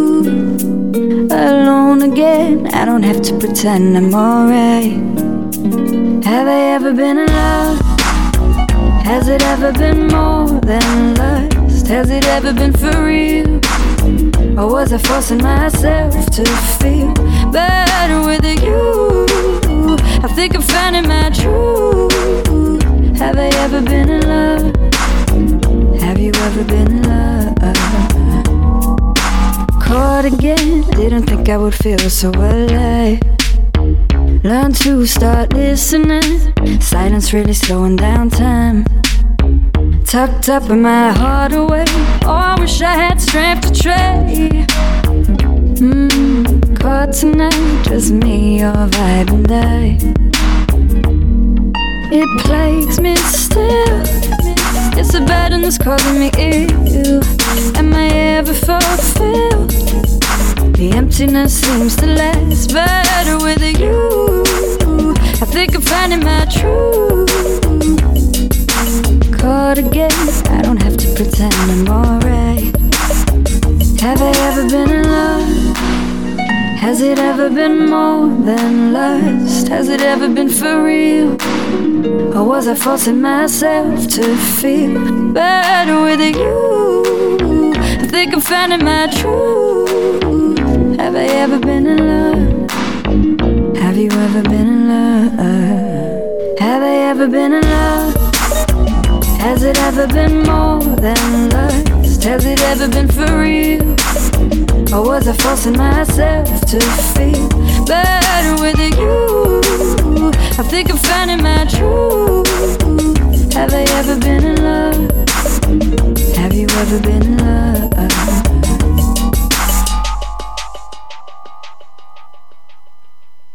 Alone 1.31 2.01
again, 2.01 2.67
I 2.69 2.87
don't 2.87 3.03
have 3.03 3.21
to 3.21 3.39
pretend 3.39 3.95
I'm 3.99 4.15
alright. 4.15 4.97
Have 6.25 6.49
I 6.49 6.61
ever 6.77 6.95
been 6.95 7.19
in 7.19 7.27
love? 7.27 7.79
Has 9.05 9.29
it 9.29 9.43
ever 9.43 9.71
been 9.71 10.07
more 10.07 10.59
than 10.63 11.15
lust? 11.17 11.87
Has 11.89 12.09
it 12.09 12.25
ever 12.25 12.55
been 12.55 12.73
for 12.73 13.05
real? 13.05 13.61
Or 14.59 14.67
was 14.73 14.95
I 14.95 14.99
forcing 15.07 15.43
myself 15.43 16.15
to 16.37 16.45
feel 16.81 17.13
better 17.53 18.23
with 18.25 18.47
you? 18.65 19.27
I 20.25 20.29
think 20.35 20.55
I'm 20.55 20.63
finding 20.63 21.07
my 21.07 21.29
truth. 21.29 22.44
Have 23.25 23.39
I 23.39 23.49
ever 23.65 23.81
been 23.81 24.11
in 24.11 24.21
love? 24.29 24.77
Have 26.03 26.21
you 26.21 26.31
ever 26.35 26.63
been 26.65 26.89
in 26.99 27.03
love? 27.05 27.57
Caught 29.81 30.27
again. 30.27 30.83
Didn't 30.91 31.23
think 31.23 31.49
I 31.49 31.57
would 31.57 31.75
feel 31.75 31.99
so 32.11 32.29
alive. 32.29 33.23
Learn 34.45 34.75
to 34.75 35.07
start 35.07 35.55
listening. 35.55 36.53
Silence 36.83 37.33
really 37.33 37.55
slowing 37.55 37.97
down 37.97 38.29
time. 38.29 38.85
Tucked 40.05 40.51
up 40.51 40.69
in 40.69 40.83
my 40.83 41.11
heart 41.11 41.55
away. 41.55 41.87
Oh, 42.27 42.53
I 42.53 42.61
wish 42.61 42.83
I 42.83 42.93
had 42.93 43.23
strength 43.23 43.73
to 43.73 43.81
trade. 43.83 44.69
Mm, 45.81 46.79
caught 46.79 47.15
tonight, 47.15 47.85
just 47.85 48.13
me, 48.13 48.59
your 48.61 48.75
vibe 48.75 49.31
and 49.31 49.51
I. 49.51 50.34
It 52.13 52.29
plagues 52.45 53.01
me 53.01 53.17
still. 53.17 54.03
It's 54.99 55.15
a 55.15 55.21
burden 55.21 55.63
that's 55.63 55.79
causing 55.79 56.19
me 56.21 56.31
ill. 56.39 57.23
Am 57.77 57.95
I 57.95 58.09
ever 58.09 58.55
fulfilled? 58.55 59.71
The 60.77 60.93
emptiness 60.95 61.61
seems 61.61 61.97
to 61.97 62.07
last 62.07 62.73
better 62.73 63.39
with 63.39 63.63
you. 63.81 64.45
I 65.43 65.47
think 65.47 65.75
I'm 65.75 65.83
finding 65.83 66.21
my 66.21 66.45
truth. 66.47 67.61
Caught 69.39 69.79
again, 69.79 70.11
I 70.51 70.63
don't 70.63 70.83
have 70.83 70.97
to 70.97 71.07
pretend 71.15 71.55
I'm 71.55 71.89
alright. 71.89 72.75
Have 74.01 74.21
I 74.21 74.33
ever 74.49 74.69
been 74.69 74.91
in 74.91 75.03
love? 75.05 75.64
Has 76.85 77.01
it 77.01 77.19
ever 77.19 77.49
been 77.49 77.89
more 77.89 78.29
than 78.29 78.93
lust? 78.93 79.69
Has 79.69 79.89
it 79.89 80.03
ever 80.03 80.29
been 80.29 80.51
for 80.51 80.85
real? 80.85 81.31
Or 82.37 82.45
was 82.45 82.69
I 82.69 82.75
forcing 82.75 83.23
myself 83.23 84.07
to 84.09 84.37
feel 84.37 85.33
better 85.33 86.03
with 86.03 86.21
you? 86.21 87.73
I 88.03 88.07
think 88.07 88.35
I'm 88.35 88.41
finding 88.43 88.85
my 88.85 89.07
truth. 89.07 90.59
Have 91.01 91.17
I 91.17 91.27
ever 91.45 91.59
been 91.59 91.87
in 91.87 92.01
love? 92.13 92.71
Have 93.79 93.97
you 93.97 94.11
ever 94.11 94.43
been 94.43 94.69
in 94.77 94.89
love? 94.89 96.59
Have 96.59 96.83
I 96.83 96.97
ever 97.11 97.27
been 97.27 97.55
in 97.55 97.63
love? 97.63 98.15
Has 99.41 99.63
it 99.63 99.79
ever 99.79 100.07
been 100.07 100.43
more 100.43 100.83
than 101.05 101.49
lust? 101.49 102.25
Has 102.25 102.45
it 102.45 102.61
ever 102.61 102.89
been 102.89 103.09
for 103.09 103.41
real? 103.41 104.04
Or 104.95 105.03
was 105.03 105.27
I 105.27 105.33
forcing 105.33 105.77
myself 105.77 106.49
to 106.71 106.79
feel 107.15 107.49
better 107.85 108.55
with 108.63 108.79
you? 108.79 110.31
I 110.57 110.63
think 110.63 110.89
I'm 110.89 110.99
finding 110.99 111.43
my 111.43 111.65
truth. 111.65 112.47
Have 113.55 113.75
I 113.75 113.83
ever 113.99 114.17
been 114.21 114.45
in 114.45 114.63
love? 114.63 115.11
Have 116.37 116.55
you 116.55 116.69
ever 116.71 117.01
been 117.01 117.23
in 117.25 117.39
love? 117.39 117.91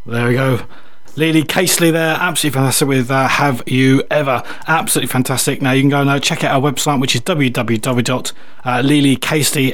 There 0.06 0.28
we 0.28 0.34
go. 0.34 0.60
Lili 1.16 1.44
Caseley 1.44 1.92
there, 1.92 2.16
absolutely 2.20 2.60
fantastic 2.60 2.88
with 2.88 3.10
uh, 3.12 3.28
Have 3.28 3.62
You 3.66 4.04
Ever? 4.10 4.42
Absolutely 4.68 5.08
fantastic. 5.08 5.62
Now 5.62 5.74
you 5.74 5.82
can 5.82 5.90
go 5.90 6.00
and 6.02 6.10
uh, 6.10 6.20
check 6.20 6.44
out 6.44 6.52
our 6.52 6.62
website, 6.72 7.00
which 7.02 7.16
is 7.16 7.22
www.lilicaseley, 7.22 9.74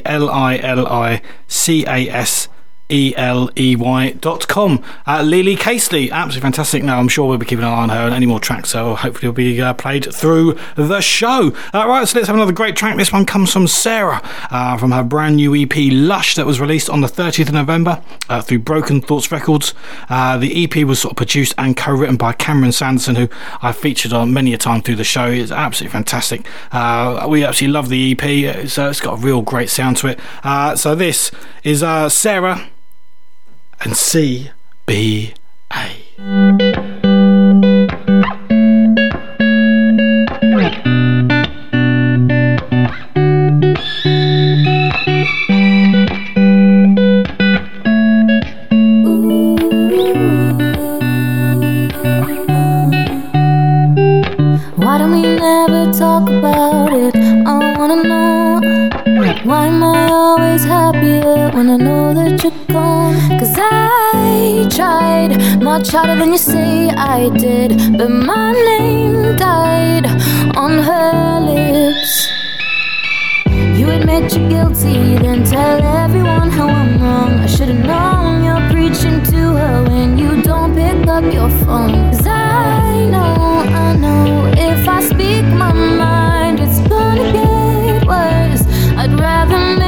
L-I-L-I-C-A-S 2.88 3.46
E-L-E-Y 3.56 4.10
dot 4.20 4.46
com. 4.48 4.82
Uh, 5.06 5.22
Lili 5.22 5.56
Caseley, 5.56 6.10
absolutely 6.10 6.40
fantastic. 6.42 6.82
Now, 6.82 6.98
I'm 6.98 7.08
sure 7.08 7.28
we'll 7.28 7.38
be 7.38 7.46
keeping 7.46 7.64
an 7.64 7.70
eye 7.70 7.82
on 7.82 7.88
her 7.88 8.06
and 8.06 8.14
any 8.14 8.26
more 8.26 8.40
tracks, 8.40 8.70
so 8.70 8.94
hopefully 8.94 9.28
it'll 9.28 9.34
be 9.34 9.60
uh, 9.60 9.74
played 9.74 10.12
through 10.14 10.58
the 10.76 11.00
show. 11.00 11.52
Uh, 11.74 11.86
right, 11.86 12.06
so 12.06 12.18
let's 12.18 12.28
have 12.28 12.36
another 12.36 12.52
great 12.52 12.76
track. 12.76 12.96
This 12.96 13.12
one 13.12 13.26
comes 13.26 13.52
from 13.52 13.66
Sara 13.66 14.20
uh, 14.50 14.76
from 14.76 14.92
her 14.92 15.02
brand 15.02 15.36
new 15.36 15.54
EP 15.54 15.74
Lush 15.92 16.34
that 16.36 16.46
was 16.46 16.60
released 16.60 16.88
on 16.88 17.00
the 17.00 17.08
30th 17.08 17.48
of 17.48 17.54
November 17.54 18.02
uh, 18.28 18.40
through 18.40 18.60
Broken 18.60 19.00
Thoughts 19.00 19.32
Records. 19.32 19.74
Uh, 20.08 20.38
the 20.38 20.64
EP 20.64 20.84
was 20.84 21.00
sort 21.00 21.12
of 21.12 21.16
produced 21.16 21.54
and 21.58 21.76
co-written 21.76 22.16
by 22.16 22.32
Cameron 22.32 22.72
Sanderson, 22.72 23.16
who 23.16 23.28
I've 23.62 23.76
featured 23.76 24.12
on 24.12 24.32
many 24.32 24.54
a 24.54 24.58
time 24.58 24.82
through 24.82 24.96
the 24.96 25.04
show. 25.04 25.26
It's 25.26 25.50
absolutely 25.50 25.92
fantastic. 25.92 26.46
Uh, 26.70 27.26
we 27.28 27.44
absolutely 27.44 27.72
love 27.72 27.88
the 27.88 28.12
EP. 28.12 28.24
It's, 28.24 28.78
it's 28.78 29.00
got 29.00 29.18
a 29.18 29.22
real 29.22 29.42
great 29.42 29.70
sound 29.70 29.96
to 29.98 30.08
it. 30.08 30.78
So 30.78 30.94
this 30.94 31.30
is 31.64 31.80
Sara 32.12 32.68
and 33.80 33.96
C 33.96 34.50
B 34.86 35.34
A. 35.72 36.02
Why 54.76 54.98
don't 54.98 55.10
we 55.10 55.22
never 55.22 55.92
talk 55.92 56.28
about 56.28 56.92
it? 56.92 57.14
I 57.46 57.74
wanna 57.78 58.02
know 58.02 58.36
Why 59.46 59.66
am 59.68 59.80
I 59.80 60.08
always 60.08 60.64
happier 60.64 61.50
when 61.54 61.70
I 61.70 61.76
know 61.76 62.12
that 62.14 62.25
you're 62.46 62.66
gone? 62.66 63.38
Cause 63.38 63.54
I 63.56 64.68
tried. 64.70 65.62
Much 65.62 65.90
harder 65.90 66.16
than 66.16 66.32
you 66.32 66.38
say 66.38 66.88
I 66.90 67.28
did 67.36 67.98
But 67.98 68.08
my 68.08 68.52
name 68.52 69.36
died 69.36 70.06
on 70.56 70.72
her 70.88 71.40
lips. 71.40 72.28
You 73.78 73.90
admit 73.90 74.34
you're 74.34 74.48
guilty, 74.48 75.16
then 75.18 75.44
tell 75.44 75.82
everyone 76.04 76.50
how 76.50 76.68
I'm 76.68 77.00
wrong. 77.02 77.32
I 77.44 77.46
should've 77.46 77.84
known 77.84 78.44
you're 78.44 78.66
preaching 78.70 79.22
to 79.32 79.42
her 79.60 79.82
when 79.84 80.18
you 80.18 80.42
don't 80.42 80.74
pick 80.74 81.06
up 81.08 81.24
your 81.24 81.50
phone. 81.64 81.94
Cause 82.10 82.26
I 82.26 83.06
know, 83.06 83.34
I 83.84 83.96
know 83.96 84.52
if 84.56 84.88
I 84.88 85.00
speak 85.02 85.44
my 85.64 85.72
mind 85.72 86.60
it's 86.60 86.80
gonna 86.88 87.32
get 87.32 88.06
worse. 88.06 88.62
I'd 88.96 89.12
rather 89.18 89.85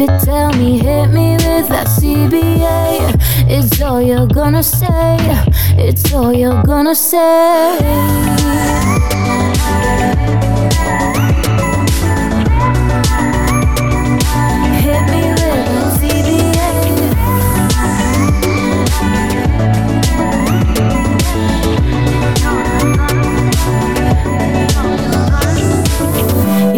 you 0.00 0.06
tell 0.24 0.50
me, 0.54 0.78
hit 0.78 1.08
me 1.08 1.32
with 1.32 1.68
that 1.68 1.86
CBA. 1.86 3.14
It's 3.46 3.82
all 3.82 4.00
you're 4.00 4.26
gonna 4.26 4.62
say, 4.62 5.16
it's 5.76 6.14
all 6.14 6.32
you're 6.32 6.62
gonna 6.62 6.94
say. 6.94 7.76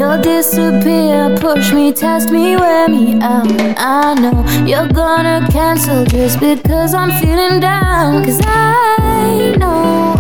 You'll 0.03 0.21
disappear, 0.21 1.37
push 1.39 1.73
me, 1.73 1.93
test 1.93 2.31
me, 2.31 2.57
wear 2.57 2.89
me 2.89 3.21
out. 3.21 3.47
I 3.79 4.15
know 4.15 4.45
you're 4.67 4.89
gonna 4.89 5.47
cancel 5.49 6.05
just 6.05 6.41
because 6.41 6.93
I'm 6.93 7.13
feeling 7.23 7.61
down. 7.61 8.25
Cause 8.25 8.41
I 8.45 9.55
know 9.61 10.17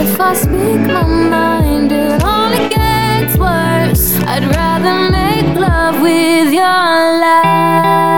if 0.00 0.20
I 0.20 0.34
speak 0.34 0.80
my 0.92 1.06
mind, 1.06 1.92
it 1.92 2.24
only 2.24 2.68
gets 2.68 3.38
worse. 3.38 4.20
I'd 4.26 4.46
rather 4.46 5.08
make 5.12 5.60
love 5.60 6.02
with 6.02 6.52
your 6.52 7.20
lies. 7.22 8.13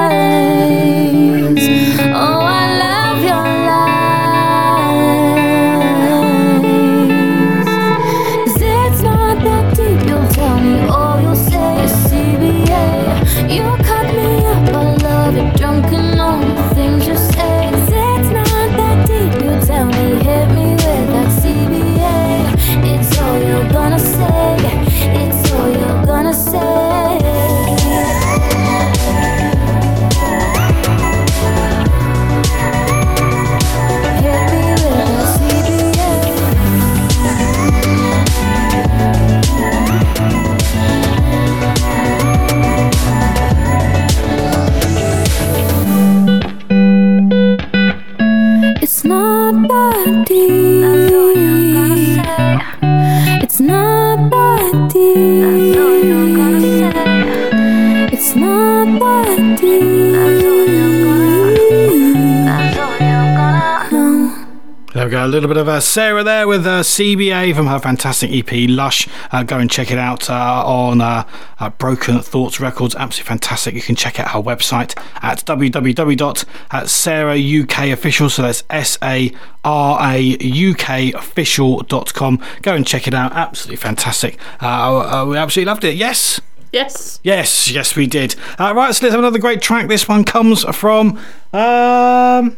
Little 65.46 65.62
bit 65.62 65.70
of 65.70 65.76
uh, 65.76 65.78
Sara 65.78 66.24
there 66.24 66.48
with 66.48 66.66
uh, 66.66 66.82
CBA 66.82 67.54
from 67.54 67.68
her 67.68 67.78
fantastic 67.78 68.32
EP 68.32 68.68
Lush. 68.68 69.06
Uh, 69.30 69.44
go 69.44 69.60
and 69.60 69.70
check 69.70 69.92
it 69.92 69.98
out 69.98 70.28
uh, 70.28 70.64
on 70.66 71.00
uh, 71.00 71.24
uh, 71.60 71.70
Broken 71.70 72.20
Thoughts 72.20 72.58
Records. 72.58 72.96
Absolutely 72.96 73.28
fantastic. 73.28 73.76
You 73.76 73.80
can 73.80 73.94
check 73.94 74.18
out 74.18 74.30
her 74.30 74.42
website 74.42 74.98
at 75.22 75.44
www.saraukofficial. 75.44 78.28
So 78.28 78.42
that's 78.42 78.64
S 78.70 78.98
A 79.04 79.32
R 79.62 80.14
A 80.14 80.18
U 80.18 80.74
K 80.74 81.12
official.com. 81.12 82.42
Go 82.62 82.74
and 82.74 82.84
check 82.84 83.06
it 83.06 83.14
out. 83.14 83.32
Absolutely 83.32 83.76
fantastic. 83.76 84.40
Uh, 84.60 85.22
uh, 85.22 85.26
we 85.26 85.36
absolutely 85.36 85.70
loved 85.70 85.84
it. 85.84 85.94
Yes. 85.94 86.40
Yes. 86.72 87.20
Yes, 87.22 87.70
yes, 87.70 87.94
we 87.94 88.08
did. 88.08 88.34
Uh, 88.58 88.74
right, 88.74 88.92
so 88.92 89.06
let's 89.06 89.12
have 89.12 89.20
another 89.20 89.38
great 89.38 89.62
track. 89.62 89.86
This 89.86 90.08
one 90.08 90.24
comes 90.24 90.64
from. 90.74 91.20
Um, 91.52 92.56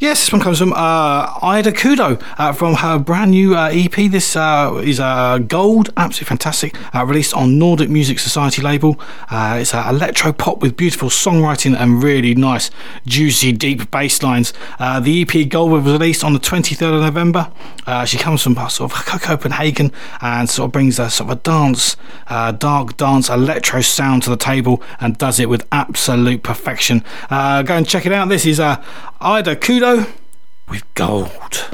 Yes, 0.00 0.20
this 0.20 0.32
one 0.32 0.40
comes 0.40 0.58
from 0.58 0.72
uh, 0.72 1.38
Ida 1.42 1.72
Kudo 1.72 2.22
uh, 2.38 2.54
from 2.54 2.76
her 2.76 2.98
brand 2.98 3.32
new 3.32 3.54
uh, 3.54 3.68
EP. 3.70 3.92
This 4.10 4.34
uh, 4.34 4.80
is 4.82 4.98
uh, 4.98 5.36
Gold, 5.40 5.92
absolutely 5.94 6.24
fantastic, 6.24 6.94
uh, 6.94 7.04
released 7.04 7.34
on 7.34 7.58
Nordic 7.58 7.90
Music 7.90 8.18
Society 8.18 8.62
label. 8.62 8.98
It's 9.30 9.74
electro 9.74 10.32
pop 10.32 10.62
with 10.62 10.74
beautiful 10.74 11.10
songwriting 11.10 11.76
and 11.78 12.02
really 12.02 12.34
nice, 12.34 12.70
juicy, 13.04 13.52
deep 13.52 13.90
bass 13.90 14.22
lines. 14.22 14.54
The 14.78 15.20
EP 15.28 15.46
Gold 15.50 15.70
was 15.70 15.84
released 15.84 16.24
on 16.24 16.32
the 16.32 16.38
23rd 16.40 16.94
of 16.94 17.02
November. 17.02 17.52
She 18.06 18.16
comes 18.16 18.42
from 18.42 18.54
sort 18.70 18.90
of 18.90 19.04
Copenhagen 19.20 19.92
and 20.22 20.48
sort 20.48 20.68
of 20.68 20.72
brings 20.72 20.98
a 20.98 21.10
sort 21.10 21.30
of 21.30 21.36
a 21.36 21.40
dance, 21.42 21.98
dark 22.26 22.96
dance, 22.96 23.28
electro 23.28 23.82
sound 23.82 24.22
to 24.22 24.30
the 24.30 24.38
table 24.38 24.82
and 24.98 25.18
does 25.18 25.38
it 25.38 25.50
with 25.50 25.66
absolute 25.70 26.42
perfection. 26.42 27.04
Go 27.28 27.66
and 27.68 27.86
check 27.86 28.06
it 28.06 28.12
out. 28.12 28.30
This 28.30 28.46
is 28.46 28.58
Ida 28.58 29.56
Kudo 29.56 29.89
with 30.68 30.84
gold. 30.94 31.66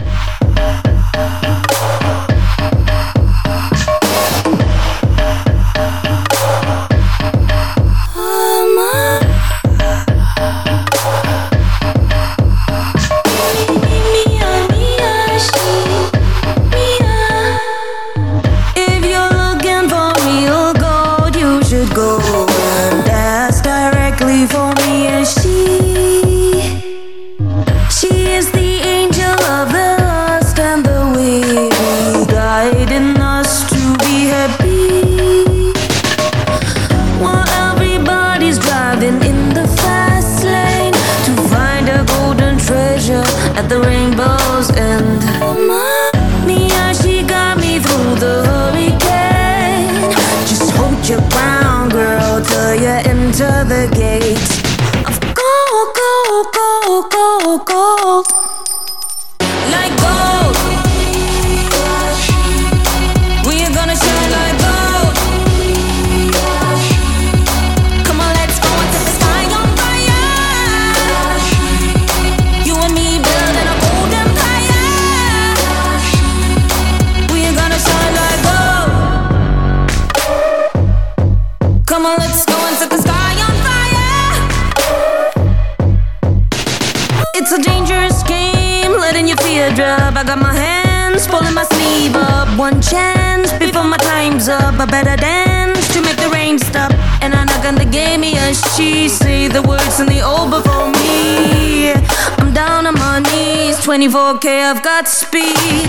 Letting 89.16 89.28
your 89.28 89.38
fear 89.38 89.70
drop. 89.74 90.14
I 90.14 90.24
got 90.24 90.38
my 90.38 90.52
hands 90.52 91.26
pulling 91.26 91.54
my 91.54 91.64
sleeve 91.64 92.14
up. 92.14 92.48
One 92.58 92.82
chance 92.82 93.50
before 93.54 93.84
my 93.84 93.96
time's 93.96 94.46
up. 94.48 94.78
I 94.78 94.84
better 94.84 95.16
dance 95.16 95.90
to 95.94 96.02
make 96.02 96.16
the 96.16 96.28
rain 96.28 96.58
stop. 96.58 96.92
And 97.22 97.32
I 97.34 97.44
knock 97.44 97.64
on 97.64 97.76
the 97.76 97.86
game, 97.86 98.22
yeah, 98.24 98.52
she 98.52 99.08
say 99.08 99.48
the 99.48 99.62
words 99.62 100.00
in 100.00 100.06
the 100.06 100.20
old 100.20 100.50
before 100.50 100.90
me. 101.00 101.92
I'm 102.38 102.52
down 102.52 102.86
on 102.86 102.94
my 102.94 103.20
knees, 103.20 103.76
24k, 103.86 104.46
I've 104.70 104.82
got 104.82 105.08
speed. 105.08 105.88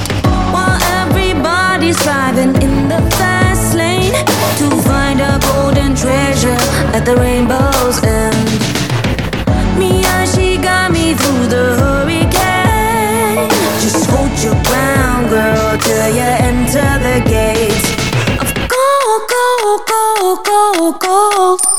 While 0.53 0.79
everybody's 1.03 1.99
driving 2.03 2.55
in 2.65 2.87
the 2.87 3.01
fast 3.19 3.75
lane 3.75 4.15
to 4.59 4.67
find 4.87 5.19
a 5.19 5.37
golden 5.49 5.95
treasure 5.95 6.61
at 6.95 7.03
the 7.03 7.15
rainbow's 7.17 8.01
end. 8.03 8.47
Me 9.77 10.05
and 10.15 10.29
she 10.29 10.57
got 10.57 10.91
me 10.91 11.13
through 11.13 11.47
the 11.47 11.65
hurricane. 11.79 12.26
Your 14.43 14.53
ground, 14.64 15.30
girl, 15.30 15.77
till 15.80 16.15
you 16.15 16.22
enter 16.22 16.99
the 17.01 17.23
gates 17.27 17.89
of 18.39 18.53
gold, 18.69 19.23
gold, 19.34 19.81
gold, 19.88 20.45
gold, 20.45 20.99
gold. 20.99 21.76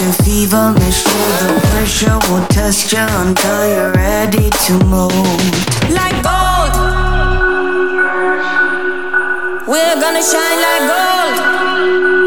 A 0.00 0.12
fever. 0.22 0.72
Make 0.78 0.92
sure 0.92 1.30
the 1.42 1.60
pressure 1.70 2.18
will 2.30 2.46
test 2.48 2.92
you 2.92 2.98
until 3.00 3.68
you're 3.68 3.92
ready 3.92 4.50
to 4.50 4.72
move. 4.84 5.12
Like 5.90 6.22
gold, 6.22 6.72
we're 9.66 10.00
gonna 10.00 10.22
shine 10.22 10.60
like 10.66 10.84
gold. 10.90 12.17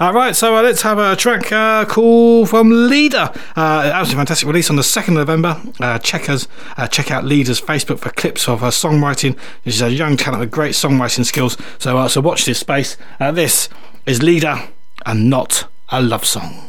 Uh, 0.00 0.12
right, 0.14 0.34
so 0.34 0.54
let's 0.62 0.80
have 0.80 0.98
a 0.98 1.14
track 1.14 1.88
call 1.88 2.46
from 2.46 2.70
Leader. 2.88 3.30
Absolutely 3.54 4.16
fantastic 4.16 4.48
release 4.48 4.70
on 4.70 4.76
the 4.76 4.82
2nd 4.82 5.08
of 5.08 5.14
November. 5.28 5.60
Uh, 5.78 5.98
check 5.98 7.10
out 7.10 7.24
Leader's 7.24 7.60
Facebook 7.60 7.98
for 7.98 8.08
clips 8.10 8.48
of 8.48 8.60
her 8.60 8.68
songwriting. 8.68 9.36
She's 9.64 9.82
a 9.82 9.90
young 9.90 10.16
talent 10.16 10.40
with 10.40 10.50
great 10.50 10.72
songwriting 10.72 11.26
skills. 11.26 11.58
So 11.78 12.08
so 12.08 12.22
watch 12.22 12.46
this 12.46 12.60
space. 12.60 12.96
This 13.20 13.68
is 14.06 14.22
Leader 14.22 14.68
and 15.04 15.28
not 15.28 15.68
a 15.90 16.00
love 16.00 16.24
song. 16.24 16.67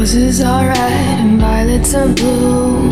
Roses 0.00 0.40
are 0.40 0.66
red 0.66 1.20
and 1.20 1.38
violets 1.38 1.94
are 1.94 2.08
blue, 2.08 2.90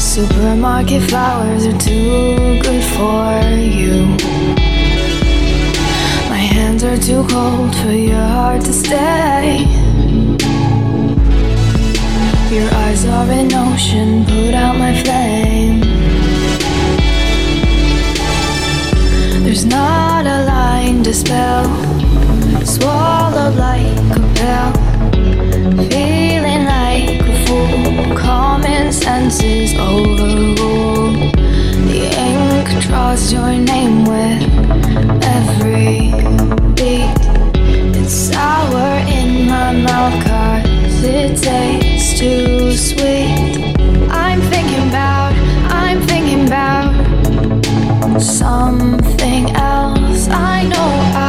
supermarket 0.00 1.00
flowers 1.08 1.64
are 1.64 1.78
too 1.78 2.60
good 2.60 2.82
for 2.96 3.30
you. 3.54 4.16
My 6.28 6.42
hands 6.54 6.82
are 6.82 6.96
too 6.96 7.24
cold 7.28 7.72
for 7.76 7.92
your 7.92 8.26
heart 8.36 8.62
to 8.62 8.72
stay. 8.72 9.60
Your 12.50 12.68
eyes 12.82 13.04
are 13.06 13.30
an 13.30 13.54
ocean, 13.54 14.24
put 14.24 14.54
out 14.54 14.76
my 14.76 14.92
flame. 15.04 15.80
There's 19.44 19.64
not 19.64 20.26
a 20.26 20.44
line 20.46 21.04
to 21.04 21.14
spell 21.14 21.95
feeling 25.90 26.64
like 26.64 27.20
a 27.20 27.46
fool. 27.46 28.16
Common 28.16 28.92
sense 28.92 29.42
is 29.42 29.74
overruled. 29.74 31.34
The 31.88 32.02
ink 32.28 32.68
draws 32.84 33.32
your 33.32 33.52
name 33.52 34.04
with 34.04 34.42
every 35.24 36.12
beat. 36.74 37.16
It's 37.98 38.12
sour 38.12 38.88
in 39.08 39.48
my 39.48 39.72
it 41.08 41.36
tastes 41.40 42.18
too 42.18 42.72
sweet. 42.72 43.74
I'm 44.10 44.40
thinking 44.52 44.88
about, 44.88 45.32
I'm 45.70 46.00
thinking 46.06 46.46
about 46.46 46.92
something 48.20 49.50
else. 49.54 50.28
I 50.28 50.66
know 50.68 50.90
I 51.14 51.25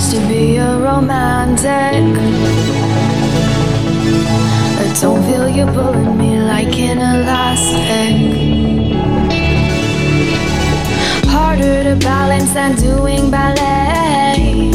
obliged 0.00 0.12
to 0.12 0.28
be 0.28 0.56
a 0.56 0.78
romantic. 0.78 2.04
I 4.78 5.00
don't 5.00 5.22
feel 5.24 5.48
you 5.48 5.66
pulling 5.66 6.16
me 6.16 6.40
like 6.40 6.78
an 6.78 6.98
elastic. 6.98 8.16
Harder 11.28 11.84
to 11.84 11.96
balance 11.96 12.52
than 12.52 12.76
doing 12.76 13.30
ballet. 13.30 14.70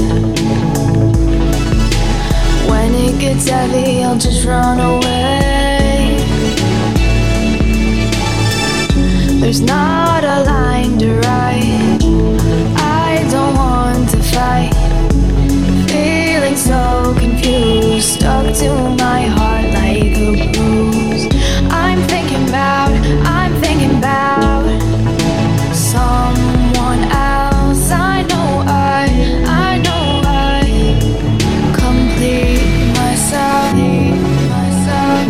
When 2.70 2.94
it 2.94 3.20
gets 3.20 3.50
heavy, 3.50 4.04
I'll 4.04 4.18
just 4.18 4.46
run 4.46 4.80
away. 4.80 6.18
There's 9.40 9.62
not 9.62 10.24
a 10.24 10.44
line 10.44 10.98
to 11.00 11.20
write. 11.22 11.65
Stuck 18.26 18.48
to 18.56 18.70
my 19.06 19.22
heart 19.38 19.66
like 19.80 20.18
a 20.18 20.50
bruise. 20.52 21.26
I'm 21.70 22.02
thinking 22.08 22.50
about, 22.50 22.90
I'm 23.38 23.54
thinking 23.62 24.00
about 24.00 24.66
someone 25.76 27.04
else. 27.12 27.92
I 27.92 28.24
know 28.32 28.64
I, 28.66 29.06
I 29.68 29.78
know 29.86 30.22
I 30.26 30.64
complete 31.84 32.94
myself, 32.98 33.76
myself. 34.54 35.28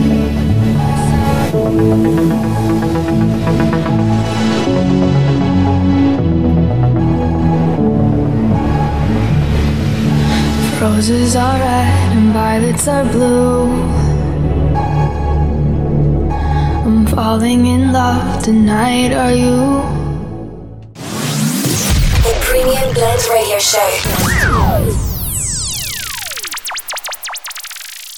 Roses 10.82 11.36
are 11.36 11.60
red 11.60 12.05
violets 12.46 12.88
are 12.88 13.06
blue. 13.12 13.66
I'm 16.86 17.08
falling 17.08 17.66
in 17.66 17.92
love 17.92 18.44
tonight, 18.44 19.12
are 19.24 19.36
you? 19.44 19.58
The 22.26 22.34
Premium 22.46 22.94
Blend 22.94 23.24
Radio 23.34 23.58
Show. 23.58 24.05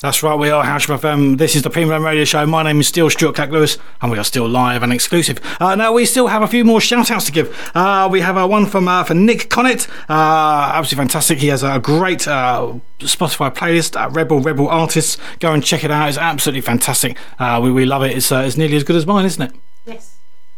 That's 0.08 0.24
right, 0.24 0.40
we 0.40 0.50
are 0.50 0.64
Hailsham 0.64 0.98
FM. 0.98 1.38
This 1.38 1.54
is 1.54 1.64
the 1.64 1.70
Premium 1.70 2.02
Radio 2.02 2.24
Show. 2.24 2.46
My 2.46 2.64
name 2.64 2.80
is 2.80 2.88
still 2.88 3.10
Stuart 3.10 3.36
Clack 3.36 3.50
Lewis, 3.50 3.78
and 4.02 4.10
we 4.10 4.18
are 4.18 4.24
still 4.24 4.48
live 4.48 4.82
and 4.82 4.94
exclusive. 4.94 5.42
Uh, 5.60 5.76
now, 5.76 5.92
we 5.92 6.06
still 6.06 6.28
have 6.28 6.42
a 6.42 6.48
few 6.48 6.64
more 6.64 6.80
shout 6.80 7.12
outs 7.12 7.26
to 7.26 7.34
give. 7.34 7.54
Uh, 7.76 8.08
we 8.10 8.22
have 8.22 8.38
uh, 8.38 8.48
one 8.48 8.68
from 8.68 8.88
uh, 8.88 9.04
for 9.04 9.16
Nick 9.16 9.50
Connett. 9.50 9.90
Uh, 10.08 10.72
absolutely 10.74 11.04
fantastic. 11.04 11.40
He 11.40 11.48
has 11.48 11.62
a 11.62 11.80
great 11.80 12.26
uh, 12.26 12.76
Spotify 13.00 13.54
playlist, 13.54 14.02
uh, 14.02 14.10
Rebel 14.10 14.40
Rebel 14.40 14.70
Artists. 14.70 15.18
Go 15.42 15.52
and 15.52 15.62
check 15.62 15.84
it 15.84 15.92
out. 15.92 16.08
It's 16.08 16.18
absolutely 16.18 16.62
fantastic. 16.62 17.18
Uh, 17.38 17.60
we, 17.62 17.70
we 17.70 17.84
love 17.84 18.04
it. 18.04 18.16
It's, 18.16 18.32
it's 18.32 18.56
nearly 18.56 18.78
as 18.78 18.86
good 18.86 18.96
as 18.96 19.06
mine, 19.06 19.26
isn't 19.26 19.42
it? 19.42 19.60
Yes. 19.86 20.16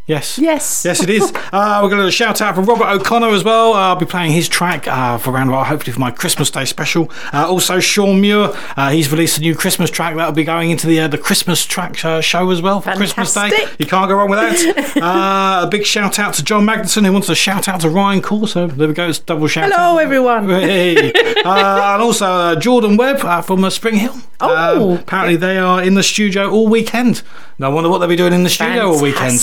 Yes. 0.10 0.40
Yes. 0.40 0.84
Yes, 0.84 1.04
it 1.04 1.10
is. 1.10 1.32
Uh, 1.52 1.80
we're 1.82 1.90
going 1.90 2.06
to 2.06 2.12
shout 2.12 2.42
out 2.42 2.54
from 2.54 2.66
Robert 2.66 2.86
O'Connor 2.86 3.30
as 3.30 3.44
well. 3.44 3.74
Uh, 3.74 3.90
I'll 3.90 3.96
be 3.96 4.06
playing 4.06 4.34
his 4.34 4.48
track 4.48 4.88
uh, 4.88 5.18
for 5.18 5.32
around 5.32 5.48
about, 5.48 5.66
hopefully, 5.66 5.92
for 5.92 6.00
my 6.00 6.12
Christmas 6.12 6.52
Day 6.52 6.64
special. 6.66 7.10
Uh, 7.34 7.50
also, 7.50 7.80
Sean 7.80 8.22
Muir, 8.22 8.52
uh, 8.78 8.92
he's 8.92 9.12
released 9.12 9.40
a 9.40 9.42
new 9.42 9.56
Christmas 9.56 9.90
track 9.90 10.16
that'll 10.16 10.32
be 10.32 10.44
going 10.44 10.70
into 10.70 10.86
the 10.86 11.00
uh, 11.00 11.08
the 11.08 11.18
Christmas 11.18 11.66
track 11.66 12.06
uh, 12.06 12.22
show 12.22 12.52
as 12.52 12.62
well 12.62 12.82
for 12.82 12.94
Christmas 12.94 13.34
Day. 13.34 13.50
You 13.80 13.88
can't 13.88 14.08
go 14.08 14.16
wrong 14.16 14.30
with 14.30 14.40
that. 14.40 14.98
uh, 15.02 15.66
a 15.66 15.68
big 15.70 15.86
shout 15.86 16.20
out 16.20 16.36
to 16.36 16.44
John 16.44 16.68
Magnuson, 16.68 17.04
who 17.04 17.14
wants 17.14 17.28
to 17.28 17.36
shout 17.36 17.68
out 17.68 17.82
to 17.82 17.90
Ryan 17.90 18.22
Corso. 18.22 18.68
There 18.68 18.88
we 18.88 18.94
go. 18.94 19.10
It's 19.10 19.18
double 19.18 19.48
shout 19.48 19.72
out. 19.72 19.74
Hello, 19.74 19.98
out. 19.98 20.04
everyone. 20.04 20.50
Hey. 20.50 21.12
uh, 21.44 21.94
and 21.94 22.02
also 22.02 22.28
uh, 22.28 22.56
Jordan 22.58 22.96
Webb 22.96 23.22
uh, 23.24 23.42
from 23.42 23.64
uh, 23.64 23.72
Spring 23.72 23.96
Hill. 23.96 24.16
Oh. 24.40 24.98
Apparently 24.98 25.36
they 25.36 25.58
are 25.58 25.84
in 25.84 25.96
the 25.96 26.04
studio 26.04 26.50
all 26.50 26.68
weekend. 26.68 27.24
No, 27.58 27.70
I 27.70 27.74
wonder 27.74 27.90
what 27.90 27.98
they'll 27.98 28.08
be 28.08 28.16
doing 28.16 28.34
in 28.34 28.44
the 28.44 28.50
studio 28.50 28.92
all 28.92 29.02
weekend. 29.02 29.40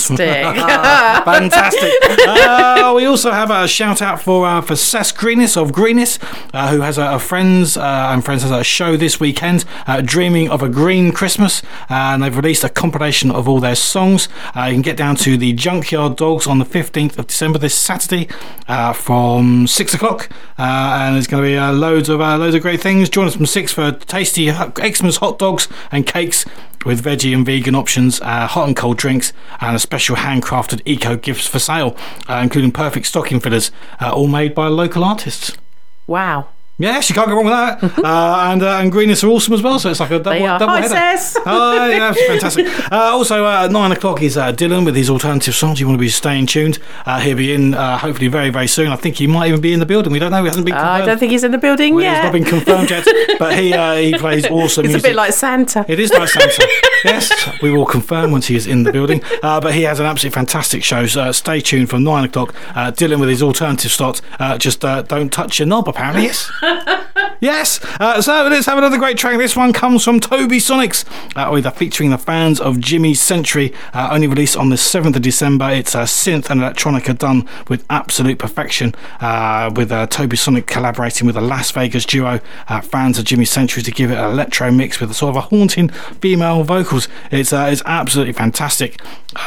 Fantastic. 1.25 1.93
Uh, 2.27 2.93
we 2.95 3.05
also 3.05 3.31
have 3.31 3.51
a 3.51 3.67
shout 3.67 4.01
out 4.01 4.21
for 4.21 4.47
uh, 4.47 4.61
for 4.61 4.75
Sess 4.75 5.11
Greenis 5.11 5.55
of 5.55 5.71
Greenis, 5.71 6.17
uh, 6.53 6.71
who 6.71 6.81
has 6.81 6.97
a, 6.97 7.13
a 7.13 7.19
friends 7.19 7.77
uh, 7.77 8.09
and 8.11 8.25
friends 8.25 8.41
has 8.41 8.51
a 8.51 8.63
show 8.63 8.97
this 8.97 9.19
weekend, 9.19 9.65
uh, 9.85 10.01
Dreaming 10.01 10.49
of 10.49 10.63
a 10.63 10.69
Green 10.69 11.11
Christmas, 11.11 11.61
and 11.89 12.23
they've 12.23 12.35
released 12.35 12.63
a 12.63 12.69
compilation 12.69 13.29
of 13.29 13.47
all 13.47 13.59
their 13.59 13.75
songs. 13.75 14.29
Uh, 14.55 14.63
you 14.63 14.73
can 14.73 14.81
get 14.81 14.97
down 14.97 15.15
to 15.17 15.37
the 15.37 15.53
Junkyard 15.53 16.15
Dogs 16.15 16.47
on 16.47 16.57
the 16.57 16.65
15th 16.65 17.19
of 17.19 17.27
December 17.27 17.59
this 17.59 17.75
Saturday 17.75 18.27
from 18.95 19.67
six 19.67 19.93
o'clock, 19.93 20.29
and 20.57 21.15
there's 21.15 21.27
going 21.27 21.43
to 21.43 21.49
be 21.49 21.59
loads 21.77 22.09
of 22.09 22.19
loads 22.19 22.55
of 22.55 22.61
great 22.63 22.81
things. 22.81 23.09
Join 23.09 23.27
us 23.27 23.35
from 23.35 23.45
six 23.45 23.71
for 23.71 23.91
tasty 23.91 24.49
Xmas 24.49 25.17
hot 25.17 25.37
dogs 25.37 25.67
and 25.91 26.07
cakes 26.07 26.45
with 26.87 27.03
veggie 27.03 27.35
and 27.35 27.45
vegan 27.45 27.75
options, 27.75 28.21
uh, 28.21 28.47
hot 28.47 28.67
and 28.67 28.75
cold 28.75 28.97
drinks, 28.97 29.33
and 29.59 29.75
a 29.75 29.79
special 29.79 30.15
handcrafted 30.15 30.81
eco 30.85 31.17
gifts 31.17 31.45
for 31.45 31.59
sale, 31.59 31.95
uh, 32.29 32.39
including 32.41 32.71
perfect 32.71 33.05
stocking 33.05 33.39
fillers, 33.39 33.71
uh, 33.99 34.11
all 34.11 34.27
made 34.27 34.55
by 34.55 34.67
local 34.67 35.03
artists. 35.03 35.55
Wow. 36.07 36.47
Yes, 36.79 37.09
you 37.09 37.15
can't 37.15 37.27
go 37.27 37.35
wrong 37.35 37.45
with 37.45 37.53
that. 37.53 37.83
uh, 38.05 38.51
and 38.51 38.61
uh, 38.61 38.77
and 38.79 38.91
Greenies 38.91 39.23
are 39.23 39.29
awesome 39.29 39.53
as 39.55 39.63
well, 39.63 39.79
so 39.79 39.89
it's 39.89 39.99
like 39.99 40.11
a 40.11 40.19
double, 40.19 40.31
They 40.37 40.45
are. 40.45 40.59
double 40.59 40.73
Hi, 40.73 40.81
header. 40.81 40.93
Sess. 40.93 41.35
Oh, 41.43 41.87
yeah, 41.89 42.13
fantastic. 42.13 42.67
Uh, 42.89 42.95
also, 43.11 43.43
uh, 43.45 43.65
at 43.65 43.71
nine 43.71 43.91
o'clock 43.91 44.21
is 44.21 44.37
uh, 44.37 44.51
Dylan 44.53 44.85
with 44.85 44.95
his 44.95 45.09
alternative 45.09 45.53
songs. 45.53 45.79
You 45.79 45.87
want 45.87 45.97
to 45.97 46.01
be 46.01 46.07
staying 46.09 46.45
tuned. 46.45 46.79
Uh, 47.05 47.19
he'll 47.19 47.35
be 47.35 47.51
in 47.53 47.73
uh, 47.73 47.97
hopefully 47.97 48.27
very, 48.29 48.49
very 48.49 48.67
soon. 48.67 48.91
I 48.91 48.95
think 48.95 49.17
he 49.17 49.27
might 49.27 49.47
even 49.49 49.59
be 49.59 49.73
in 49.73 49.79
the 49.79 49.85
building. 49.85 50.13
We 50.13 50.19
don't 50.19 50.31
know. 50.31 50.41
He 50.41 50.47
hasn't 50.47 50.65
been 50.65 50.73
confirmed. 50.75 51.03
I 51.03 51.05
don't 51.05 51.17
think 51.19 51.31
he's 51.31 51.43
in 51.43 51.51
the 51.51 51.57
building 51.57 51.95
Well, 51.95 52.03
yet. 52.03 52.17
It's 52.17 52.23
not 52.23 52.33
been 52.33 52.45
confirmed 52.45 52.89
yet, 52.91 53.05
but 53.39 53.57
he 53.59 53.73
uh, 53.73 53.95
he 53.95 54.13
plays 54.13 54.45
awesome 54.45 54.83
music. 54.83 54.99
It's 54.99 55.05
a 55.05 55.09
bit 55.09 55.15
like 55.15 55.33
Santa. 55.33 55.85
It 55.89 55.99
is 55.99 56.11
like 56.13 56.29
Santa. 56.29 56.65
yes, 57.03 57.31
we 57.61 57.71
will 57.71 57.85
confirm 57.85 58.31
once 58.31 58.47
he 58.47 58.55
is 58.55 58.65
in 58.67 58.83
the 58.83 58.91
building. 58.93 59.21
Uh, 59.43 59.59
but 59.59 59.73
he 59.73 59.83
has 59.83 59.99
an 59.99 60.05
absolutely 60.05 60.35
fantastic 60.35 60.83
show. 60.83 61.05
So 61.07 61.23
uh, 61.23 61.33
stay 61.33 61.59
tuned 61.59 61.89
from 61.89 62.03
nine 62.03 62.23
o'clock. 62.23 62.55
Uh, 62.69 62.91
Dylan 62.91 63.19
with 63.19 63.29
his 63.29 63.43
alternative 63.43 63.91
slot. 63.91 64.21
Uh, 64.39 64.57
just 64.57 64.85
uh, 64.85 65.01
don't 65.01 65.31
touch 65.33 65.59
your 65.59 65.67
knob, 65.67 65.89
apparently. 65.89 66.23
Yes. 66.23 66.49
Yes. 67.39 67.79
Uh, 67.99 68.21
so 68.21 68.47
let's 68.49 68.65
have 68.65 68.77
another 68.77 68.97
great 68.97 69.17
track. 69.17 69.37
This 69.37 69.55
one 69.55 69.73
comes 69.73 70.03
from 70.03 70.19
Tobisonics, 70.19 71.05
uh, 71.35 71.51
with 71.51 71.67
featuring 71.75 72.09
the 72.09 72.17
fans 72.17 72.59
of 72.59 72.79
Jimmy's 72.79 73.21
Century. 73.21 73.73
Uh, 73.93 74.09
only 74.11 74.27
released 74.27 74.57
on 74.57 74.69
the 74.69 74.77
seventh 74.77 75.15
of 75.15 75.21
December. 75.21 75.69
It's 75.69 75.93
uh, 75.93 76.03
synth 76.03 76.49
and 76.49 76.61
electronica 76.61 77.17
done 77.17 77.47
with 77.67 77.85
absolute 77.89 78.39
perfection. 78.39 78.95
Uh, 79.19 79.71
with 79.75 79.91
uh, 79.91 80.07
Tobisonic 80.07 80.65
collaborating 80.65 81.27
with 81.27 81.37
a 81.37 81.41
Las 81.41 81.71
Vegas 81.71 82.05
duo, 82.05 82.39
uh, 82.67 82.81
fans 82.81 83.19
of 83.19 83.25
Jimmy's 83.25 83.51
Century, 83.51 83.83
to 83.83 83.91
give 83.91 84.09
it 84.09 84.17
an 84.17 84.31
electro 84.31 84.71
mix 84.71 84.99
with 84.99 85.11
a 85.11 85.13
sort 85.13 85.29
of 85.31 85.35
a 85.35 85.41
haunting 85.41 85.89
female 85.89 86.63
vocals. 86.63 87.07
It's 87.31 87.53
uh, 87.53 87.69
it's 87.71 87.83
absolutely 87.85 88.33
fantastic. 88.33 88.99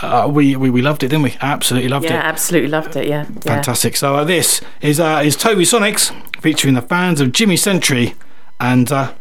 Uh, 0.02 0.30
we, 0.32 0.54
we 0.54 0.70
we 0.70 0.82
loved 0.82 1.02
it, 1.02 1.08
didn't 1.08 1.22
we? 1.22 1.36
Absolutely 1.40 1.88
loved 1.88 2.04
yeah, 2.04 2.12
it. 2.12 2.14
Yeah, 2.14 2.22
absolutely 2.22 2.68
loved 2.70 2.96
it. 2.96 3.08
Yeah. 3.08 3.26
yeah. 3.28 3.40
Fantastic. 3.40 3.96
So 3.96 4.14
uh, 4.14 4.24
this 4.24 4.60
is 4.80 5.00
uh, 5.00 5.22
is 5.24 5.36
Tobisonics 5.36 6.12
featuring 6.40 6.74
the 6.74 6.82
fans 6.82 7.20
of 7.20 7.32
Jimmy 7.32 7.56
Century 7.56 8.14
and 8.58 8.90
uh, 8.90 9.12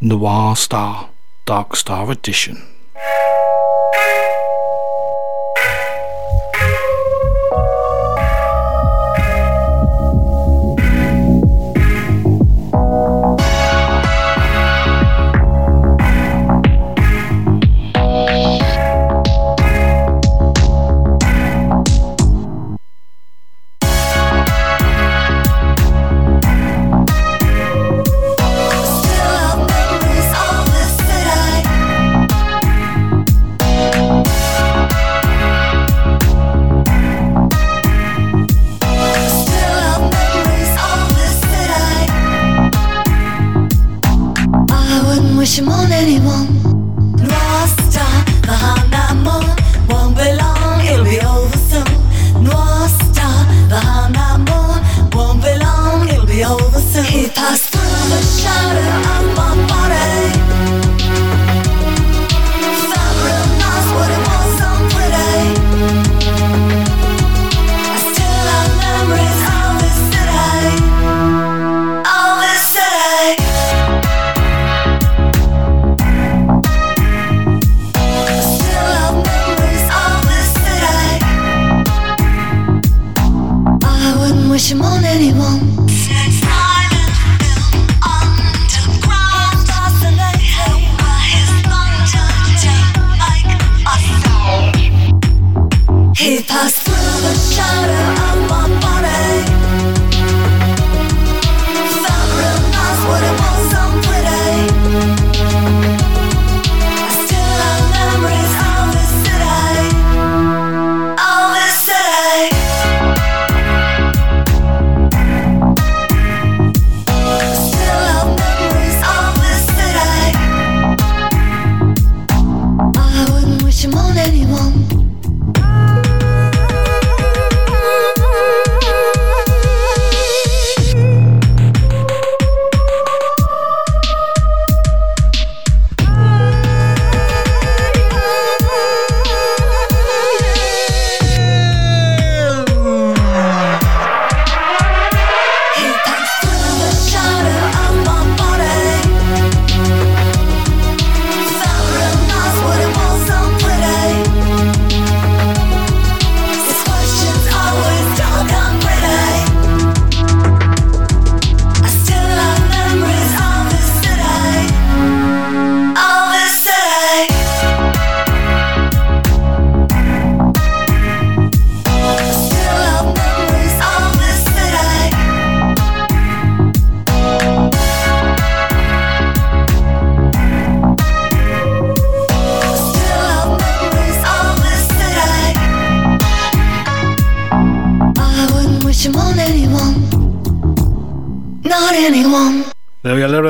Noir 0.00 0.56
Star 0.56 1.10
Dark 1.44 1.76
Star 1.76 2.10
Edition. 2.10 2.62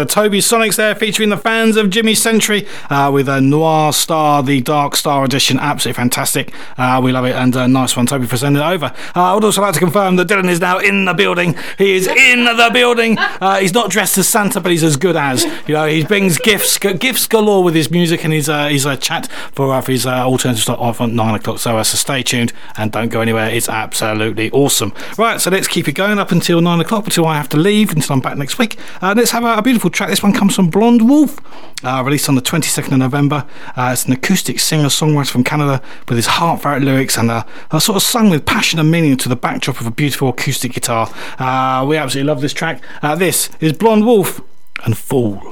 Tobisonics 0.08 0.76
there 0.76 0.94
featuring 0.94 1.28
the 1.28 1.36
fans 1.36 1.76
of 1.76 1.90
Jimmy 1.90 2.14
Century 2.14 2.66
uh, 2.90 3.10
with 3.12 3.28
a 3.28 3.40
Noir 3.40 3.92
Star, 3.92 4.42
the 4.42 4.60
Dark 4.60 4.96
Star 4.96 5.24
edition. 5.24 5.58
Absolutely 5.58 5.96
fantastic. 5.96 6.52
Uh, 6.76 7.00
we 7.02 7.12
love 7.12 7.24
it 7.24 7.34
and 7.34 7.54
uh, 7.56 7.66
nice 7.66 7.96
one, 7.96 8.06
Toby, 8.06 8.26
for 8.26 8.36
sending 8.36 8.62
it 8.62 8.66
over. 8.66 8.86
Uh, 9.14 9.22
I 9.22 9.34
would 9.34 9.44
also 9.44 9.60
like 9.60 9.74
to 9.74 9.80
confirm 9.80 10.16
that 10.16 10.28
Dylan 10.28 10.48
is 10.48 10.60
now 10.60 10.78
in 10.78 11.04
the 11.04 11.14
building. 11.14 11.56
He 11.76 11.94
is 11.94 12.06
in 12.06 12.44
the 12.44 12.70
building. 12.72 13.16
Uh, 13.40 13.58
he's 13.60 13.72
not 13.74 13.88
dressed 13.90 14.18
as 14.18 14.26
Santa, 14.26 14.60
but 14.60 14.72
he's 14.72 14.82
as 14.82 14.96
good 14.96 15.14
as. 15.14 15.44
You 15.68 15.74
know, 15.74 15.86
he 15.86 16.02
brings 16.02 16.38
gifts, 16.38 16.76
gifts 16.78 17.26
galore 17.28 17.62
with 17.62 17.74
his 17.74 17.88
music 17.90 18.24
and 18.24 18.32
his 18.32 18.48
uh, 18.48 18.66
his 18.68 18.84
uh, 18.84 18.96
chat 18.96 19.28
for, 19.52 19.80
for 19.80 19.92
his 19.92 20.06
uh, 20.06 20.24
alternative 20.24 20.62
stuff 20.62 20.78
off 20.80 21.00
at 21.00 21.10
nine 21.10 21.34
o'clock. 21.34 21.58
So, 21.58 21.78
uh, 21.78 21.84
so 21.84 21.96
stay 21.96 22.22
tuned 22.22 22.52
and 22.76 22.90
don't 22.90 23.10
go 23.10 23.20
anywhere. 23.20 23.48
It's 23.48 23.68
absolutely 23.68 24.50
awesome. 24.50 24.92
Right, 25.16 25.40
so 25.40 25.50
let's 25.50 25.68
keep 25.68 25.86
it 25.88 25.92
going 25.92 26.18
up 26.18 26.32
until 26.32 26.60
nine 26.60 26.80
o'clock 26.80 27.04
until 27.04 27.26
I 27.26 27.36
have 27.36 27.48
to 27.50 27.56
leave 27.56 27.92
until 27.92 28.14
I'm 28.14 28.20
back 28.20 28.36
next 28.36 28.58
week. 28.58 28.76
Uh, 29.00 29.14
let's 29.16 29.30
have 29.30 29.44
a, 29.44 29.54
a 29.54 29.62
beautiful 29.62 29.90
track. 29.98 30.10
This 30.10 30.22
one 30.22 30.32
comes 30.32 30.54
from 30.54 30.70
Blonde 30.70 31.08
Wolf, 31.08 31.40
uh, 31.84 32.02
released 32.04 32.28
on 32.28 32.36
the 32.36 32.40
22nd 32.40 32.92
of 32.92 32.98
November. 32.98 33.44
Uh, 33.76 33.90
it's 33.92 34.04
an 34.04 34.12
acoustic 34.12 34.60
singer 34.60 34.86
songwriter 34.86 35.30
from 35.30 35.42
Canada 35.42 35.82
with 36.08 36.16
his 36.16 36.26
heartfelt 36.26 36.82
lyrics 36.82 37.18
and 37.18 37.32
uh, 37.32 37.42
sort 37.80 37.96
of 37.96 38.02
sung 38.02 38.30
with 38.30 38.46
passion 38.46 38.78
and 38.78 38.92
meaning 38.92 39.16
to 39.16 39.28
the 39.28 39.34
backdrop 39.34 39.80
of 39.80 39.88
a 39.88 39.90
beautiful 39.90 40.28
acoustic 40.28 40.72
guitar. 40.72 41.12
Uh, 41.40 41.84
we 41.84 41.96
absolutely 41.96 42.28
love 42.28 42.40
this 42.40 42.52
track. 42.52 42.80
Uh, 43.02 43.16
this 43.16 43.50
is 43.58 43.72
Blonde 43.72 44.06
Wolf 44.06 44.40
and 44.84 44.96
Fool. 44.96 45.42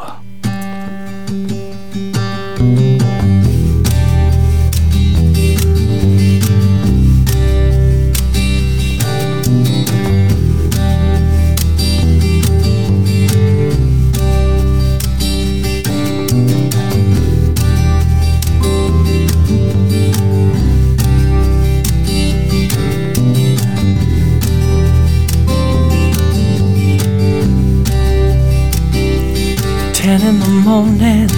Morning, 30.77 31.31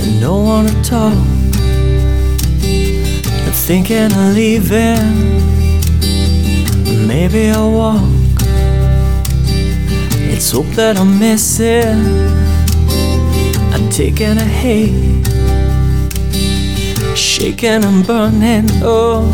and 0.00 0.20
no 0.20 0.38
one 0.38 0.66
to 0.66 0.82
talk. 0.82 1.12
I'm 3.46 3.52
thinking 3.52 4.12
of 4.12 4.34
leaving. 4.36 5.08
Maybe 7.08 7.50
I'll 7.50 7.72
walk. 7.72 8.38
It's 10.32 10.52
hope 10.52 10.70
that 10.76 10.98
I'm 10.98 11.18
missing. 11.18 11.98
I'm 13.74 13.88
taking 13.90 14.38
a 14.38 14.48
hate, 14.62 15.26
shaking 17.16 17.82
and 17.82 18.06
burning. 18.06 18.68
Oh, 18.84 19.32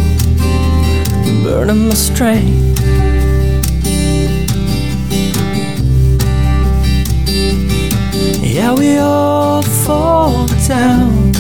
burning 1.45 1.89
my 1.89 1.95
strength. 1.95 2.74
Yeah, 8.55 8.73
we 8.73 8.99
all 8.99 9.63
fall 9.63 10.47
down. 10.69 11.33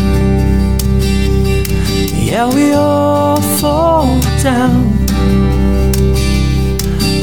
Yeah, 2.12 2.52
we 2.52 2.72
all 2.72 3.40
fall 3.40 4.20
down. 4.42 4.98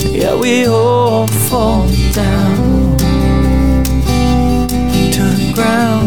Yeah, 0.09 0.39
we 0.39 0.65
all 0.65 1.27
fall 1.27 1.89
down 2.13 2.95
to 5.11 5.23
the 5.23 5.51
ground. 5.53 6.00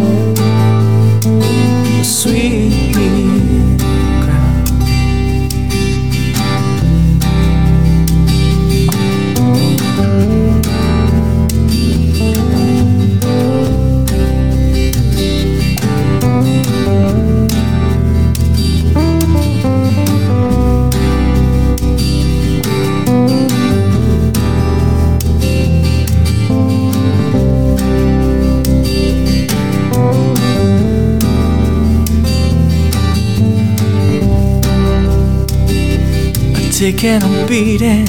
I'm 36.85 36.93
taking 36.93 37.23
a 37.23 37.47
beating. 37.49 38.07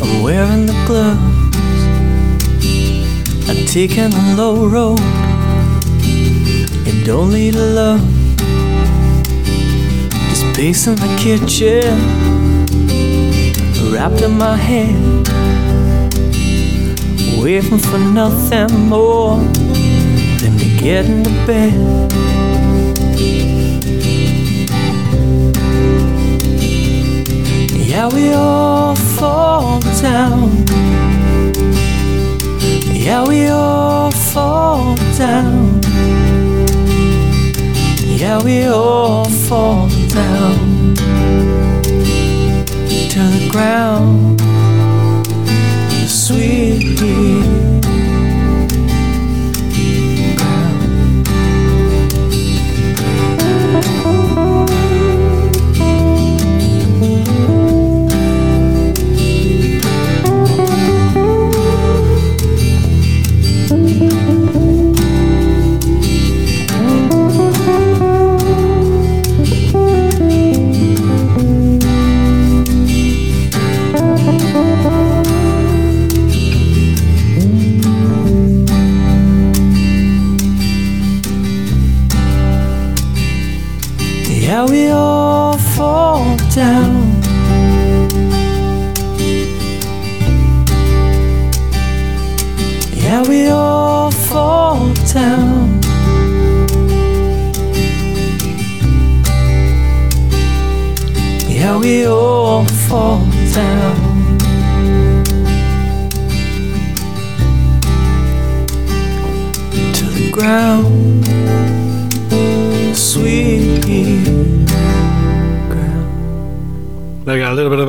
I'm 0.00 0.22
wearing 0.22 0.64
the 0.64 0.72
gloves. 0.86 1.20
I'm 3.46 3.66
taking 3.66 4.08
the 4.08 4.34
low 4.38 4.66
road. 4.66 4.98
And 6.88 7.04
don't 7.04 7.30
lead 7.30 7.52
to 7.52 7.60
love. 7.60 8.00
Just 10.30 10.56
pacing 10.56 10.94
the 10.94 11.14
kitchen, 11.18 11.92
wrapped 13.92 14.22
in 14.22 14.38
my 14.38 14.56
head, 14.56 14.96
waiting 17.38 17.78
for 17.78 17.98
nothing 17.98 18.88
more 18.88 19.36
than 20.40 20.56
to 20.56 20.78
get 20.80 21.04
into 21.04 21.28
bed. 21.46 22.17
Yeah, 27.98 28.14
we 28.14 28.32
all 28.32 28.94
fall 28.94 29.80
down. 30.00 30.64
Yeah, 32.94 33.26
we 33.26 33.48
all 33.48 34.12
fall 34.12 34.94
down. 35.18 35.80
Yeah, 38.04 38.40
we 38.40 38.66
all 38.66 39.24
fall 39.24 39.88
down 40.14 40.94
to 43.12 43.20
the 43.34 43.48
ground. 43.50 44.40
Sweet 46.06 47.00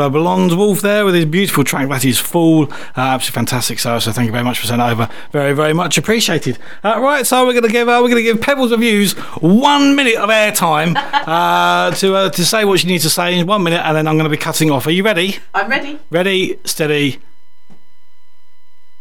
we 0.09 0.13
go, 0.13 0.19
a 0.19 0.25
little 0.25 0.39
bit 0.39 0.49
of 0.49 0.49
a 0.49 0.49
blonde 0.49 0.57
wolf 0.57 0.81
there 0.81 1.05
with 1.05 1.15
his 1.15 1.25
beautiful 1.25 1.63
track 1.63 1.89
that 1.89 2.05
is 2.05 2.19
full. 2.19 2.71
Uh, 2.71 2.77
absolutely 2.95 3.35
fantastic, 3.35 3.79
so 3.79 3.99
so 3.99 4.11
thank 4.11 4.25
you 4.25 4.31
very 4.31 4.43
much 4.43 4.59
for 4.59 4.67
sending 4.67 4.87
over. 4.87 5.09
Very 5.31 5.53
very 5.53 5.73
much 5.73 5.97
appreciated. 5.97 6.57
Uh, 6.83 6.99
right, 6.99 7.25
so 7.25 7.45
we're 7.45 7.53
gonna 7.53 7.67
give 7.67 7.87
uh, 7.87 7.99
we're 8.01 8.09
gonna 8.09 8.21
give 8.21 8.41
Pebbles 8.41 8.71
Reviews 8.71 9.13
one 9.41 9.95
minute 9.95 10.15
of 10.15 10.29
airtime 10.29 10.93
uh, 10.95 11.91
to 11.95 12.15
uh, 12.15 12.29
to 12.29 12.45
say 12.45 12.65
what 12.65 12.83
you 12.83 12.89
need 12.89 13.01
to 13.01 13.09
say 13.09 13.37
in 13.37 13.47
one 13.47 13.63
minute, 13.63 13.81
and 13.85 13.95
then 13.95 14.07
I'm 14.07 14.17
gonna 14.17 14.29
be 14.29 14.37
cutting 14.37 14.71
off. 14.71 14.87
Are 14.87 14.91
you 14.91 15.03
ready? 15.03 15.37
I'm 15.53 15.69
ready. 15.69 15.99
Ready, 16.09 16.59
steady. 16.65 17.19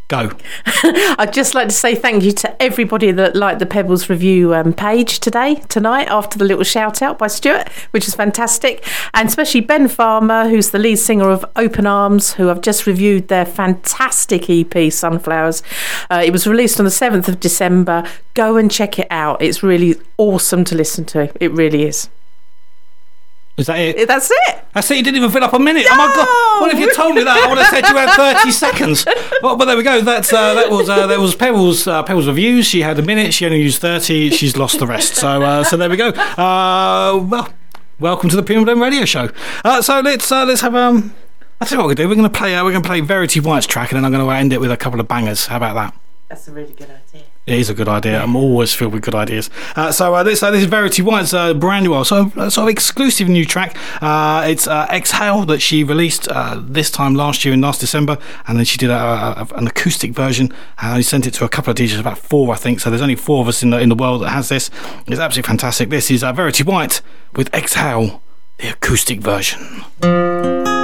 Go. 0.09 0.31
I'd 0.85 1.35
just 1.35 1.55
like 1.55 1.69
to 1.69 1.75
say 1.75 1.95
thank 1.95 2.25
you 2.25 2.33
to 2.33 2.63
everybody 2.63 3.13
that 3.13 3.37
liked 3.37 3.59
the 3.59 3.67
Pebbles 3.67 4.09
review 4.09 4.55
um, 4.55 4.73
page 4.73 5.21
today, 5.21 5.57
tonight, 5.69 6.09
after 6.09 6.39
the 6.39 6.47
little 6.47 6.65
shout 6.65 7.03
out 7.03 7.19
by 7.19 7.27
Stuart, 7.27 7.69
which 7.91 8.09
is 8.09 8.15
fantastic. 8.15 8.89
And 9.13 9.29
especially 9.29 9.61
Ben 9.61 9.87
Farmer, 9.87 10.49
who's 10.49 10.71
the 10.71 10.79
lead 10.79 10.97
singer 10.97 11.29
of 11.29 11.45
Open 11.57 11.87
Arms, 11.87 12.33
who 12.33 12.49
I've 12.49 12.63
just 12.63 12.87
reviewed 12.87 13.29
their 13.29 13.45
fantastic 13.45 14.49
EP, 14.49 14.91
Sunflowers. 14.91 15.63
Uh, 16.11 16.23
it 16.25 16.31
was 16.31 16.47
released 16.47 16.81
on 16.81 16.87
the 16.87 16.91
7th 16.91 17.29
of 17.29 17.39
December. 17.39 18.03
Go 18.33 18.57
and 18.57 18.71
check 18.71 18.99
it 18.99 19.09
out. 19.11 19.43
It's 19.43 19.63
really 19.63 19.97
awesome 20.17 20.65
to 20.65 20.75
listen 20.75 21.05
to. 21.07 21.31
It 21.39 21.53
really 21.53 21.83
is. 21.83 22.09
Is 23.59 23.67
that 23.67 23.79
it? 23.81 24.07
That's 24.07 24.31
it. 24.31 24.65
That's 24.73 24.89
it. 24.91 24.99
You 24.99 25.03
didn't 25.03 25.17
even 25.17 25.31
fill 25.31 25.43
up 25.43 25.53
a 25.53 25.59
minute. 25.59 25.85
Oh 25.91 25.97
my 25.97 26.07
god! 26.15 26.61
What 26.63 26.73
if 26.73 26.79
you 26.79 26.95
told 26.95 27.17
me 27.17 27.25
that? 27.25 27.37
I 27.37 27.49
would 27.49 27.59
have 27.59 27.67
said 27.67 27.89
you 27.89 27.97
had 27.97 28.15
thirty 28.15 28.53
seconds. 28.65 29.05
Well, 29.43 29.57
but 29.57 29.65
there 29.65 29.77
we 29.77 29.83
go. 29.83 30.01
That's 30.01 30.33
uh, 30.33 30.55
that 30.55 30.71
was 30.71 30.89
uh, 30.89 31.09
that 31.09 31.19
was 31.19 31.35
Pebbles 31.35 31.87
uh, 31.89 32.05
Pebbles 32.05 32.29
reviews. 32.29 32.67
She 32.67 32.83
had 32.83 32.99
a 33.01 33.03
minute. 33.03 33.35
She 33.35 33.45
only 33.47 33.61
used 33.61 33.81
thirty. 33.81 34.31
She's 34.31 34.57
lost 34.57 34.79
the 34.79 34.87
rest. 34.87 35.17
So 35.17 35.43
uh, 35.43 35.65
so 35.65 35.77
there 35.77 35.91
we 35.91 35.97
go. 35.97 36.11
Uh, 36.11 37.19
well, 37.29 37.49
welcome 37.99 38.31
to 38.31 38.37
the 38.37 38.45
Premium 38.45 38.65
Blend 38.65 38.81
Radio 38.81 39.05
Show. 39.05 39.29
Uh, 39.65 39.83
so 39.83 40.01
let's 40.01 40.31
uh, 40.31 40.45
let's 40.45 40.61
have 40.61 40.77
um. 40.77 41.13
I 41.61 41.65
tell 41.65 41.79
you 41.79 41.83
what 41.83 41.89
we're 41.89 41.95
going 41.95 41.97
to 41.97 42.03
do. 42.05 42.09
We're 42.11 42.15
going 42.15 42.31
to 42.33 42.39
play. 42.39 42.55
Uh, 42.55 42.63
we're 42.63 42.71
going 42.71 42.85
to 42.85 42.89
play 42.89 43.01
Verity 43.01 43.41
White's 43.41 43.67
track, 43.67 43.91
and 43.91 43.97
then 43.97 44.05
I'm 44.05 44.13
going 44.13 44.25
to 44.25 44.33
end 44.33 44.53
it 44.53 44.61
with 44.61 44.71
a 44.71 44.77
couple 44.77 45.01
of 45.01 45.09
bangers. 45.09 45.47
How 45.47 45.57
about 45.57 45.75
that? 45.75 46.01
That's 46.29 46.47
a 46.47 46.53
really 46.53 46.73
good 46.75 46.91
idea. 46.91 47.25
It 47.49 47.59
is 47.59 47.71
a 47.71 47.75
good 47.75 47.89
idea. 47.89 48.23
I'm 48.23 48.37
always 48.37 48.75
filled 48.75 48.93
with 48.93 49.03
good 49.03 49.15
ideas. 49.15 49.49
Uh, 49.75 49.91
so 49.91 50.15
uh, 50.15 50.23
this 50.23 50.43
uh, 50.43 50.51
this 50.51 50.61
is 50.61 50.67
Verity 50.67 51.01
White's 51.01 51.33
brand 51.55 51.87
new, 51.87 52.05
so 52.05 52.31
uh, 52.37 52.51
sort 52.51 52.65
of 52.65 52.69
exclusive 52.69 53.27
new 53.27 53.47
track. 53.47 53.75
Uh, 54.03 54.45
it's 54.47 54.67
uh, 54.67 54.87
Exhale 54.91 55.47
that 55.47 55.63
she 55.63 55.83
released 55.83 56.29
uh, 56.29 56.61
this 56.63 56.91
time 56.91 57.15
last 57.15 57.47
year 57.47 57.55
in 57.55 57.63
last 57.63 57.81
December, 57.81 58.19
and 58.47 58.59
then 58.59 58.67
she 58.67 58.77
did 58.77 58.91
a, 58.91 58.95
a, 58.95 59.49
an 59.55 59.67
acoustic 59.67 60.13
version. 60.13 60.53
And 60.83 60.93
I 60.93 61.01
sent 61.01 61.27
it 61.27 61.33
to 61.35 61.47
a 61.47 61.49
couple 61.49 61.71
of 61.71 61.79
DJs, 61.79 61.99
about 61.99 62.19
four, 62.19 62.53
I 62.53 62.57
think. 62.57 62.81
So 62.81 62.91
there's 62.91 63.01
only 63.01 63.17
four 63.17 63.41
of 63.41 63.49
us 63.49 63.63
in 63.63 63.71
the 63.71 63.79
in 63.79 63.89
the 63.89 63.95
world 63.95 64.21
that 64.23 64.29
has 64.29 64.51
this. 64.51 64.71
It's 65.07 65.19
absolutely 65.19 65.49
fantastic. 65.49 65.89
This 65.89 66.11
is 66.11 66.23
uh, 66.23 66.35
Verity 66.35 66.65
White 66.65 67.01
with 67.35 67.53
Exhale, 67.55 68.23
the 68.59 68.69
acoustic 68.69 69.21
version. 69.21 70.78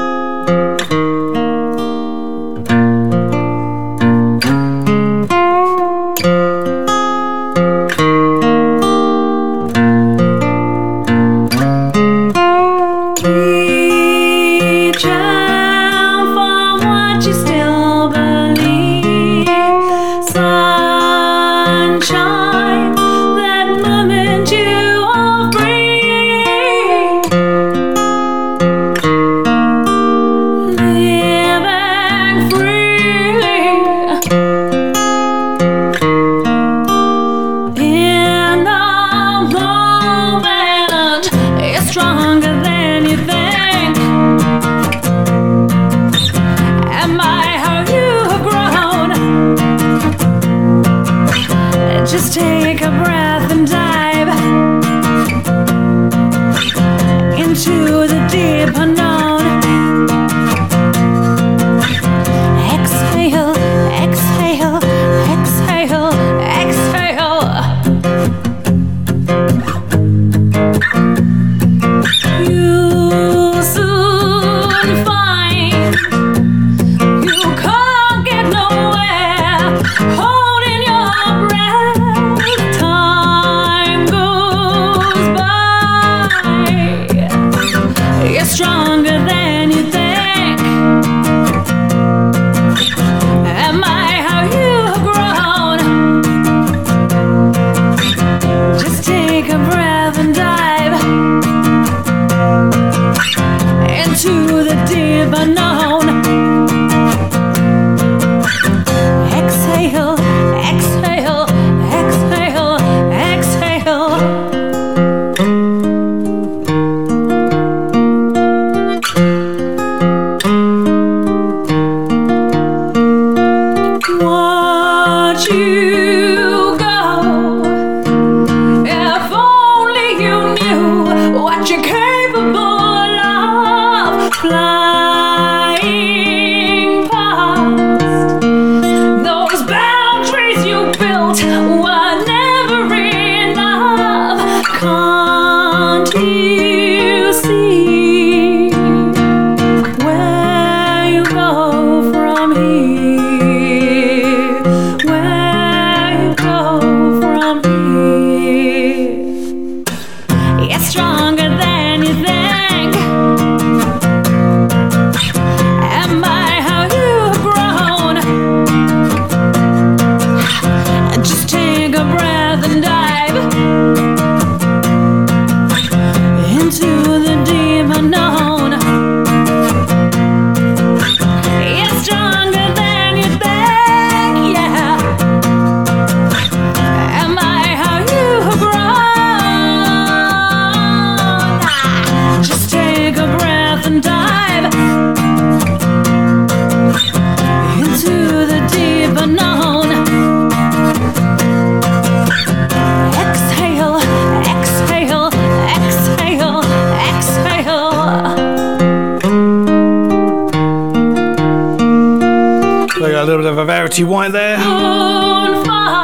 Of 214.02 214.08
White 214.08 214.32
there 214.32 214.58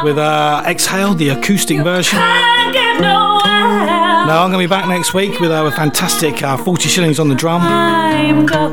with 0.03 0.17
uh, 0.17 0.63
Exhale, 0.65 1.13
the 1.13 1.29
acoustic 1.29 1.83
version. 1.83 2.17
Now, 2.19 4.43
I'm 4.43 4.51
going 4.51 4.53
to 4.53 4.57
be 4.59 4.67
back 4.67 4.87
next 4.87 5.13
week 5.13 5.39
with 5.39 5.51
a 5.51 5.71
fantastic 5.71 6.41
uh, 6.41 6.57
40 6.57 6.87
shillings 6.87 7.19
on 7.19 7.27
the 7.27 7.35
drum 7.35 7.61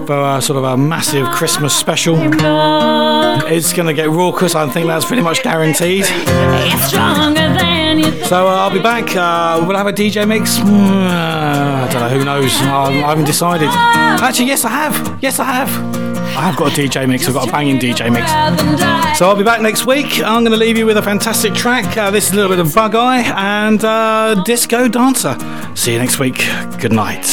for 0.07 0.15
uh, 0.15 0.41
sort 0.41 0.59
of 0.59 0.65
a 0.65 0.77
massive 0.77 1.27
Christmas 1.29 1.75
special. 1.75 2.17
It's 3.51 3.73
going 3.73 3.89
to 3.89 3.95
get 3.95 4.09
raucous, 4.09 4.55
I 4.55 4.69
think 4.69 4.87
that's 4.87 5.05
pretty 5.05 5.23
much 5.23 5.43
guaranteed. 5.43 6.05
So 6.05 6.15
uh, 8.47 8.51
I'll 8.51 8.73
be 8.73 8.83
back. 8.83 9.17
Uh, 9.17 9.65
will 9.67 9.75
I 9.75 9.79
have 9.79 9.87
a 9.87 9.93
DJ 9.93 10.29
mix? 10.29 10.59
Mm, 10.59 10.69
I 10.69 11.89
don't 11.91 12.03
know. 12.03 12.09
Who 12.11 12.25
knows? 12.25 12.53
I, 12.61 13.03
I 13.05 13.09
haven't 13.09 13.25
decided. 13.25 13.69
Actually, 13.71 14.49
yes, 14.49 14.65
I 14.65 14.71
have. 14.71 15.19
Yes, 15.23 15.41
I 15.41 15.45
have. 15.45 15.98
I 16.39 16.43
have 16.43 16.57
got 16.57 16.73
a 16.73 16.81
DJ 16.81 17.09
mix. 17.09 17.27
I've 17.27 17.35
got 17.35 17.49
a 17.49 17.51
banging 17.51 17.81
DJ 17.81 18.13
mix. 18.13 19.19
So 19.19 19.29
I'll 19.29 19.35
be 19.35 19.43
back 19.43 19.61
next 19.61 19.87
week. 19.87 20.23
I'm 20.23 20.45
going 20.45 20.53
to 20.53 20.57
leave 20.57 20.79
you 20.79 20.87
with 20.87 20.97
a 20.97 21.03
fantastic 21.03 21.53
track. 21.53 21.97
Uh, 21.97 22.13
this 22.13 22.29
is 22.29 22.33
a 22.33 22.37
little 22.37 22.51
bit 22.51 22.61
of 22.61 22.69
Bugeye 22.69 23.25
and 23.25 23.85
uh, 23.85 24.41
Disco 24.45 24.87
Dancer. 24.87 25.37
See 25.75 25.95
you 25.95 25.99
next 25.99 26.21
week. 26.21 26.37
Good 26.79 26.93
night. 26.93 27.27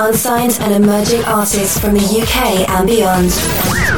Unsigned 0.00 0.58
and 0.60 0.82
emerging 0.82 1.22
artists 1.24 1.78
from 1.78 1.94
the 1.94 2.00
UK 2.00 2.68
and 2.68 2.86
beyond. 2.86 3.89